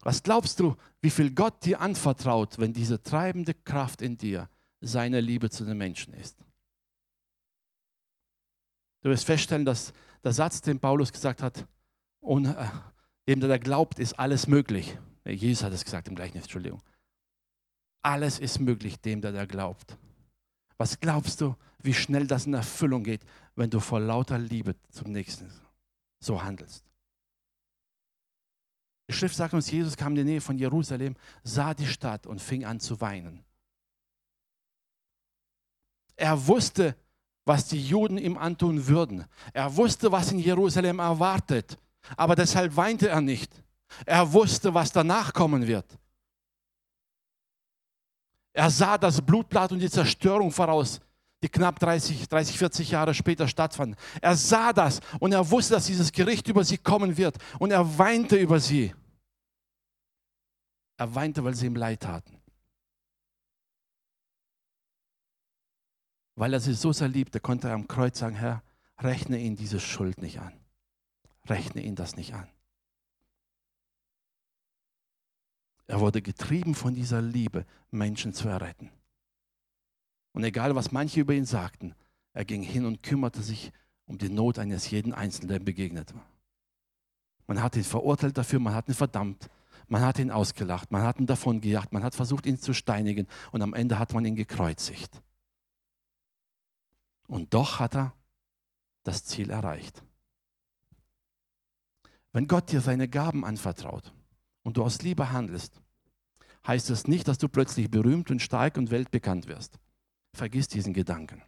Was 0.02 0.22
glaubst 0.22 0.60
du, 0.60 0.76
wie 1.02 1.10
viel 1.10 1.34
Gott 1.34 1.64
dir 1.64 1.80
anvertraut, 1.80 2.58
wenn 2.58 2.72
diese 2.72 3.02
treibende 3.02 3.52
Kraft 3.52 4.00
in 4.00 4.16
dir 4.16 4.48
seine 4.80 5.20
Liebe 5.20 5.50
zu 5.50 5.64
den 5.64 5.76
Menschen 5.76 6.14
ist? 6.14 6.38
Du 9.02 9.10
wirst 9.10 9.24
feststellen, 9.24 9.64
dass 9.64 9.92
der 10.24 10.32
Satz, 10.32 10.60
den 10.62 10.80
Paulus 10.80 11.12
gesagt 11.12 11.42
hat, 11.42 11.66
und, 12.20 12.46
äh, 12.46 12.68
dem, 13.28 13.40
der 13.40 13.58
glaubt, 13.58 13.98
ist 13.98 14.18
alles 14.18 14.46
möglich. 14.46 14.96
Jesus 15.24 15.64
hat 15.64 15.72
es 15.72 15.84
gesagt 15.84 16.08
im 16.08 16.14
Gleichnis, 16.14 16.44
Entschuldigung. 16.44 16.82
Alles 18.02 18.38
ist 18.38 18.58
möglich 18.60 19.00
dem, 19.00 19.20
der 19.20 19.32
da 19.32 19.44
glaubt. 19.44 19.96
Was 20.78 20.98
glaubst 20.98 21.40
du, 21.40 21.54
wie 21.82 21.92
schnell 21.92 22.26
das 22.26 22.46
in 22.46 22.54
Erfüllung 22.54 23.04
geht, 23.04 23.22
wenn 23.54 23.68
du 23.68 23.80
vor 23.80 24.00
lauter 24.00 24.38
Liebe 24.38 24.74
zum 24.90 25.12
Nächsten 25.12 25.52
so 26.20 26.42
handelst? 26.42 26.84
Die 29.08 29.14
Schrift 29.14 29.34
sagt 29.34 29.52
uns, 29.54 29.70
Jesus 29.70 29.96
kam 29.96 30.12
in 30.12 30.24
die 30.24 30.32
Nähe 30.32 30.40
von 30.40 30.56
Jerusalem, 30.56 31.16
sah 31.42 31.74
die 31.74 31.86
Stadt 31.86 32.26
und 32.26 32.40
fing 32.40 32.64
an 32.64 32.80
zu 32.80 33.00
weinen. 33.00 33.44
Er 36.16 36.46
wusste, 36.46 36.96
was 37.44 37.66
die 37.66 37.84
Juden 37.84 38.18
ihm 38.18 38.38
antun 38.38 38.86
würden. 38.86 39.24
Er 39.52 39.74
wusste, 39.76 40.12
was 40.12 40.30
in 40.32 40.38
Jerusalem 40.38 41.00
erwartet. 41.00 41.76
Aber 42.16 42.36
deshalb 42.36 42.76
weinte 42.76 43.08
er 43.08 43.20
nicht. 43.20 43.52
Er 44.06 44.32
wusste, 44.32 44.72
was 44.72 44.92
danach 44.92 45.32
kommen 45.32 45.66
wird. 45.66 45.98
Er 48.52 48.70
sah 48.70 48.98
das 48.98 49.20
Blutblatt 49.20 49.72
und 49.72 49.78
die 49.78 49.90
Zerstörung 49.90 50.50
voraus, 50.50 51.00
die 51.42 51.48
knapp 51.48 51.78
30, 51.78 52.28
30, 52.28 52.58
40 52.58 52.90
Jahre 52.90 53.14
später 53.14 53.48
stattfanden. 53.48 53.96
Er 54.20 54.36
sah 54.36 54.72
das 54.72 55.00
und 55.20 55.32
er 55.32 55.48
wusste, 55.50 55.74
dass 55.74 55.86
dieses 55.86 56.12
Gericht 56.12 56.48
über 56.48 56.64
sie 56.64 56.78
kommen 56.78 57.16
wird. 57.16 57.38
Und 57.58 57.70
er 57.70 57.98
weinte 57.98 58.36
über 58.36 58.60
sie. 58.60 58.94
Er 60.98 61.14
weinte, 61.14 61.42
weil 61.42 61.54
sie 61.54 61.66
ihm 61.66 61.76
leid 61.76 62.00
taten. 62.00 62.36
Weil 66.36 66.52
er 66.52 66.60
sie 66.60 66.74
so 66.74 66.92
sehr 66.92 67.08
liebte, 67.08 67.40
konnte 67.40 67.68
er 67.68 67.74
am 67.74 67.88
Kreuz 67.88 68.18
sagen, 68.18 68.36
Herr, 68.36 68.62
rechne 68.98 69.38
ihn 69.38 69.56
diese 69.56 69.80
Schuld 69.80 70.20
nicht 70.20 70.40
an. 70.40 70.52
Rechne 71.46 71.82
ihn 71.82 71.94
das 71.94 72.16
nicht 72.16 72.34
an. 72.34 72.48
Er 75.90 75.98
wurde 75.98 76.22
getrieben 76.22 76.76
von 76.76 76.94
dieser 76.94 77.20
Liebe, 77.20 77.66
Menschen 77.90 78.32
zu 78.32 78.46
erretten. 78.46 78.92
Und 80.32 80.44
egal, 80.44 80.76
was 80.76 80.92
manche 80.92 81.18
über 81.18 81.34
ihn 81.34 81.46
sagten, 81.46 81.96
er 82.32 82.44
ging 82.44 82.62
hin 82.62 82.84
und 82.84 83.02
kümmerte 83.02 83.42
sich 83.42 83.72
um 84.06 84.16
die 84.16 84.28
Not 84.28 84.60
eines 84.60 84.88
jeden 84.88 85.12
Einzelnen, 85.12 85.48
der 85.48 85.56
ihm 85.58 85.64
begegnet 85.64 86.14
war. 86.14 86.24
Man 87.48 87.60
hat 87.60 87.74
ihn 87.74 87.82
verurteilt 87.82 88.38
dafür, 88.38 88.60
man 88.60 88.72
hat 88.72 88.86
ihn 88.86 88.94
verdammt, 88.94 89.50
man 89.88 90.02
hat 90.02 90.20
ihn 90.20 90.30
ausgelacht, 90.30 90.92
man 90.92 91.02
hat 91.02 91.18
ihn 91.18 91.26
davon 91.26 91.60
gejagt, 91.60 91.92
man 91.92 92.04
hat 92.04 92.14
versucht, 92.14 92.46
ihn 92.46 92.60
zu 92.60 92.72
steinigen 92.72 93.26
und 93.50 93.60
am 93.60 93.74
Ende 93.74 93.98
hat 93.98 94.14
man 94.14 94.24
ihn 94.24 94.36
gekreuzigt. 94.36 95.20
Und 97.26 97.52
doch 97.52 97.80
hat 97.80 97.96
er 97.96 98.14
das 99.02 99.24
Ziel 99.24 99.50
erreicht. 99.50 100.04
Wenn 102.30 102.46
Gott 102.46 102.70
dir 102.70 102.80
seine 102.80 103.08
Gaben 103.08 103.44
anvertraut, 103.44 104.12
und 104.70 104.76
du 104.76 104.84
aus 104.84 105.02
Liebe 105.02 105.32
handelst, 105.32 105.80
heißt 106.64 106.90
es 106.90 107.08
nicht, 107.08 107.26
dass 107.26 107.38
du 107.38 107.48
plötzlich 107.48 107.90
berühmt 107.90 108.30
und 108.30 108.40
stark 108.40 108.76
und 108.76 108.92
weltbekannt 108.92 109.48
wirst. 109.48 109.80
Vergiss 110.32 110.68
diesen 110.68 110.94
Gedanken. 110.94 111.42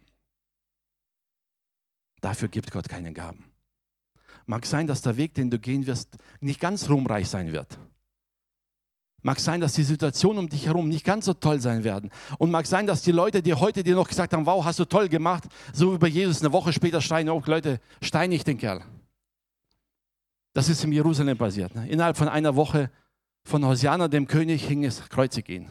Dafür 2.19 2.49
gibt 2.49 2.71
Gott 2.71 2.89
keine 2.89 3.13
Gaben. 3.13 3.45
Mag 4.45 4.65
sein, 4.65 4.87
dass 4.87 5.01
der 5.01 5.15
Weg, 5.15 5.35
den 5.35 5.49
du 5.49 5.57
gehen 5.57 5.87
wirst, 5.87 6.17
nicht 6.41 6.59
ganz 6.59 6.89
ruhmreich 6.89 7.29
sein 7.29 7.53
wird. 7.53 7.79
Mag 9.21 9.39
sein, 9.39 9.61
dass 9.61 9.71
die 9.71 9.83
Situationen 9.83 10.39
um 10.39 10.49
dich 10.49 10.65
herum 10.65 10.89
nicht 10.89 11.05
ganz 11.05 11.23
so 11.23 11.33
toll 11.33 11.61
sein 11.61 11.85
werden. 11.85 12.11
Und 12.39 12.51
mag 12.51 12.67
sein, 12.67 12.87
dass 12.87 13.03
die 13.03 13.13
Leute, 13.13 13.41
die 13.41 13.53
heute 13.53 13.83
dir 13.83 13.95
noch 13.95 14.09
gesagt 14.09 14.33
haben, 14.33 14.45
wow, 14.45 14.65
hast 14.65 14.79
du 14.79 14.85
toll 14.85 15.07
gemacht, 15.07 15.45
so 15.71 15.93
wie 15.93 15.97
bei 15.97 16.07
Jesus 16.07 16.41
eine 16.41 16.51
Woche 16.51 16.73
später 16.73 16.99
schreien, 16.99 17.29
oh 17.29 17.41
Leute, 17.45 17.79
steinig 18.01 18.43
den 18.43 18.57
Kerl. 18.57 18.83
Das 20.53 20.67
ist 20.67 20.83
in 20.83 20.91
Jerusalem 20.91 21.37
passiert. 21.37 21.73
Ne? 21.73 21.87
Innerhalb 21.87 22.17
von 22.17 22.27
einer 22.27 22.55
Woche 22.55 22.91
von 23.43 23.65
Hosiana, 23.65 24.07
dem 24.07 24.27
König, 24.27 24.67
hing 24.67 24.83
es, 24.83 25.09
kreuzig 25.09 25.49
ihn. 25.49 25.69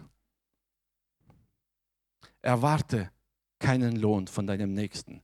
Erwarte 2.41 3.11
keinen 3.59 3.97
Lohn 3.97 4.27
von 4.27 4.47
deinem 4.47 4.75
Nächsten 4.75 5.23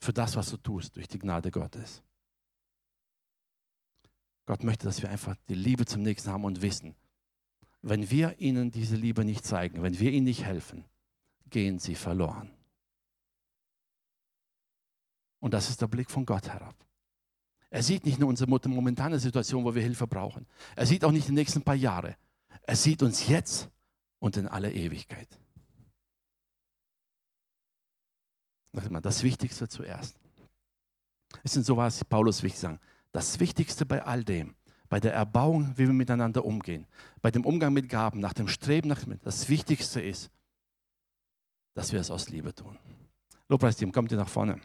für 0.00 0.12
das, 0.12 0.36
was 0.36 0.50
du 0.50 0.56
tust, 0.56 0.96
durch 0.96 1.08
die 1.08 1.18
Gnade 1.18 1.50
Gottes. 1.50 2.02
Gott 4.46 4.64
möchte, 4.64 4.86
dass 4.86 5.02
wir 5.02 5.10
einfach 5.10 5.36
die 5.48 5.54
Liebe 5.54 5.84
zum 5.84 6.02
Nächsten 6.02 6.30
haben 6.30 6.44
und 6.44 6.62
wissen, 6.62 6.96
wenn 7.82 8.10
wir 8.10 8.38
ihnen 8.40 8.70
diese 8.70 8.96
Liebe 8.96 9.24
nicht 9.24 9.44
zeigen, 9.44 9.82
wenn 9.82 9.98
wir 9.98 10.10
ihnen 10.10 10.24
nicht 10.24 10.44
helfen, 10.44 10.84
gehen 11.50 11.78
sie 11.78 11.94
verloren. 11.94 12.50
Und 15.38 15.54
das 15.54 15.70
ist 15.70 15.80
der 15.80 15.86
Blick 15.86 16.10
von 16.10 16.26
Gott 16.26 16.48
herab. 16.48 16.74
Er 17.70 17.84
sieht 17.84 18.04
nicht 18.04 18.18
nur 18.18 18.28
unsere 18.28 18.50
momentane 18.50 19.20
Situation, 19.20 19.64
wo 19.64 19.74
wir 19.74 19.82
Hilfe 19.82 20.06
brauchen. 20.06 20.46
Er 20.74 20.86
sieht 20.86 21.04
auch 21.04 21.12
nicht 21.12 21.28
die 21.28 21.32
nächsten 21.32 21.62
paar 21.62 21.76
Jahre. 21.76 22.16
Er 22.62 22.76
sieht 22.76 23.02
uns 23.02 23.28
jetzt 23.28 23.70
und 24.18 24.36
in 24.36 24.48
aller 24.48 24.72
Ewigkeit. 24.72 25.28
Das 28.72 29.22
Wichtigste 29.22 29.68
zuerst. 29.68 30.18
Es 31.42 31.52
sind 31.52 31.64
so 31.64 31.76
was 31.76 32.04
Paulus 32.04 32.42
wichtig 32.42 32.60
sagen. 32.60 32.80
Das 33.12 33.38
Wichtigste 33.40 33.86
bei 33.86 34.02
all 34.04 34.24
dem, 34.24 34.54
bei 34.88 35.00
der 35.00 35.14
Erbauung, 35.14 35.72
wie 35.76 35.86
wir 35.86 35.92
miteinander 35.92 36.44
umgehen, 36.44 36.86
bei 37.22 37.30
dem 37.30 37.44
Umgang 37.44 37.72
mit 37.72 37.88
Gaben, 37.88 38.20
nach 38.20 38.32
dem 38.32 38.48
Streben 38.48 38.88
nach 38.88 39.04
das 39.22 39.48
Wichtigste 39.48 40.00
ist, 40.00 40.30
dass 41.74 41.92
wir 41.92 42.00
es 42.00 42.10
aus 42.10 42.28
Liebe 42.28 42.54
tun. 42.54 42.78
Lobpreisteam, 43.48 43.90
kommt 43.92 44.12
ihr 44.12 44.18
nach 44.18 44.28
vorne. 44.28 44.60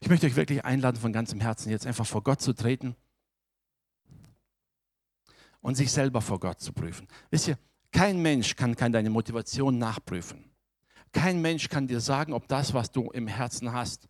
Ich 0.00 0.08
möchte 0.08 0.26
euch 0.26 0.36
wirklich 0.36 0.64
einladen, 0.64 0.96
von 0.96 1.12
ganzem 1.12 1.40
Herzen 1.40 1.70
jetzt 1.70 1.86
einfach 1.86 2.06
vor 2.06 2.22
Gott 2.22 2.40
zu 2.40 2.54
treten 2.54 2.96
und 5.60 5.76
sich 5.76 5.92
selber 5.92 6.22
vor 6.22 6.40
Gott 6.40 6.60
zu 6.60 6.72
prüfen. 6.72 7.06
Wisst 7.30 7.48
ihr, 7.48 7.58
kein 7.92 8.20
Mensch 8.20 8.56
kann, 8.56 8.76
kann 8.76 8.92
deine 8.92 9.10
Motivation 9.10 9.78
nachprüfen. 9.78 10.50
Kein 11.12 11.42
Mensch 11.42 11.68
kann 11.68 11.86
dir 11.86 12.00
sagen, 12.00 12.32
ob 12.32 12.48
das, 12.48 12.72
was 12.72 12.92
du 12.92 13.10
im 13.10 13.26
Herzen 13.26 13.72
hast, 13.72 14.08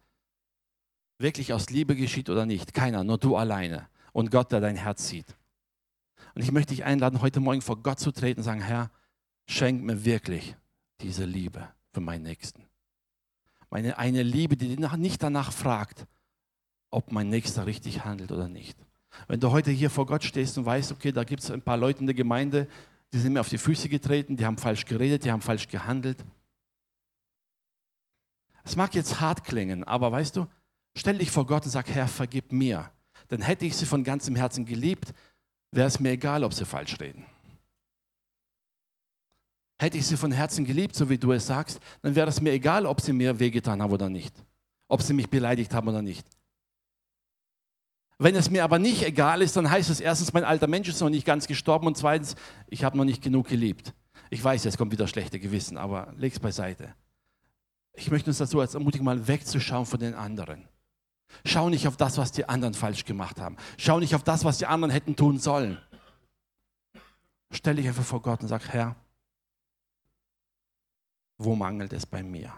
wirklich 1.19 1.53
aus 1.53 1.71
Liebe 1.71 1.97
geschieht 1.97 2.29
oder 2.31 2.47
nicht. 2.47 2.73
Keiner, 2.73 3.05
nur 3.05 3.19
du 3.19 3.37
alleine 3.37 3.89
und 4.13 4.31
Gott, 4.31 4.53
der 4.53 4.61
dein 4.61 4.77
Herz 4.77 5.09
sieht. 5.09 5.37
Und 6.35 6.43
ich 6.43 6.53
möchte 6.53 6.75
dich 6.75 6.85
einladen, 6.85 7.21
heute 7.21 7.41
Morgen 7.41 7.63
vor 7.63 7.83
Gott 7.83 7.99
zu 7.99 8.13
treten 8.13 8.41
und 8.41 8.45
sagen, 8.45 8.63
Herr, 8.63 8.91
schenk 9.49 9.83
mir 9.83 10.05
wirklich 10.05 10.55
diese 11.01 11.25
Liebe 11.25 11.69
für 11.93 12.01
meinen 12.01 12.23
Nächsten. 12.23 12.70
Meine, 13.71 13.99
eine 13.99 14.23
Liebe, 14.23 14.57
die 14.57 14.77
nicht 14.77 15.23
danach 15.23 15.53
fragt, 15.53 16.07
ob 16.91 17.13
mein 17.13 17.31
Nächster 17.31 17.67
richtig 17.67 18.05
handelt 18.05 18.33
oder 18.33 18.49
nicht. 18.49 18.77
Wenn 19.29 19.41
du 19.41 19.51
heute 19.51 19.71
hier 19.71 19.91
vor 19.91 20.07
Gott 20.07 20.25
stehst 20.25 20.59
und 20.59 20.67
weißt, 20.67 20.93
okay, 20.93 21.13
da 21.13 21.25
gibt 21.25 21.43
es 21.43 21.51
ein 21.51 21.63
paar 21.63 21.77
Leute 21.77 22.01
in 22.01 22.07
der 22.07 22.15
Gemeinde, 22.15 22.69
die 23.13 23.19
sind 23.19 23.33
mir 23.33 23.41
auf 23.41 23.49
die 23.49 23.59
Füße 23.59 23.89
getreten, 23.89 24.37
die 24.37 24.47
haben 24.47 24.59
falsch 24.59 24.85
geredet, 24.85 25.25
die 25.25 25.33
haben 25.33 25.41
falsch 25.41 25.69
gehandelt. 25.69 26.25
Es 28.65 28.77
mag 28.77 28.95
jetzt 28.95 29.21
hart 29.21 29.45
klingen, 29.45 29.85
aber 29.85 30.13
weißt 30.13 30.37
du, 30.37 30.47
stell 30.97 31.19
dich 31.19 31.31
vor 31.31 31.47
Gott 31.47 31.65
und 31.65 31.71
sag, 31.71 31.89
Herr, 31.89 32.09
vergib 32.09 32.53
mir. 32.53 32.91
Dann 33.29 33.43
hätte 33.43 33.67
ich 33.67 33.77
sie 33.77 33.87
von 33.87 34.05
ganzem 34.05 34.37
Herzen 34.37 34.65
geliebt, 34.65 35.13
wäre 35.71 35.89
es 35.89 36.01
mir 36.01 36.11
egal, 36.11 36.45
ob 36.45 36.55
sie 36.55 36.65
falsch 36.65 37.01
reden. 37.01 37.25
Hätte 39.81 39.97
ich 39.97 40.07
sie 40.07 40.19
von 40.19 40.31
Herzen 40.31 40.67
geliebt, 40.67 40.95
so 40.95 41.09
wie 41.09 41.17
du 41.17 41.33
es 41.33 41.47
sagst, 41.47 41.81
dann 42.03 42.15
wäre 42.15 42.29
es 42.29 42.43
mir 42.43 42.53
egal, 42.53 42.85
ob 42.85 43.01
sie 43.01 43.15
mir 43.15 43.41
wehgetan 43.41 43.81
haben 43.81 43.91
oder 43.91 44.11
nicht. 44.11 44.35
Ob 44.89 45.01
sie 45.01 45.15
mich 45.15 45.31
beleidigt 45.31 45.73
haben 45.73 45.89
oder 45.89 46.03
nicht. 46.03 46.27
Wenn 48.19 48.35
es 48.37 48.51
mir 48.51 48.63
aber 48.63 48.79
nicht 48.79 49.03
egal 49.03 49.41
ist, 49.41 49.57
dann 49.57 49.71
heißt 49.71 49.89
es 49.89 50.01
erstens, 50.01 50.35
mein 50.35 50.45
alter 50.45 50.67
Mensch 50.67 50.87
ist 50.91 51.01
noch 51.01 51.09
nicht 51.09 51.25
ganz 51.25 51.47
gestorben 51.47 51.87
und 51.87 51.97
zweitens, 51.97 52.35
ich 52.69 52.85
habe 52.85 52.99
noch 52.99 53.07
nicht 53.07 53.23
genug 53.23 53.49
geliebt. 53.49 53.95
Ich 54.29 54.45
weiß, 54.45 54.65
jetzt 54.65 54.77
kommt 54.77 54.93
wieder 54.93 55.09
schlechte 55.09 55.41
Gewissen, 55.41 55.79
aber 55.79 56.13
leg's 56.19 56.39
beiseite. 56.39 56.95
Ich 57.95 58.11
möchte 58.11 58.29
uns 58.29 58.37
dazu 58.37 58.61
als 58.61 58.75
ermutigen, 58.75 59.07
mal 59.07 59.29
wegzuschauen 59.29 59.87
von 59.87 59.99
den 59.99 60.13
anderen. 60.13 60.69
Schau 61.47 61.71
nicht 61.71 61.89
auf 61.89 61.97
das, 61.97 62.19
was 62.19 62.33
die 62.33 62.47
anderen 62.47 62.75
falsch 62.75 63.07
gemacht 63.07 63.41
haben. 63.41 63.57
Schau 63.79 63.99
nicht 63.99 64.15
auf 64.15 64.25
das, 64.25 64.45
was 64.45 64.59
die 64.59 64.67
anderen 64.67 64.93
hätten 64.93 65.17
tun 65.17 65.39
sollen. 65.39 65.79
Stell 67.51 67.77
dich 67.77 67.89
einfach 67.89 68.05
vor 68.05 68.21
Gott 68.21 68.43
und 68.43 68.49
sag, 68.49 68.69
Herr, 68.69 68.95
wo 71.41 71.57
mangelt 71.57 71.93
es 71.95 72.05
bei 72.05 72.23
mir? 72.23 72.53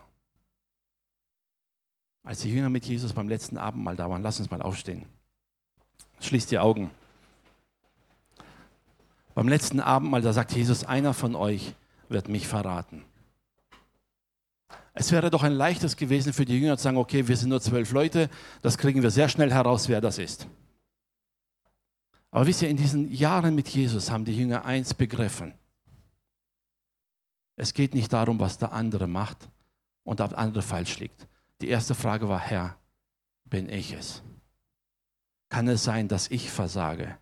Als 2.25 2.41
die 2.41 2.51
Jünger 2.51 2.69
mit 2.69 2.85
Jesus 2.85 3.13
beim 3.13 3.29
letzten 3.29 3.57
Abendmahl 3.57 3.97
da 3.97 4.11
waren, 4.11 4.23
lass 4.23 4.41
uns 4.41 4.51
mal 4.51 4.61
aufstehen. 4.61 5.07
Schließ 6.21 6.47
die 6.47 6.59
Augen. 6.59 6.91
Beim 9.35 9.49
letzten 9.49 9.81
Abendmahl, 9.81 10.21
da 10.21 10.33
sagt 10.33 10.53
Jesus, 10.53 10.85
einer 10.85 11.15
von 11.15 11.37
euch 11.37 11.75
wird 12.09 12.29
mich 12.29 12.49
verraten. 12.49 13.05
Es 14.95 15.13
wäre 15.13 15.31
doch 15.31 15.43
ein 15.43 15.53
leichtes 15.53 15.97
gewesen 15.97 16.33
für 16.33 16.45
die 16.45 16.59
Jünger 16.59 16.77
zu 16.77 16.83
sagen, 16.83 16.97
okay, 16.97 17.27
wir 17.29 17.37
sind 17.37 17.49
nur 17.49 17.61
zwölf 17.61 17.93
Leute, 17.93 18.29
das 18.63 18.79
kriegen 18.79 19.03
wir 19.03 19.11
sehr 19.11 19.29
schnell 19.29 19.53
heraus, 19.53 19.89
wer 19.89 20.01
das 20.01 20.19
ist. 20.19 20.49
Aber 22.33 22.47
wisst 22.47 22.63
ihr, 22.63 22.69
in 22.69 22.77
diesen 22.77 23.13
Jahren 23.13 23.55
mit 23.55 23.69
Jesus 23.69 24.11
haben 24.11 24.25
die 24.25 24.37
Jünger 24.37 24.65
eins 24.65 24.93
begriffen. 24.93 25.55
Es 27.57 27.75
geht 27.75 27.95
nicht 27.95 28.13
darum, 28.13 28.41
was 28.41 28.59
der 28.59 28.73
andere 28.73 29.07
macht 29.07 29.49
und 30.05 30.21
der 30.21 30.37
andere 30.37 30.63
falsch 30.63 30.99
liegt. 30.99 31.29
Die 31.61 31.69
erste 31.69 31.95
Frage 31.95 32.29
war, 32.29 32.41
Herr, 32.41 32.77
bin 33.45 33.69
ich 33.69 33.93
es? 33.93 34.23
kann 35.53 35.69
es 35.69 35.85
sein, 35.85 36.09
dass 36.09 36.31
ich 36.31 36.51
versage. 36.51 37.19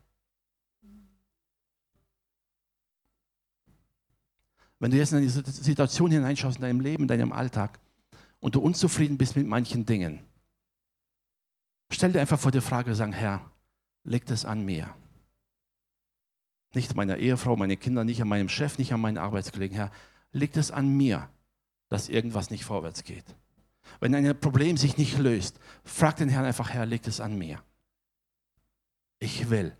Wenn 4.79 4.93
du 4.93 4.97
jetzt 4.97 5.13
in 5.13 5.21
diese 5.21 5.43
Situation 5.51 6.13
hineinschaust 6.13 6.59
in 6.59 6.63
deinem 6.63 6.79
Leben, 6.79 7.03
in 7.03 7.09
deinem 7.09 7.33
Alltag 7.33 7.81
und 8.39 8.55
du 8.55 8.61
unzufrieden 8.61 9.19
bist 9.19 9.35
mit 9.35 9.49
manchen 9.49 9.85
Dingen, 9.85 10.21
stell 11.91 12.13
dir 12.13 12.21
einfach 12.21 12.39
vor 12.39 12.53
die 12.53 12.61
Frage, 12.61 12.95
sagen, 12.95 13.13
Herr, 13.13 13.51
leg 14.05 14.31
es 14.31 14.45
an 14.45 14.65
mir. 14.65 14.95
Nicht 16.73 16.95
meiner 16.95 17.17
Ehefrau, 17.17 17.57
meine 17.57 17.77
Kinder, 17.77 18.05
nicht 18.05 18.23
an 18.23 18.29
meinem 18.29 18.49
Chef, 18.49 18.79
nicht 18.79 18.93
an 18.93 19.01
meinen 19.01 19.19
Arbeitskollegen, 19.19 19.77
Herr, 19.77 19.91
leg 20.33 20.57
es 20.57 20.71
an 20.71 20.89
mir, 20.89 21.29
dass 21.89 22.09
irgendwas 22.09 22.51
nicht 22.51 22.65
vorwärts 22.65 23.05
geht. 23.05 23.25
Wenn 23.99 24.15
ein 24.15 24.39
Problem 24.39 24.77
sich 24.77 24.97
nicht 24.97 25.19
löst, 25.19 25.59
frag 25.85 26.17
den 26.17 26.29
Herrn 26.29 26.45
einfach, 26.45 26.71
Herr, 26.71 26.87
leg 26.87 27.07
es 27.07 27.21
an 27.21 27.37
mir. 27.37 27.63
Ich 29.19 29.51
will. 29.51 29.77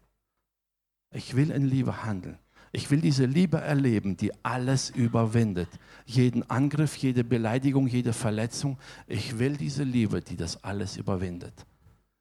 Ich 1.13 1.35
will 1.35 1.51
in 1.51 1.65
Liebe 1.65 2.05
handeln. 2.05 2.39
Ich 2.73 2.91
will 2.91 3.01
diese 3.01 3.25
Liebe 3.25 3.61
erleben, 3.61 4.17
die 4.17 4.33
alles 4.45 4.91
überwindet. 4.91 5.69
Jeden 6.07 6.49
Angriff, 6.49 6.97
jede 6.97 7.25
Beleidigung, 7.25 7.89
jede 7.89 8.13
Verletzung. 8.13 8.79
Ich 9.09 9.39
will 9.39 9.57
diese 9.57 9.83
Liebe, 9.83 10.21
die 10.21 10.37
das 10.37 10.63
alles 10.63 10.97
überwindet. 10.97 11.67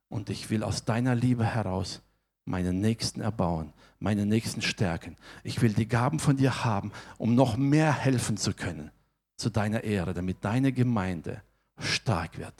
Und 0.07 0.31
ich 0.31 0.49
will 0.49 0.63
aus 0.63 0.85
deiner 0.85 1.13
Liebe 1.13 1.45
heraus 1.45 2.01
meinen 2.45 2.81
Nächsten 2.81 3.21
erbauen, 3.21 3.73
meine 3.99 4.25
Nächsten 4.25 4.61
stärken. 4.61 5.15
Ich 5.43 5.61
will 5.61 5.73
die 5.73 5.87
Gaben 5.87 6.19
von 6.19 6.37
dir 6.37 6.63
haben, 6.63 6.91
um 7.17 7.35
noch 7.35 7.57
mehr 7.57 7.93
helfen 7.93 8.37
zu 8.37 8.53
können 8.53 8.91
zu 9.35 9.49
deiner 9.49 9.83
Ehre, 9.83 10.13
damit 10.13 10.37
deine 10.41 10.71
Gemeinde 10.71 11.41
stark 11.77 12.37
wird, 12.37 12.53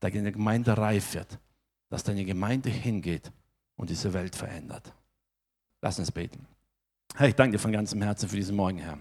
deine 0.00 0.32
Gemeinde 0.32 0.76
reif 0.76 1.14
wird, 1.14 1.38
dass 1.90 2.02
deine 2.02 2.24
Gemeinde 2.24 2.70
hingeht 2.70 3.30
und 3.76 3.90
diese 3.90 4.12
Welt 4.12 4.34
verändert. 4.34 4.92
Lass 5.80 5.98
uns 5.98 6.10
beten. 6.10 6.46
Herr, 7.14 7.28
ich 7.28 7.34
danke 7.34 7.56
dir 7.56 7.60
von 7.60 7.72
ganzem 7.72 8.02
Herzen 8.02 8.28
für 8.28 8.36
diesen 8.36 8.56
Morgen, 8.56 8.78
Herr. 8.78 8.98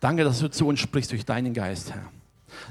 Danke, 0.00 0.24
dass 0.24 0.38
du 0.38 0.48
zu 0.48 0.66
uns 0.68 0.80
sprichst 0.80 1.10
durch 1.10 1.24
deinen 1.24 1.52
Geist, 1.52 1.92
Herr. 1.92 2.10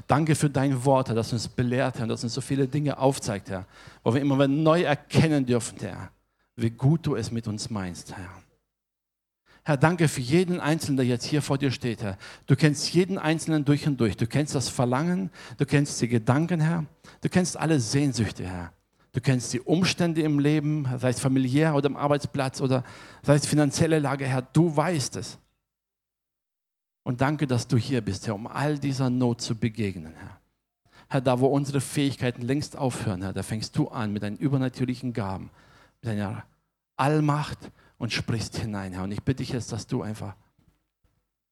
Danke 0.06 0.34
für 0.34 0.48
dein 0.48 0.84
Wort, 0.86 1.08
Herr, 1.08 1.14
das 1.14 1.32
uns 1.32 1.46
belehrt, 1.46 1.98
Herr, 1.98 2.06
das 2.06 2.24
uns 2.24 2.32
so 2.32 2.40
viele 2.40 2.66
Dinge 2.66 2.98
aufzeigt, 2.98 3.50
Herr, 3.50 3.66
wo 4.02 4.14
wir 4.14 4.20
immer 4.22 4.36
wieder 4.36 4.48
neu 4.48 4.82
erkennen 4.82 5.44
dürfen, 5.44 5.78
Herr, 5.80 6.10
wie 6.56 6.70
gut 6.70 7.06
du 7.06 7.16
es 7.16 7.30
mit 7.30 7.48
uns 7.48 7.70
meinst, 7.70 8.16
Herr. 8.16 8.30
Herr, 9.66 9.78
danke 9.78 10.08
für 10.08 10.20
jeden 10.20 10.60
Einzelnen, 10.60 10.98
der 10.98 11.06
jetzt 11.06 11.24
hier 11.24 11.40
vor 11.40 11.56
dir 11.56 11.70
steht, 11.70 12.02
Herr. 12.02 12.18
Du 12.46 12.54
kennst 12.54 12.92
jeden 12.92 13.16
Einzelnen 13.16 13.64
durch 13.64 13.86
und 13.86 13.98
durch. 13.98 14.16
Du 14.16 14.26
kennst 14.26 14.54
das 14.54 14.68
Verlangen, 14.68 15.30
du 15.56 15.64
kennst 15.64 16.00
die 16.02 16.08
Gedanken, 16.08 16.60
Herr. 16.60 16.84
Du 17.22 17.30
kennst 17.30 17.56
alle 17.56 17.80
Sehnsüchte, 17.80 18.46
Herr. 18.46 18.74
Du 19.12 19.20
kennst 19.20 19.52
die 19.54 19.60
Umstände 19.60 20.20
im 20.22 20.38
Leben, 20.38 20.86
sei 20.98 21.10
es 21.10 21.20
familiär 21.20 21.74
oder 21.74 21.86
am 21.86 21.96
Arbeitsplatz 21.96 22.60
oder 22.60 22.84
sei 23.22 23.36
es 23.36 23.46
finanzielle 23.46 24.00
Lage, 24.00 24.26
Herr, 24.26 24.42
du 24.42 24.76
weißt 24.76 25.16
es. 25.16 25.38
Und 27.04 27.20
danke, 27.20 27.46
dass 27.46 27.66
du 27.66 27.78
hier 27.78 28.02
bist, 28.02 28.26
Herr, 28.26 28.34
um 28.34 28.46
all 28.46 28.78
dieser 28.78 29.08
Not 29.08 29.40
zu 29.40 29.54
begegnen, 29.54 30.14
Herr. 30.14 30.40
Herr, 31.08 31.20
da 31.20 31.38
wo 31.38 31.46
unsere 31.46 31.80
Fähigkeiten 31.80 32.42
längst 32.42 32.76
aufhören, 32.76 33.22
Herr, 33.22 33.32
da 33.32 33.42
fängst 33.42 33.76
du 33.78 33.88
an 33.88 34.12
mit 34.12 34.22
deinen 34.22 34.36
übernatürlichen 34.36 35.12
Gaben, 35.12 35.50
deiner 36.04 36.44
Allmacht 36.96 37.58
und 37.98 38.12
sprichst 38.12 38.56
hinein, 38.56 38.92
Herr. 38.92 39.04
Und 39.04 39.12
ich 39.12 39.22
bitte 39.22 39.42
dich 39.42 39.50
jetzt, 39.50 39.72
dass 39.72 39.86
du 39.86 40.02
einfach 40.02 40.36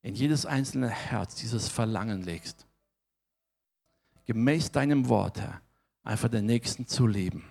in 0.03 0.15
jedes 0.15 0.47
einzelne 0.47 0.89
Herz 0.89 1.37
dieses 1.37 1.69
Verlangen 1.69 2.23
legst. 2.23 2.67
Gemäß 4.27 4.71
deinem 4.71 5.09
Wort, 5.09 5.41
Herr, 5.41 5.61
einfach 6.05 6.29
den 6.29 6.47
Nächsten 6.47 6.87
zu 6.87 7.07
lieben 7.07 7.45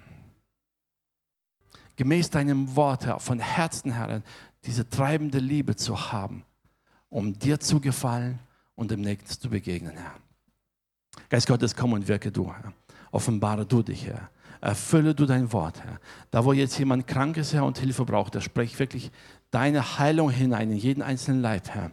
gemäß 2.02 2.32
deinem 2.32 2.76
Wort, 2.76 3.06
Herr, 3.06 3.20
von 3.20 3.40
Herzen, 3.40 3.92
Herr, 3.92 4.24
diese 4.66 4.90
treibende 4.90 5.38
Liebe 5.38 5.76
zu 5.76 6.12
haben, 6.12 6.44
um 7.10 7.38
dir 7.38 7.60
zu 7.60 7.80
gefallen 7.80 8.40
und 8.74 8.90
dem 8.90 9.02
Nächsten 9.02 9.40
zu 9.40 9.50
begegnen, 9.50 9.96
Herr. 9.96 10.16
Geist 11.30 11.46
Gottes, 11.46 11.76
komm 11.76 11.94
und 11.94 12.08
wirke 12.08 12.32
du, 12.32 12.52
Herr. 12.52 12.74
Offenbare 13.12 13.68
du 13.68 13.84
dich, 13.84 14.08
Herr. 14.08 14.32
Erfülle 14.62 15.16
du 15.16 15.26
dein 15.26 15.52
Wort, 15.52 15.84
Herr. 15.84 16.00
Da, 16.30 16.46
wo 16.46 16.54
jetzt 16.54 16.78
jemand 16.78 17.08
krank 17.08 17.36
ist, 17.38 17.54
Herr, 17.54 17.66
und 17.66 17.80
Hilfe 17.80 18.06
braucht, 18.06 18.36
da 18.36 18.42
sprech 18.42 18.78
wirklich 18.78 19.12
deine 19.50 19.98
Heilung 19.98 20.30
hinein 20.30 20.72
in 20.72 20.78
jeden 20.78 21.02
einzelnen 21.02 21.42
Leib, 21.42 21.70
Herr. 21.70 21.92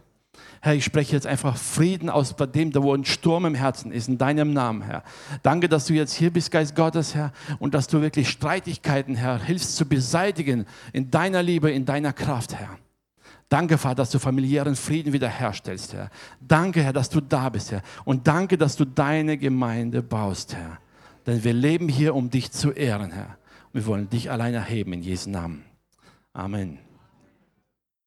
Herr, 0.60 0.74
ich 0.74 0.84
spreche 0.84 1.14
jetzt 1.14 1.26
einfach 1.26 1.56
Frieden 1.56 2.10
aus 2.10 2.34
bei 2.34 2.46
dem, 2.46 2.70
da 2.70 2.82
wo 2.82 2.94
ein 2.94 3.04
Sturm 3.04 3.46
im 3.46 3.54
Herzen 3.54 3.90
ist, 3.90 4.08
in 4.08 4.18
deinem 4.18 4.52
Namen, 4.52 4.82
Herr. 4.82 5.02
Danke, 5.42 5.68
dass 5.68 5.86
du 5.86 5.94
jetzt 5.94 6.12
hier 6.12 6.30
bist, 6.30 6.50
Geist 6.50 6.76
Gottes, 6.76 7.14
Herr, 7.14 7.32
und 7.58 7.74
dass 7.74 7.86
du 7.86 8.02
wirklich 8.02 8.28
Streitigkeiten, 8.28 9.14
Herr, 9.14 9.42
hilfst 9.42 9.76
zu 9.76 9.86
beseitigen 9.86 10.66
in 10.92 11.10
deiner 11.10 11.42
Liebe, 11.42 11.70
in 11.70 11.86
deiner 11.86 12.12
Kraft, 12.12 12.54
Herr. 12.54 12.78
Danke, 13.48 13.78
Vater, 13.78 13.96
dass 13.96 14.10
du 14.10 14.18
familiären 14.18 14.76
Frieden 14.76 15.12
wiederherstellst, 15.14 15.94
Herr. 15.94 16.10
Danke, 16.40 16.82
Herr, 16.82 16.92
dass 16.92 17.08
du 17.08 17.22
da 17.22 17.48
bist, 17.48 17.72
Herr. 17.72 17.82
Und 18.04 18.26
danke, 18.26 18.58
dass 18.58 18.76
du 18.76 18.84
deine 18.84 19.38
Gemeinde 19.38 20.02
baust, 20.02 20.54
Herr. 20.54 20.78
Denn 21.28 21.44
wir 21.44 21.52
leben 21.52 21.90
hier, 21.90 22.14
um 22.14 22.30
dich 22.30 22.52
zu 22.52 22.72
ehren, 22.72 23.10
Herr. 23.10 23.36
Wir 23.74 23.84
wollen 23.84 24.08
dich 24.08 24.30
allein 24.30 24.54
erheben 24.54 24.94
in 24.94 25.02
Jesu 25.02 25.28
Namen. 25.28 25.62
Amen. 26.32 26.78